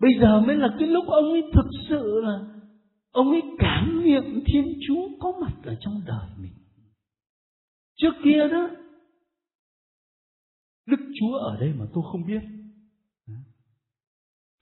Bây 0.02 0.12
giờ 0.22 0.40
mới 0.40 0.56
là 0.56 0.76
cái 0.80 0.88
lúc 0.88 1.06
ông 1.08 1.32
ấy 1.32 1.42
thực 1.54 1.70
sự 1.90 2.22
là 2.24 2.59
ông 3.12 3.30
ấy 3.30 3.42
cảm 3.60 4.04
nghiệm 4.04 4.44
Thiên 4.46 4.80
Chúa 4.88 5.08
có 5.20 5.34
mặt 5.42 5.54
ở 5.64 5.76
trong 5.80 6.02
đời 6.06 6.30
mình. 6.42 6.54
Trước 7.96 8.14
kia 8.24 8.48
đó, 8.52 8.70
Đức 10.86 11.00
Chúa 11.20 11.38
ở 11.38 11.58
đây 11.60 11.74
mà 11.80 11.86
tôi 11.94 12.04
không 12.12 12.26
biết. 12.26 12.42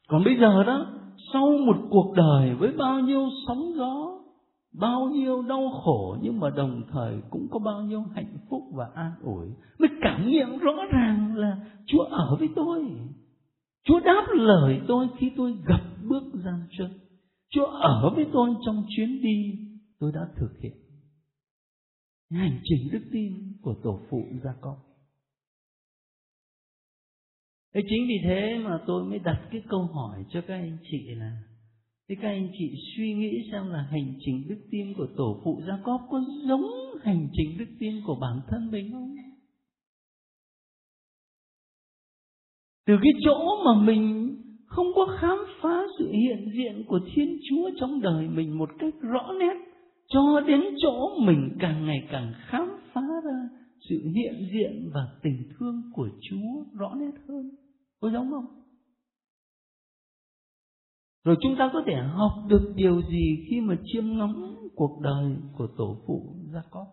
Còn 0.07 0.23
bây 0.23 0.37
giờ 0.39 0.63
đó, 0.63 0.93
sau 1.33 1.47
một 1.65 1.77
cuộc 1.89 2.13
đời 2.15 2.55
với 2.55 2.71
bao 2.71 2.99
nhiêu 2.99 3.29
sóng 3.47 3.73
gió, 3.75 4.17
bao 4.79 5.09
nhiêu 5.09 5.41
đau 5.41 5.69
khổ 5.83 6.17
nhưng 6.21 6.39
mà 6.39 6.49
đồng 6.49 6.81
thời 6.91 7.21
cũng 7.29 7.47
có 7.51 7.59
bao 7.59 7.81
nhiêu 7.81 8.03
hạnh 8.15 8.37
phúc 8.49 8.63
và 8.73 8.89
an 8.95 9.11
ủi 9.23 9.47
mới 9.79 9.89
cảm 10.01 10.27
nghiệm 10.27 10.57
rõ 10.57 10.73
ràng 10.91 11.35
là 11.35 11.57
Chúa 11.85 12.03
ở 12.03 12.35
với 12.39 12.49
tôi 12.55 12.85
Chúa 13.83 13.99
đáp 13.99 14.25
lời 14.33 14.81
tôi 14.87 15.07
khi 15.17 15.31
tôi 15.37 15.55
gặp 15.65 15.81
bước 16.09 16.23
gian 16.33 16.59
chân 16.77 16.91
Chúa 17.49 17.65
ở 17.65 18.13
với 18.15 18.25
tôi 18.33 18.55
trong 18.65 18.85
chuyến 18.89 19.21
đi, 19.21 19.59
tôi 19.99 20.11
đã 20.15 20.21
thực 20.35 20.59
hiện 20.61 20.73
hành 22.29 22.59
trình 22.63 22.89
đức 22.91 23.09
tin 23.11 23.53
của 23.61 23.75
tổ 23.83 23.99
phụ 24.09 24.23
gia 24.43 24.53
con 24.61 24.77
Thế 27.73 27.81
chính 27.89 28.07
vì 28.07 28.15
thế 28.23 28.59
mà 28.63 28.79
tôi 28.87 29.03
mới 29.03 29.19
đặt 29.19 29.47
cái 29.51 29.61
câu 29.69 29.83
hỏi 29.83 30.25
cho 30.29 30.41
các 30.47 30.53
anh 30.53 30.77
chị 30.91 31.15
là, 31.15 31.37
Thế 32.09 32.15
các 32.21 32.27
anh 32.27 32.49
chị 32.59 32.73
suy 32.95 33.13
nghĩ 33.13 33.49
xem 33.51 33.69
là 33.69 33.87
hành 33.91 34.13
trình 34.25 34.47
đức 34.47 34.67
tin 34.71 34.93
của 34.97 35.07
tổ 35.17 35.41
phụ 35.43 35.61
Gia 35.67 35.79
Cóp 35.83 36.01
có 36.09 36.21
giống 36.47 36.65
hành 37.03 37.27
trình 37.33 37.57
đức 37.57 37.75
tin 37.79 38.01
của 38.05 38.15
bản 38.21 38.41
thân 38.47 38.71
mình 38.71 38.91
không? 38.91 39.15
Từ 42.87 42.93
cái 43.03 43.11
chỗ 43.25 43.63
mà 43.65 43.85
mình 43.85 44.35
không 44.65 44.87
có 44.95 45.17
khám 45.19 45.37
phá 45.61 45.76
sự 46.07 46.13
hiện 46.13 46.51
diện 46.53 46.83
của 46.87 46.99
Thiên 47.13 47.37
Chúa 47.49 47.69
trong 47.79 48.01
đời 48.01 48.27
mình 48.27 48.57
một 48.57 48.69
cách 48.79 48.93
rõ 49.01 49.33
nét 49.39 49.53
cho 50.07 50.41
đến 50.47 50.61
chỗ 50.77 51.17
mình 51.19 51.57
càng 51.59 51.85
ngày 51.85 52.07
càng 52.11 52.33
khám 52.47 52.69
phá 52.93 53.01
ra 53.25 53.49
sự 53.89 53.95
hiện 54.15 54.49
diện 54.53 54.89
và 54.93 55.01
tình 55.21 55.43
thương 55.59 55.81
của 55.93 56.09
Chúa 56.29 56.77
rõ 56.79 56.93
nét 56.95 57.11
hơn. 57.27 57.49
Có 57.99 58.11
giống 58.11 58.31
không? 58.31 58.45
rồi 61.23 61.35
chúng 61.41 61.55
ta 61.59 61.69
có 61.73 61.83
thể 61.87 61.93
học 61.95 62.31
được 62.47 62.73
điều 62.75 63.01
gì 63.01 63.45
khi 63.49 63.61
mà 63.61 63.75
chiêm 63.85 64.03
ngắm 64.17 64.55
cuộc 64.75 64.99
đời 65.01 65.35
của 65.57 65.67
tổ 65.77 65.97
phụ 66.07 66.35
Jacob 66.51 66.85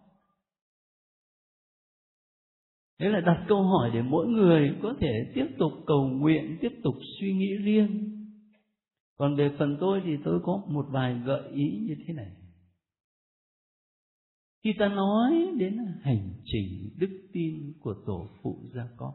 Đấy 3.00 3.10
là 3.10 3.20
đặt 3.20 3.44
câu 3.48 3.62
hỏi 3.62 3.90
để 3.94 4.02
mỗi 4.02 4.26
người 4.26 4.74
có 4.82 4.94
thể 5.00 5.32
tiếp 5.34 5.46
tục 5.58 5.72
cầu 5.86 6.08
nguyện, 6.08 6.58
tiếp 6.60 6.72
tục 6.82 6.94
suy 7.20 7.32
nghĩ 7.32 7.54
riêng. 7.64 8.13
Còn 9.16 9.36
về 9.36 9.50
phần 9.58 9.76
tôi 9.80 10.02
thì 10.04 10.16
tôi 10.24 10.40
có 10.42 10.64
một 10.68 10.86
vài 10.90 11.20
gợi 11.24 11.50
ý 11.50 11.78
như 11.86 11.94
thế 12.06 12.14
này. 12.14 12.30
khi 14.62 14.72
ta 14.78 14.88
nói 14.88 15.32
đến 15.56 15.78
hành 16.02 16.34
trình 16.44 16.94
đức 16.98 17.28
tin 17.32 17.72
của 17.80 17.94
tổ 18.06 18.28
phụ 18.42 18.70
gia 18.74 18.88
con 18.96 19.14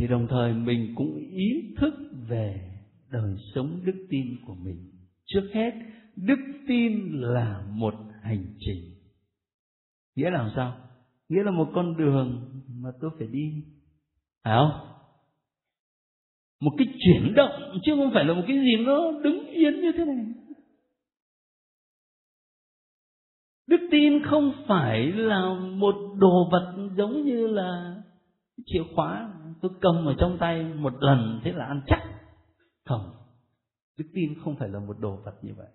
thì 0.00 0.06
đồng 0.06 0.26
thời 0.30 0.54
mình 0.54 0.94
cũng 0.96 1.16
ý 1.16 1.74
thức 1.78 1.94
về 2.28 2.80
đời 3.10 3.36
sống 3.54 3.80
đức 3.84 4.06
tin 4.10 4.26
của 4.46 4.54
mình. 4.54 4.90
Trước 5.26 5.50
hết, 5.54 5.70
đức 6.16 6.38
tin 6.68 7.12
là 7.12 7.66
một 7.68 7.94
hành 8.22 8.44
trình. 8.58 8.84
Nghĩa 10.16 10.30
là 10.30 10.52
sao? 10.56 10.78
Nghĩa 11.28 11.42
là 11.42 11.50
một 11.50 11.70
con 11.74 11.96
đường 11.96 12.60
mà 12.68 12.90
tôi 13.00 13.10
phải 13.18 13.26
đi. 13.26 13.64
Phải 14.44 14.54
không? 14.56 14.99
Một 16.60 16.70
cái 16.78 16.86
chuyển 16.98 17.34
động, 17.34 17.78
chứ 17.82 17.92
không 17.96 18.10
phải 18.14 18.24
là 18.24 18.34
một 18.34 18.42
cái 18.48 18.56
gì 18.56 18.84
nó 18.86 19.12
đứng 19.22 19.46
yên 19.46 19.80
như 19.80 19.92
thế 19.96 20.04
này. 20.04 20.26
Đức 23.66 23.88
tin 23.90 24.24
không 24.24 24.52
phải 24.68 25.12
là 25.12 25.54
một 25.54 25.94
đồ 26.18 26.48
vật 26.50 26.88
giống 26.96 27.24
như 27.24 27.46
là 27.46 27.96
chìa 28.66 28.82
khóa 28.94 29.32
tôi 29.60 29.70
cầm 29.80 30.06
ở 30.06 30.14
trong 30.18 30.38
tay 30.40 30.64
một 30.64 30.92
lần 31.00 31.40
thế 31.44 31.52
là 31.52 31.64
ăn 31.64 31.82
chắc. 31.86 32.02
Không, 32.84 33.10
đức 33.98 34.04
tin 34.14 34.34
không 34.44 34.56
phải 34.56 34.68
là 34.68 34.80
một 34.80 34.98
đồ 34.98 35.16
vật 35.24 35.34
như 35.42 35.54
vậy. 35.56 35.68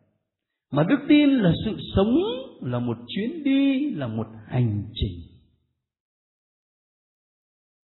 Mà 0.72 0.84
đức 0.84 1.06
tin 1.10 1.30
là 1.30 1.52
sự 1.66 1.78
sống, 1.96 2.16
là 2.62 2.80
một 2.80 2.98
chuyến 3.08 3.44
đi, 3.44 3.90
là 3.92 4.08
một 4.08 4.28
hành 4.46 4.84
trình. 4.94 5.20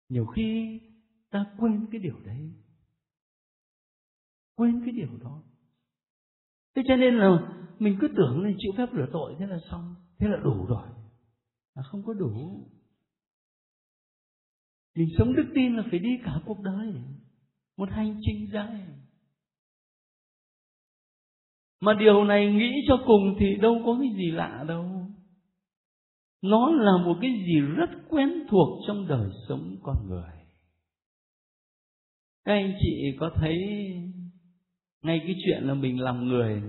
Nhiều 0.08 0.26
khi 0.26 0.80
ta 1.30 1.46
quên 1.58 1.86
cái 1.92 2.00
điều 2.00 2.16
đấy 2.24 2.52
quên 4.60 4.80
cái 4.84 4.94
điều 4.94 5.18
đó. 5.22 5.42
Thế 6.76 6.82
cho 6.88 6.96
nên 6.96 7.18
là 7.18 7.38
mình 7.78 7.96
cứ 8.00 8.08
tưởng 8.16 8.44
là 8.44 8.50
chịu 8.58 8.72
phép 8.76 8.86
rửa 8.92 9.06
tội 9.12 9.36
thế 9.38 9.46
là 9.46 9.58
xong, 9.70 9.94
thế 10.18 10.28
là 10.28 10.36
đủ 10.36 10.66
rồi. 10.66 10.88
Là 11.74 11.82
không 11.82 12.02
có 12.06 12.12
đủ. 12.12 12.66
Mình 14.96 15.08
sống 15.18 15.34
đức 15.36 15.52
tin 15.54 15.76
là 15.76 15.82
phải 15.90 15.98
đi 15.98 16.10
cả 16.24 16.40
cuộc 16.46 16.60
đời, 16.60 16.94
một 17.76 17.88
hành 17.90 18.20
trình 18.20 18.50
dài. 18.52 18.86
Mà 21.80 21.94
điều 22.00 22.24
này 22.24 22.52
nghĩ 22.52 22.70
cho 22.88 23.02
cùng 23.06 23.36
thì 23.38 23.56
đâu 23.56 23.82
có 23.86 23.98
cái 24.00 24.10
gì 24.16 24.30
lạ 24.30 24.64
đâu. 24.68 25.06
Nó 26.42 26.70
là 26.70 26.92
một 27.04 27.18
cái 27.20 27.30
gì 27.30 27.60
rất 27.60 27.90
quen 28.08 28.28
thuộc 28.50 28.80
trong 28.86 29.08
đời 29.08 29.30
sống 29.48 29.76
con 29.82 29.96
người. 30.08 30.32
Các 32.44 32.52
anh 32.52 32.74
chị 32.80 33.16
có 33.20 33.30
thấy 33.34 33.56
ngay 35.02 35.20
cái 35.26 35.36
chuyện 35.44 35.62
là 35.62 35.74
mình 35.74 36.00
làm 36.00 36.28
người. 36.28 36.62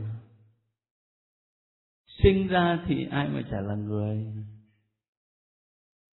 Sinh 2.23 2.47
ra 2.47 2.85
thì 2.87 3.07
ai 3.11 3.29
mà 3.29 3.41
chả 3.51 3.61
là 3.61 3.75
người. 3.75 4.25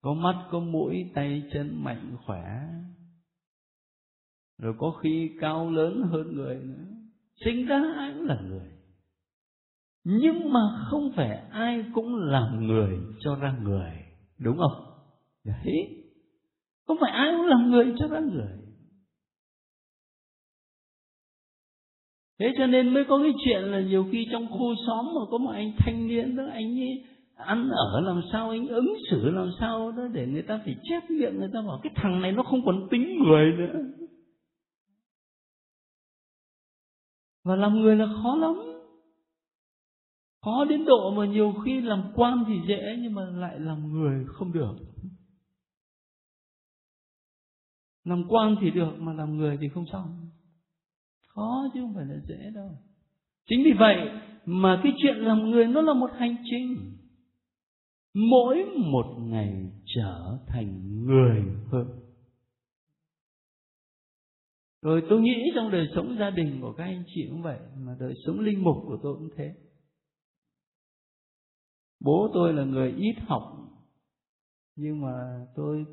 Có 0.01 0.13
mắt, 0.13 0.47
có 0.51 0.59
mũi, 0.59 1.11
tay, 1.13 1.43
chân, 1.53 1.83
mạnh, 1.83 2.15
khỏe. 2.25 2.43
Rồi 4.57 4.73
có 4.77 4.91
khi 4.91 5.31
cao, 5.41 5.71
lớn 5.71 6.01
hơn 6.11 6.35
người 6.35 6.55
nữa. 6.55 6.85
Sinh 7.45 7.65
ra 7.65 7.81
ai 7.97 8.13
cũng 8.13 8.25
là 8.25 8.41
người. 8.41 8.71
Nhưng 10.03 10.53
mà 10.53 10.59
không 10.89 11.11
phải 11.15 11.37
ai 11.51 11.85
cũng 11.93 12.15
làm 12.15 12.67
người 12.67 12.97
cho 13.19 13.35
ra 13.35 13.57
người. 13.61 13.91
Đúng 14.37 14.57
không? 14.57 14.85
Đấy. 15.43 16.05
Không 16.87 16.97
phải 17.01 17.11
ai 17.11 17.31
cũng 17.37 17.45
làm 17.45 17.71
người 17.71 17.93
cho 17.99 18.07
ra 18.07 18.19
người. 18.19 18.58
Thế 22.39 22.53
cho 22.57 22.67
nên 22.67 22.93
mới 22.93 23.05
có 23.05 23.19
cái 23.23 23.33
chuyện 23.45 23.61
là 23.61 23.79
nhiều 23.79 24.07
khi 24.11 24.27
trong 24.31 24.47
khu 24.49 24.73
xóm 24.87 25.05
mà 25.05 25.21
có 25.31 25.37
một 25.37 25.51
anh 25.51 25.71
thanh 25.77 26.07
niên 26.07 26.35
đó, 26.35 26.43
anh 26.51 26.79
ấy 26.79 27.03
ăn 27.35 27.69
ở 27.69 28.01
làm 28.01 28.21
sao, 28.31 28.49
anh 28.49 28.67
ứng 28.67 28.93
xử 29.11 29.29
làm 29.29 29.49
sao 29.59 29.91
đó 29.91 30.03
để 30.13 30.27
người 30.27 30.41
ta 30.41 30.61
phải 30.65 30.75
chép 30.83 31.09
miệng, 31.09 31.39
người 31.39 31.49
ta 31.53 31.61
bảo 31.61 31.79
cái 31.83 31.93
thằng 31.95 32.21
này 32.21 32.31
nó 32.31 32.43
không 32.43 32.65
còn 32.65 32.87
tính 32.91 33.23
người 33.23 33.51
nữa. 33.57 33.79
Và 37.43 37.55
làm 37.55 37.79
người 37.79 37.95
là 37.95 38.05
khó 38.23 38.35
lắm. 38.35 38.55
Khó 40.41 40.65
đến 40.65 40.85
độ 40.85 41.11
mà 41.11 41.25
nhiều 41.25 41.53
khi 41.65 41.81
làm 41.81 42.11
quan 42.15 42.43
thì 42.47 42.53
dễ 42.67 42.97
nhưng 42.99 43.13
mà 43.13 43.25
lại 43.25 43.59
làm 43.59 43.93
người 43.93 44.25
không 44.27 44.53
được. 44.53 44.75
Làm 48.03 48.23
quan 48.29 48.55
thì 48.61 48.71
được 48.71 48.91
mà 48.99 49.13
làm 49.13 49.37
người 49.37 49.57
thì 49.61 49.69
không 49.69 49.85
xong 49.91 50.29
khó 51.29 51.69
chứ 51.73 51.81
không 51.81 51.93
phải 51.93 52.05
là 52.05 52.15
dễ 52.27 52.51
đâu. 52.55 52.69
Chính 53.49 53.63
vì 53.65 53.71
vậy 53.79 53.95
mà 54.45 54.79
cái 54.83 54.93
chuyện 54.97 55.15
làm 55.15 55.49
người 55.49 55.67
nó 55.67 55.81
là 55.81 55.93
một 55.93 56.09
hành 56.17 56.35
trình. 56.51 56.97
Mỗi 58.13 58.65
một 58.75 59.15
ngày 59.19 59.71
trở 59.95 60.37
thành 60.47 61.03
người 61.05 61.43
hơn. 61.71 61.87
Rồi 64.81 65.03
tôi 65.09 65.21
nghĩ 65.21 65.51
trong 65.55 65.71
đời 65.71 65.87
sống 65.95 66.15
gia 66.19 66.29
đình 66.29 66.61
của 66.61 66.73
các 66.73 66.83
anh 66.83 67.03
chị 67.07 67.27
cũng 67.29 67.41
vậy, 67.41 67.59
mà 67.77 67.95
đời 67.99 68.13
sống 68.25 68.39
linh 68.39 68.63
mục 68.63 68.75
của 68.85 68.97
tôi 69.03 69.15
cũng 69.15 69.29
thế. 69.35 69.55
Bố 71.99 72.29
tôi 72.33 72.53
là 72.53 72.63
người 72.63 72.93
ít 72.97 73.15
học, 73.27 73.43
nhưng 74.75 75.01
mà 75.01 75.45
tôi 75.55 75.85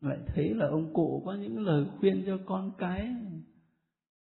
lại 0.00 0.18
thấy 0.26 0.54
là 0.54 0.66
ông 0.68 0.94
cụ 0.94 1.22
có 1.26 1.34
những 1.34 1.58
lời 1.58 1.86
khuyên 1.98 2.22
cho 2.26 2.38
con 2.46 2.72
cái 2.78 3.14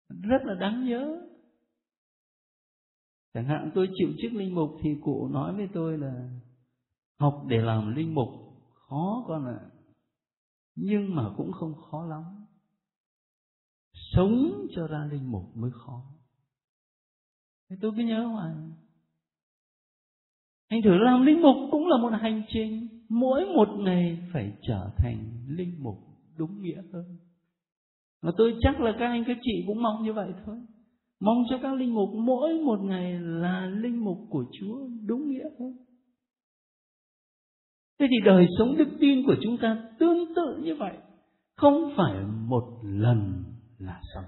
rất 0.08 0.44
là 0.44 0.54
đáng 0.54 0.84
nhớ. 0.86 1.20
Chẳng 3.34 3.46
hạn 3.46 3.70
tôi 3.74 3.88
chịu 3.94 4.08
chức 4.22 4.32
linh 4.32 4.54
mục 4.54 4.70
thì 4.82 4.90
cụ 5.02 5.28
nói 5.28 5.56
với 5.56 5.68
tôi 5.72 5.98
là, 5.98 6.30
học 7.18 7.44
để 7.48 7.56
làm 7.56 7.94
linh 7.94 8.14
mục 8.14 8.28
khó 8.88 9.24
con 9.28 9.46
ạ 9.46 9.58
à. 9.60 9.70
nhưng 10.74 11.14
mà 11.14 11.30
cũng 11.36 11.52
không 11.52 11.74
khó 11.74 12.06
lắm. 12.06 12.22
Sống 13.92 14.66
cho 14.76 14.86
ra 14.86 15.08
linh 15.12 15.30
mục 15.30 15.56
mới 15.56 15.70
khó. 15.74 16.02
Thế 17.70 17.76
tôi 17.80 17.92
cứ 17.96 18.02
nhớ 18.02 18.26
hoài. 18.26 18.54
Anh 20.68 20.82
thử 20.82 20.90
làm 20.94 21.26
linh 21.26 21.42
mục 21.42 21.56
cũng 21.70 21.86
là 21.88 21.96
một 22.02 22.10
hành 22.20 22.42
trình, 22.48 22.88
mỗi 23.08 23.46
một 23.46 23.68
ngày 23.78 24.28
phải 24.32 24.52
trở 24.62 24.90
thành 24.96 25.46
linh 25.48 25.82
mục 25.82 25.98
đúng 26.36 26.62
nghĩa 26.62 26.82
hơn. 26.92 27.18
Và 28.24 28.32
tôi 28.36 28.56
chắc 28.60 28.80
là 28.80 28.92
các 28.98 29.06
anh, 29.06 29.24
các 29.26 29.38
chị 29.42 29.64
cũng 29.66 29.82
mong 29.82 30.04
như 30.04 30.12
vậy 30.12 30.32
thôi. 30.46 30.56
Mong 31.20 31.44
cho 31.50 31.58
các 31.62 31.74
linh 31.74 31.94
mục 31.94 32.08
mỗi 32.14 32.54
một 32.54 32.80
ngày 32.82 33.20
là 33.20 33.66
linh 33.66 34.04
mục 34.04 34.18
của 34.30 34.44
chúa 34.52 34.88
đúng 35.06 35.30
nghĩa 35.30 35.44
hơn. 35.58 35.76
Thế 37.98 38.06
thì 38.10 38.16
đời 38.24 38.46
sống 38.58 38.76
đức 38.76 38.88
tin 39.00 39.26
của 39.26 39.36
chúng 39.42 39.56
ta 39.62 39.88
tương 39.98 40.34
tự 40.36 40.62
như 40.62 40.74
vậy, 40.74 40.96
không 41.56 41.92
phải 41.96 42.24
một 42.24 42.80
lần 42.82 43.44
là 43.78 44.00
xong, 44.14 44.24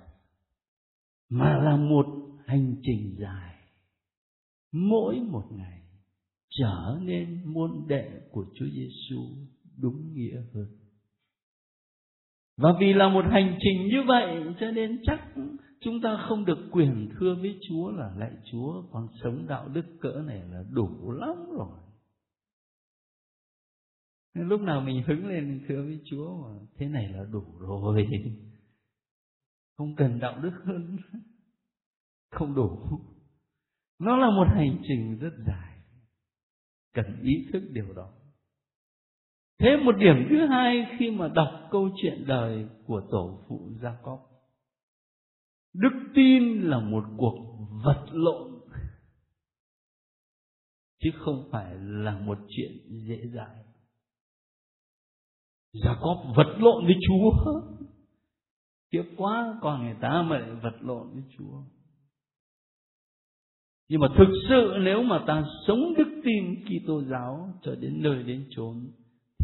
mà 1.30 1.58
là 1.58 1.76
một 1.76 2.06
hành 2.46 2.74
trình 2.82 3.16
dài. 3.18 3.54
Mỗi 4.72 5.20
một 5.20 5.44
ngày 5.50 5.80
trở 6.50 6.98
nên 7.02 7.44
môn 7.44 7.70
đệ 7.88 8.20
của 8.30 8.44
Chúa 8.54 8.66
Giêsu 8.66 9.20
đúng 9.80 10.12
nghĩa 10.14 10.36
hơn. 10.54 10.85
Và 12.56 12.70
vì 12.80 12.92
là 12.92 13.08
một 13.08 13.24
hành 13.30 13.58
trình 13.60 13.86
như 13.86 14.02
vậy, 14.06 14.44
cho 14.60 14.70
nên 14.70 15.00
chắc 15.02 15.20
chúng 15.80 16.00
ta 16.00 16.24
không 16.28 16.44
được 16.44 16.68
quyền 16.72 17.08
thưa 17.18 17.34
với 17.34 17.58
Chúa 17.68 17.90
là 17.90 18.10
lạy 18.16 18.32
Chúa, 18.52 18.82
con 18.92 19.08
sống 19.22 19.46
đạo 19.48 19.68
đức 19.68 19.84
cỡ 20.00 20.22
này 20.26 20.38
là 20.50 20.64
đủ 20.70 21.12
lắm 21.12 21.36
rồi. 21.58 21.78
Lúc 24.34 24.60
nào 24.60 24.80
mình 24.80 25.02
hứng 25.06 25.26
lên 25.26 25.48
mình 25.48 25.64
thưa 25.68 25.82
với 25.82 26.00
Chúa 26.04 26.42
mà 26.42 26.66
thế 26.76 26.88
này 26.88 27.08
là 27.08 27.24
đủ 27.32 27.44
rồi. 27.58 28.06
Không 29.76 29.96
cần 29.96 30.18
đạo 30.18 30.40
đức 30.40 30.52
hơn. 30.64 30.96
Không 32.30 32.54
đủ. 32.54 32.78
Nó 33.98 34.16
là 34.16 34.30
một 34.30 34.46
hành 34.48 34.78
trình 34.88 35.18
rất 35.18 35.32
dài. 35.46 35.78
Cần 36.94 37.22
ý 37.22 37.46
thức 37.52 37.62
điều 37.72 37.92
đó. 37.92 38.12
Thế 39.58 39.76
một 39.76 39.92
điểm 39.98 40.26
thứ 40.30 40.46
hai 40.46 40.86
khi 40.98 41.10
mà 41.10 41.28
đọc 41.28 41.68
câu 41.70 41.90
chuyện 42.02 42.24
đời 42.26 42.66
của 42.86 43.02
tổ 43.10 43.44
phụ 43.48 43.70
Gia 43.82 43.96
Cóp. 44.02 44.20
Đức 45.74 46.12
tin 46.14 46.60
là 46.60 46.80
một 46.80 47.04
cuộc 47.16 47.36
vật 47.84 48.06
lộn 48.12 48.56
chứ 51.06 51.10
không 51.18 51.48
phải 51.52 51.74
là 51.78 52.18
một 52.18 52.38
chuyện 52.48 52.72
dễ 53.08 53.26
dàng. 53.34 53.62
Gia 55.72 55.96
Cóp 56.00 56.22
vật 56.36 56.56
lộn 56.58 56.84
với 56.84 56.94
Chúa. 57.08 57.62
Tiếc 58.90 59.04
quá, 59.16 59.58
còn 59.62 59.84
người 59.84 59.96
ta 60.00 60.22
mà 60.22 60.38
lại 60.38 60.54
vật 60.62 60.76
lộn 60.80 61.10
với 61.12 61.22
Chúa. 61.38 61.62
Nhưng 63.88 64.00
mà 64.00 64.08
thực 64.18 64.28
sự 64.48 64.74
nếu 64.80 65.02
mà 65.02 65.24
ta 65.26 65.44
sống 65.66 65.94
đức 65.98 66.20
tin 66.24 66.64
Kitô 66.64 67.02
giáo 67.02 67.52
cho 67.62 67.74
đến 67.74 68.02
nơi 68.02 68.22
đến 68.22 68.46
chốn 68.50 68.90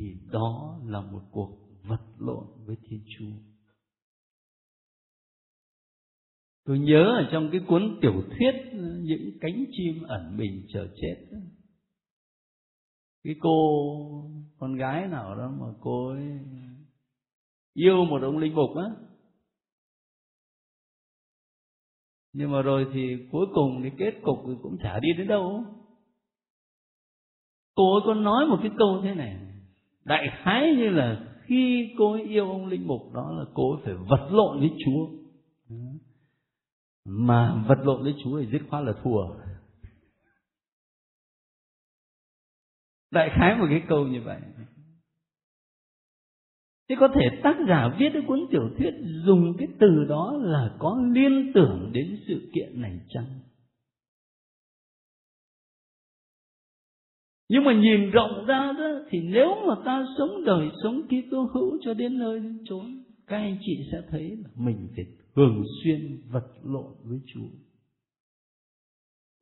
thì 0.03 0.17
đó 0.33 0.81
là 0.87 1.01
một 1.01 1.23
cuộc 1.31 1.59
vật 1.83 2.03
lộn 2.19 2.47
với 2.67 2.77
Thiên 2.83 3.05
Chúa. 3.19 3.37
Tôi 6.65 6.79
nhớ 6.79 7.05
ở 7.05 7.29
trong 7.33 7.49
cái 7.53 7.61
cuốn 7.69 7.99
tiểu 8.03 8.23
thuyết, 8.29 8.73
những 9.03 9.39
cánh 9.41 9.65
chim 9.73 10.03
ẩn 10.03 10.37
mình 10.37 10.67
chờ 10.73 10.89
chết, 10.97 11.27
cái 13.25 13.35
cô 13.41 13.53
con 14.59 14.77
gái 14.77 15.09
nào 15.09 15.37
đó 15.37 15.53
mà 15.61 15.67
cô 15.81 16.09
ấy 16.09 16.39
yêu 17.75 18.05
một 18.05 18.23
ông 18.23 18.39
linh 18.39 18.55
mục 18.55 18.77
á. 18.77 18.85
Nhưng 22.33 22.53
mà 22.53 22.63
rồi 22.63 22.87
thì 22.93 23.17
cuối 23.33 23.47
cùng 23.55 23.81
thì 23.83 23.91
kết 23.99 24.21
cục 24.23 24.39
thì 24.47 24.53
cũng 24.63 24.77
chả 24.83 24.99
đi 25.01 25.09
đến 25.19 25.29
đâu. 25.29 25.65
Cô 27.75 27.95
ấy 27.95 28.03
có 28.07 28.15
nói 28.15 28.47
một 28.47 28.59
cái 28.63 28.71
câu 28.79 29.01
thế 29.03 29.15
này 29.15 29.52
đại 30.05 30.29
khái 30.43 30.75
như 30.77 30.89
là 30.89 31.33
khi 31.45 31.95
cô 31.99 32.13
ấy 32.13 32.23
yêu 32.23 32.51
ông 32.51 32.67
linh 32.67 32.87
mục, 32.87 33.13
đó 33.15 33.33
là 33.39 33.45
cô 33.55 33.73
ấy 33.73 33.83
phải 33.85 33.95
vật 33.95 34.29
lộn 34.31 34.61
với 34.61 34.71
chúa. 34.85 35.09
Mà 37.05 37.65
vật 37.69 37.79
lộn 37.83 38.03
với 38.03 38.15
chúa 38.25 38.41
thì 38.41 38.47
dứt 38.53 38.63
khoát 38.71 38.85
là 38.85 38.93
thua. 39.03 39.35
Đại 43.11 43.31
khái 43.33 43.57
một 43.57 43.67
cái 43.71 43.83
câu 43.89 44.07
như 44.07 44.21
vậy. 44.21 44.41
Thế 46.89 46.97
có 47.01 47.09
thể 47.15 47.41
tác 47.43 47.57
giả 47.69 47.97
viết 47.99 48.09
cái 48.13 48.23
cuốn 48.27 48.41
tiểu 48.51 48.71
thuyết 48.79 48.91
dùng 49.25 49.57
cái 49.59 49.69
từ 49.81 50.05
đó 50.09 50.33
là 50.41 50.77
có 50.79 51.01
liên 51.13 51.53
tưởng 51.55 51.91
đến 51.93 52.19
sự 52.29 52.51
kiện 52.55 52.81
này 52.81 53.01
chăng? 53.09 53.41
Nhưng 57.53 57.65
mà 57.65 57.73
nhìn 57.73 58.11
rộng 58.11 58.45
ra 58.47 58.73
đó 58.79 58.91
thì 59.11 59.21
nếu 59.21 59.49
mà 59.67 59.75
ta 59.85 60.07
sống 60.19 60.45
đời 60.45 60.69
sống 60.83 61.03
Kitô 61.03 61.51
hữu 61.55 61.79
cho 61.85 61.95
đến 61.95 62.19
nơi 62.19 62.41
đến 62.41 62.59
chốn, 62.65 63.03
các 63.27 63.37
anh 63.37 63.57
chị 63.61 63.79
sẽ 63.93 63.99
thấy 64.11 64.31
là 64.31 64.51
mình 64.57 64.89
phải 64.97 65.05
thường 65.37 65.65
xuyên 65.83 66.21
vật 66.31 66.47
lộn 66.65 66.93
với 67.05 67.21
Chúa. 67.35 67.49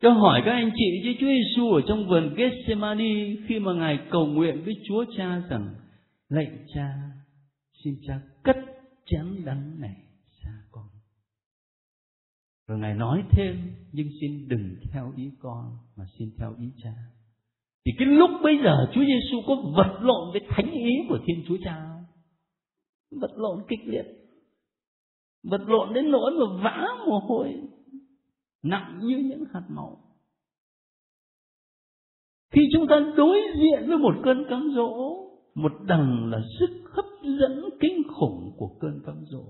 Cho 0.02 0.11
hỏi 0.12 0.42
các 0.44 0.52
anh 0.52 0.70
chị 0.76 1.00
chứ 1.04 1.12
Chúa 1.20 1.26
Giêsu 1.26 1.72
ở 1.72 1.80
trong 1.88 2.08
vườn 2.08 2.34
Gethsemane 2.34 3.36
khi 3.46 3.58
mà 3.58 3.72
Ngài 3.72 3.98
cầu 4.11 4.26
nguyện 4.26 4.62
với 4.64 4.74
Chúa 4.88 5.04
Cha 5.16 5.42
rằng 5.50 5.74
lạy 6.28 6.50
Cha 6.74 6.94
xin 7.84 7.94
cha 8.06 8.20
cất 8.42 8.56
chén 9.06 9.44
đắng 9.44 9.80
này 9.80 9.96
xa 10.42 10.52
con 10.70 10.86
rồi 12.66 12.78
ngài 12.78 12.94
nói 12.94 13.22
thêm 13.30 13.74
nhưng 13.92 14.08
xin 14.20 14.48
đừng 14.48 14.76
theo 14.92 15.12
ý 15.16 15.30
con 15.38 15.78
mà 15.96 16.04
xin 16.18 16.30
theo 16.38 16.54
ý 16.58 16.70
cha 16.82 16.94
thì 17.85 17.93
cái 17.99 18.07
lúc 18.07 18.31
bây 18.43 18.59
giờ 18.64 18.91
Chúa 18.95 19.01
Giêsu 19.01 19.37
có 19.47 19.57
vật 19.76 19.99
lộn 20.01 20.33
với 20.33 20.41
thánh 20.49 20.70
ý 20.72 20.93
của 21.09 21.18
Thiên 21.26 21.45
Chúa 21.49 21.57
Cha? 21.64 21.87
Vật 23.20 23.31
lộn 23.37 23.64
kịch 23.68 23.81
liệt. 23.85 24.05
Vật 25.43 25.61
lộn 25.66 25.95
đến 25.95 26.11
nỗi 26.11 26.33
mà 26.33 26.62
vã 26.64 26.87
mồ 27.07 27.18
hôi 27.18 27.55
nặng 28.62 28.99
như 29.03 29.16
những 29.16 29.45
hạt 29.53 29.62
máu. 29.68 29.99
Khi 32.53 32.61
chúng 32.72 32.87
ta 32.87 33.12
đối 33.16 33.39
diện 33.55 33.89
với 33.89 33.99
một 33.99 34.14
cơn 34.24 34.45
cám 34.51 34.72
dỗ, 34.74 35.16
một 35.55 35.72
đằng 35.87 36.31
là 36.31 36.41
sức 36.59 36.70
hấp 36.93 37.05
dẫn 37.22 37.64
kinh 37.81 38.03
khủng 38.14 38.53
của 38.57 38.68
cơn 38.81 39.01
cám 39.07 39.24
dỗ 39.31 39.45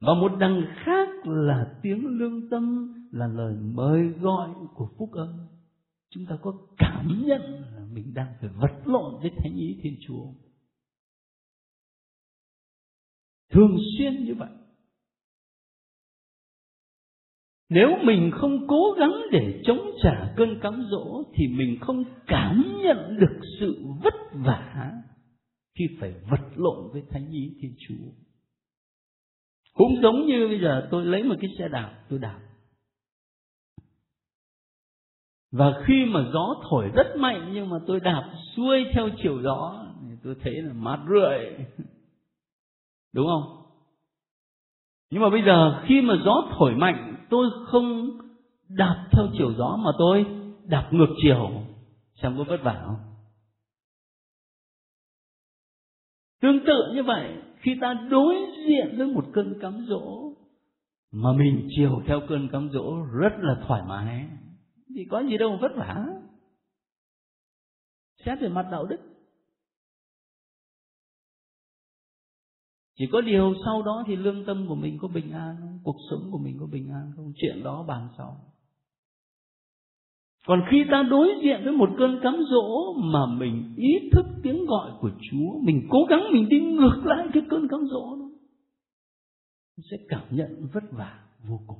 và 0.00 0.14
một 0.14 0.32
đằng 0.38 0.62
khác 0.84 1.08
là 1.24 1.74
tiếng 1.82 2.06
lương 2.06 2.50
tâm 2.50 2.94
là 3.12 3.26
lời 3.26 3.54
mời 3.74 4.08
gọi 4.08 4.48
của 4.74 4.88
phúc 4.98 5.08
âm 5.12 5.28
chúng 6.10 6.26
ta 6.26 6.38
có 6.42 6.52
cảm 6.78 7.22
nhận 7.26 7.40
là 7.42 7.86
mình 7.92 8.14
đang 8.14 8.34
phải 8.40 8.50
vật 8.54 8.82
lộn 8.84 9.20
với 9.20 9.30
thánh 9.36 9.56
ý 9.56 9.78
thiên 9.82 9.96
chúa. 10.06 10.26
Thường 13.50 13.76
xuyên 13.98 14.24
như 14.24 14.34
vậy. 14.34 14.50
Nếu 17.68 17.88
mình 18.04 18.30
không 18.34 18.66
cố 18.68 18.94
gắng 18.98 19.12
để 19.32 19.62
chống 19.66 19.90
trả 20.02 20.34
cơn 20.36 20.60
cám 20.62 20.86
dỗ 20.90 21.22
thì 21.34 21.48
mình 21.48 21.78
không 21.80 22.04
cảm 22.26 22.80
nhận 22.82 23.16
được 23.20 23.40
sự 23.60 23.84
vất 24.02 24.14
vả 24.32 24.92
khi 25.78 25.84
phải 26.00 26.14
vật 26.30 26.50
lộn 26.56 26.92
với 26.92 27.02
thánh 27.10 27.30
ý 27.30 27.56
thiên 27.60 27.74
chúa. 27.88 28.10
Cũng 29.72 30.02
giống 30.02 30.26
như 30.26 30.48
bây 30.48 30.60
giờ, 30.60 30.88
tôi 30.90 31.04
lấy 31.04 31.22
một 31.22 31.34
cái 31.40 31.50
xe 31.58 31.68
đạp, 31.68 32.04
tôi 32.08 32.18
đạp 32.18 32.49
và 35.52 35.82
khi 35.86 36.04
mà 36.04 36.24
gió 36.32 36.54
thổi 36.70 36.88
rất 36.94 37.16
mạnh 37.16 37.50
nhưng 37.52 37.68
mà 37.70 37.78
tôi 37.86 38.00
đạp 38.00 38.30
xuôi 38.56 38.86
theo 38.94 39.08
chiều 39.22 39.42
gió 39.42 39.84
thì 40.00 40.16
tôi 40.24 40.34
thấy 40.42 40.62
là 40.62 40.72
mát 40.72 40.98
rượi. 41.08 41.56
Đúng 43.14 43.26
không? 43.26 43.56
Nhưng 45.10 45.22
mà 45.22 45.30
bây 45.30 45.42
giờ 45.42 45.82
khi 45.84 46.00
mà 46.00 46.14
gió 46.24 46.44
thổi 46.58 46.74
mạnh 46.74 47.26
tôi 47.30 47.46
không 47.66 48.10
đạp 48.68 49.08
theo 49.12 49.26
chiều 49.38 49.52
gió 49.58 49.76
mà 49.84 49.90
tôi 49.98 50.26
đạp 50.64 50.88
ngược 50.90 51.14
chiều. 51.22 51.50
Xem 52.22 52.34
có 52.38 52.44
vất 52.44 52.62
vả 52.62 52.82
không? 52.86 52.96
Tương 56.40 56.64
tự 56.66 56.92
như 56.94 57.02
vậy, 57.02 57.34
khi 57.56 57.76
ta 57.80 57.94
đối 58.10 58.34
diện 58.68 58.94
với 58.98 59.06
một 59.06 59.24
cơn 59.32 59.58
cám 59.60 59.86
dỗ 59.88 60.32
mà 61.12 61.32
mình 61.32 61.68
chiều 61.76 62.02
theo 62.06 62.20
cơn 62.28 62.48
cám 62.48 62.70
dỗ 62.72 63.04
rất 63.20 63.32
là 63.38 63.54
thoải 63.66 63.82
mái 63.88 64.26
thì 64.94 65.06
có 65.10 65.20
gì 65.20 65.38
đâu 65.38 65.58
vất 65.60 65.72
vả. 65.76 66.06
Xét 68.24 68.40
về 68.40 68.48
mặt 68.48 68.68
đạo 68.72 68.86
đức. 68.86 69.00
Chỉ 72.96 73.06
có 73.12 73.20
điều 73.20 73.54
sau 73.64 73.82
đó 73.82 74.04
thì 74.06 74.16
lương 74.16 74.44
tâm 74.46 74.66
của 74.68 74.74
mình 74.74 74.98
có 75.00 75.08
bình 75.08 75.32
an 75.32 75.56
không? 75.60 75.78
Cuộc 75.84 75.96
sống 76.10 76.30
của 76.32 76.38
mình 76.38 76.56
có 76.60 76.66
bình 76.66 76.88
an 76.90 77.12
không? 77.16 77.32
Chuyện 77.36 77.62
đó 77.64 77.84
bàn 77.88 78.08
sau. 78.18 78.36
Còn 80.46 80.62
khi 80.70 80.84
ta 80.90 81.02
đối 81.10 81.28
diện 81.42 81.60
với 81.64 81.72
một 81.72 81.90
cơn 81.98 82.20
cám 82.22 82.36
dỗ 82.50 82.92
mà 82.92 83.26
mình 83.26 83.74
ý 83.76 84.10
thức 84.12 84.26
tiếng 84.42 84.66
gọi 84.66 84.90
của 85.00 85.10
Chúa, 85.10 85.58
mình 85.62 85.86
cố 85.90 85.98
gắng 86.08 86.22
mình 86.32 86.48
đi 86.48 86.60
ngược 86.60 87.02
lại 87.04 87.26
cái 87.32 87.42
cơn 87.50 87.68
cám 87.68 87.80
dỗ 87.90 88.16
đó, 88.16 88.30
sẽ 89.90 89.96
cảm 90.08 90.24
nhận 90.30 90.68
vất 90.72 90.84
vả 90.90 91.24
vô 91.48 91.60
cùng. 91.66 91.78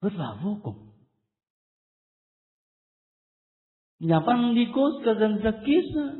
Vất 0.00 0.12
vả 0.16 0.40
vô 0.44 0.58
cùng. 0.62 0.74
Nhà 3.98 4.20
văn 4.26 4.54
Nikos 4.54 4.94
Kazantzakis 5.04 6.16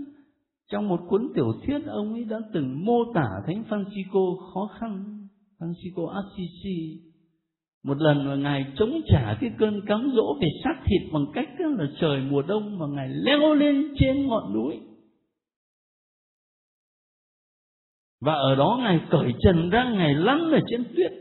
trong 0.71 0.89
một 0.89 1.01
cuốn 1.09 1.29
tiểu 1.35 1.53
thuyết 1.67 1.87
ông 1.87 2.13
ấy 2.13 2.25
đã 2.25 2.37
từng 2.53 2.85
mô 2.85 3.13
tả 3.15 3.29
Thánh 3.47 3.65
Francisco 3.69 4.37
khó 4.55 4.71
khăn, 4.81 5.27
Francisco 5.59 6.09
Assisi. 6.09 7.01
Một 7.83 7.97
lần 7.99 8.27
mà 8.27 8.35
ngài 8.35 8.73
chống 8.79 9.01
trả 9.09 9.39
cái 9.41 9.51
cơn 9.59 9.81
cám 9.87 10.13
dỗ 10.17 10.39
về 10.41 10.49
xác 10.65 10.83
thịt 10.85 11.13
bằng 11.13 11.27
cách 11.35 11.49
là 11.59 11.87
trời 12.01 12.21
mùa 12.31 12.43
đông 12.43 12.79
mà 12.79 12.87
ngài 12.87 13.09
leo 13.09 13.55
lên 13.55 13.95
trên 13.99 14.27
ngọn 14.27 14.53
núi. 14.55 14.81
Và 18.21 18.33
ở 18.35 18.55
đó 18.55 18.79
ngài 18.83 19.01
cởi 19.11 19.33
trần 19.41 19.71
ra 19.71 19.93
ngài 19.97 20.15
lăn 20.15 20.51
ở 20.53 20.61
trên 20.71 20.85
tuyết 20.97 21.13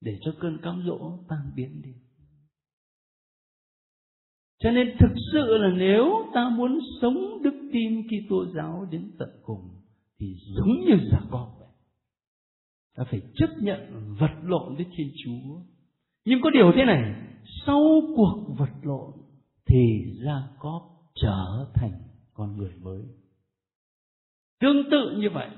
để 0.00 0.18
cho 0.20 0.34
cơn 0.40 0.58
cám 0.62 0.82
dỗ 0.86 1.18
tan 1.28 1.38
biến 1.56 1.82
đi 1.84 1.90
cho 4.60 4.70
nên 4.70 4.96
thực 4.98 5.12
sự 5.32 5.58
là 5.58 5.70
nếu 5.76 6.30
ta 6.34 6.48
muốn 6.48 6.78
sống 7.00 7.42
đức 7.42 7.68
tin 7.72 8.02
Kitô 8.02 8.46
giáo 8.54 8.86
đến 8.90 9.10
tận 9.18 9.28
cùng 9.42 9.68
thì 10.18 10.34
giống 10.56 10.80
như 10.86 11.08
giả 11.10 11.20
con 11.30 11.60
ta 12.96 13.04
phải 13.10 13.20
chấp 13.34 13.50
nhận 13.60 14.14
vật 14.18 14.32
lộn 14.42 14.74
với 14.76 14.86
Thiên 14.96 15.10
Chúa. 15.24 15.60
Nhưng 16.24 16.40
có 16.42 16.50
điều 16.50 16.72
thế 16.76 16.84
này, 16.84 17.14
sau 17.66 18.02
cuộc 18.16 18.54
vật 18.58 18.72
lộn 18.82 19.10
thì 19.66 20.12
Gia 20.24 20.42
Cóp 20.58 20.82
trở 21.14 21.66
thành 21.74 21.92
con 22.34 22.56
người 22.56 22.72
mới. 22.80 23.02
Tương 24.60 24.90
tự 24.90 25.16
như 25.16 25.30
vậy, 25.30 25.48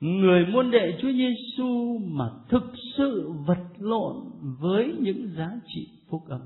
người 0.00 0.46
môn 0.46 0.70
đệ 0.70 0.98
Chúa 1.02 1.12
Giêsu 1.12 1.98
mà 1.98 2.30
thực 2.48 2.72
sự 2.96 3.32
vật 3.46 3.64
lộn 3.78 4.16
với 4.60 4.94
những 5.00 5.34
giá 5.36 5.50
trị 5.66 5.88
phúc 6.10 6.22
âm 6.28 6.40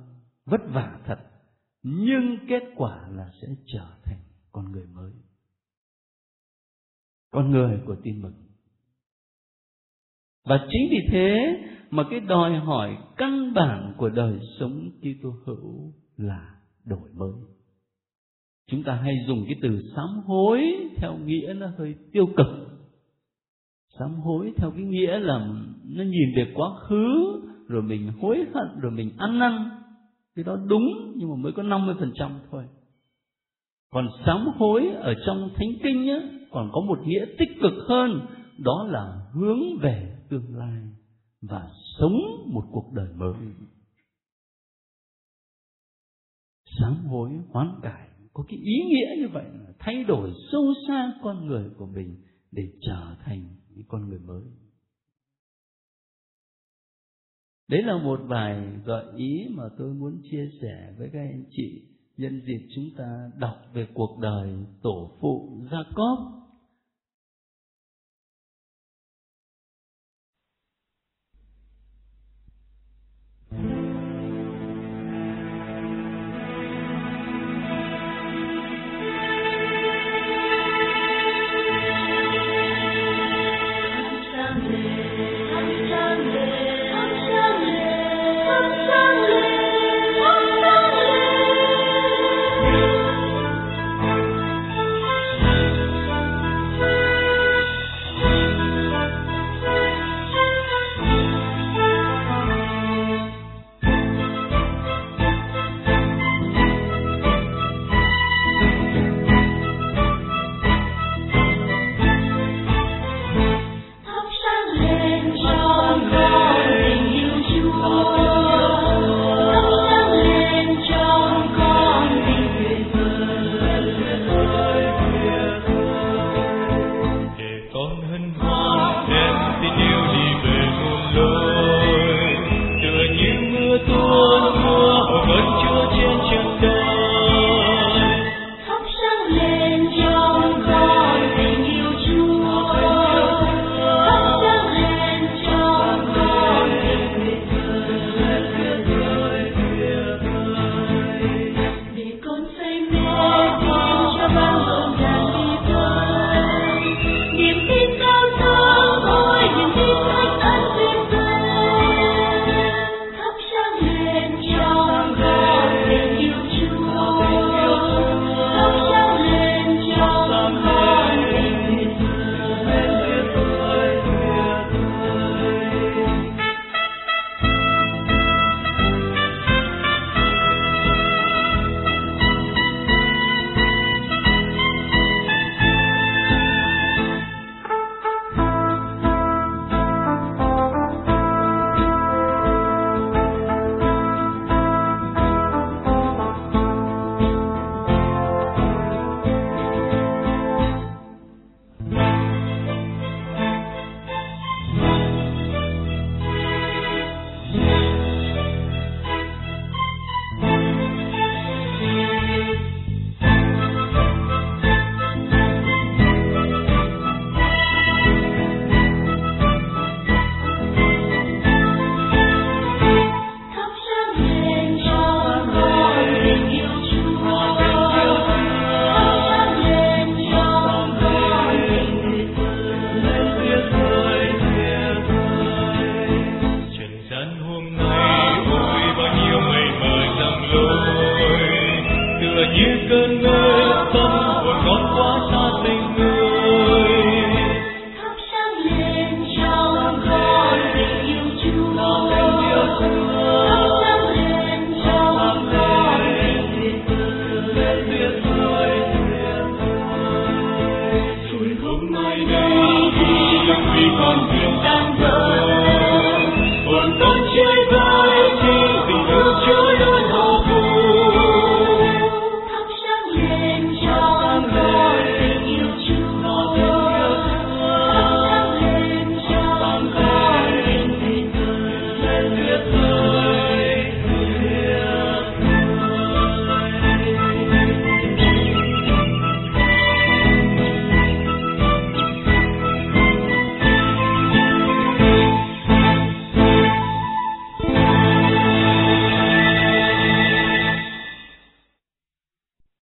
vất 0.46 0.60
vả 0.74 0.98
thật, 1.06 1.18
nhưng 1.88 2.38
kết 2.48 2.62
quả 2.76 3.08
là 3.10 3.30
sẽ 3.42 3.48
trở 3.66 3.86
thành 4.04 4.18
con 4.52 4.72
người 4.72 4.86
mới. 4.86 5.12
Con 7.30 7.50
người 7.50 7.78
của 7.86 7.96
tin 8.02 8.22
mừng 8.22 8.48
và 10.48 10.66
chính 10.70 10.88
vì 10.90 10.98
thế 11.10 11.58
mà 11.90 12.04
cái 12.10 12.20
đòi 12.20 12.58
hỏi 12.58 12.96
căn 13.16 13.54
bản 13.54 13.94
của 13.96 14.08
đời 14.08 14.38
sống 14.60 14.90
Kitô 15.00 15.30
hữu 15.44 15.92
là 16.16 16.54
đổi 16.84 17.10
mới. 17.14 17.32
Chúng 18.70 18.82
ta 18.82 18.94
hay 18.94 19.14
dùng 19.26 19.44
cái 19.46 19.56
từ 19.62 19.82
sám 19.96 20.08
hối 20.26 20.62
theo 20.96 21.16
nghĩa 21.16 21.52
nó 21.56 21.66
hơi 21.78 21.94
tiêu 22.12 22.26
cực. 22.36 22.46
Sám 23.98 24.14
hối 24.14 24.52
theo 24.56 24.70
cái 24.70 24.82
nghĩa 24.82 25.18
là 25.18 25.38
nó 25.84 26.04
nhìn 26.04 26.36
về 26.36 26.52
quá 26.54 26.70
khứ, 26.88 27.40
rồi 27.68 27.82
mình 27.82 28.12
hối 28.20 28.36
hận, 28.54 28.80
rồi 28.80 28.92
mình 28.92 29.10
ăn 29.18 29.38
năn. 29.38 29.52
Cái 30.38 30.44
đó 30.44 30.56
đúng 30.66 31.12
nhưng 31.16 31.30
mà 31.30 31.36
mới 31.36 31.52
có 31.52 31.62
50% 31.62 32.30
thôi. 32.50 32.64
Còn 33.90 34.08
sám 34.26 34.46
hối 34.58 34.88
ở 34.88 35.14
trong 35.26 35.50
thánh 35.56 35.68
kinh 35.82 36.08
á, 36.08 36.38
còn 36.50 36.70
có 36.72 36.80
một 36.80 36.98
nghĩa 37.06 37.26
tích 37.38 37.48
cực 37.60 37.72
hơn 37.88 38.26
đó 38.58 38.86
là 38.90 39.26
hướng 39.32 39.78
về 39.82 40.16
tương 40.28 40.56
lai 40.56 40.82
và 41.42 41.70
sống 41.98 42.16
một 42.46 42.64
cuộc 42.72 42.92
đời 42.92 43.08
mới 43.16 43.34
sám 46.80 47.06
hối 47.06 47.30
hoán 47.52 47.80
cải 47.82 48.08
có 48.32 48.44
cái 48.48 48.58
ý 48.58 48.82
nghĩa 48.88 49.22
như 49.22 49.28
vậy 49.32 49.44
là 49.44 49.72
thay 49.78 50.04
đổi 50.04 50.32
sâu 50.52 50.72
xa 50.88 51.12
con 51.22 51.46
người 51.46 51.70
của 51.78 51.86
mình 51.86 52.16
để 52.52 52.62
trở 52.80 53.14
thành 53.24 53.44
những 53.74 53.86
con 53.88 54.08
người 54.08 54.18
mới 54.18 54.42
đấy 57.68 57.82
là 57.82 57.96
một 57.96 58.20
vài 58.26 58.62
gợi 58.84 59.04
ý 59.16 59.46
mà 59.50 59.64
tôi 59.78 59.94
muốn 59.94 60.22
chia 60.30 60.50
sẻ 60.62 60.92
với 60.98 61.10
các 61.12 61.20
anh 61.20 61.44
chị 61.50 61.82
nhân 62.16 62.40
dịp 62.46 62.68
chúng 62.74 62.90
ta 62.96 63.30
đọc 63.38 63.56
về 63.72 63.86
cuộc 63.94 64.18
đời 64.20 64.48
tổ 64.82 65.10
phụ 65.20 65.62
Jacob. 65.70 66.37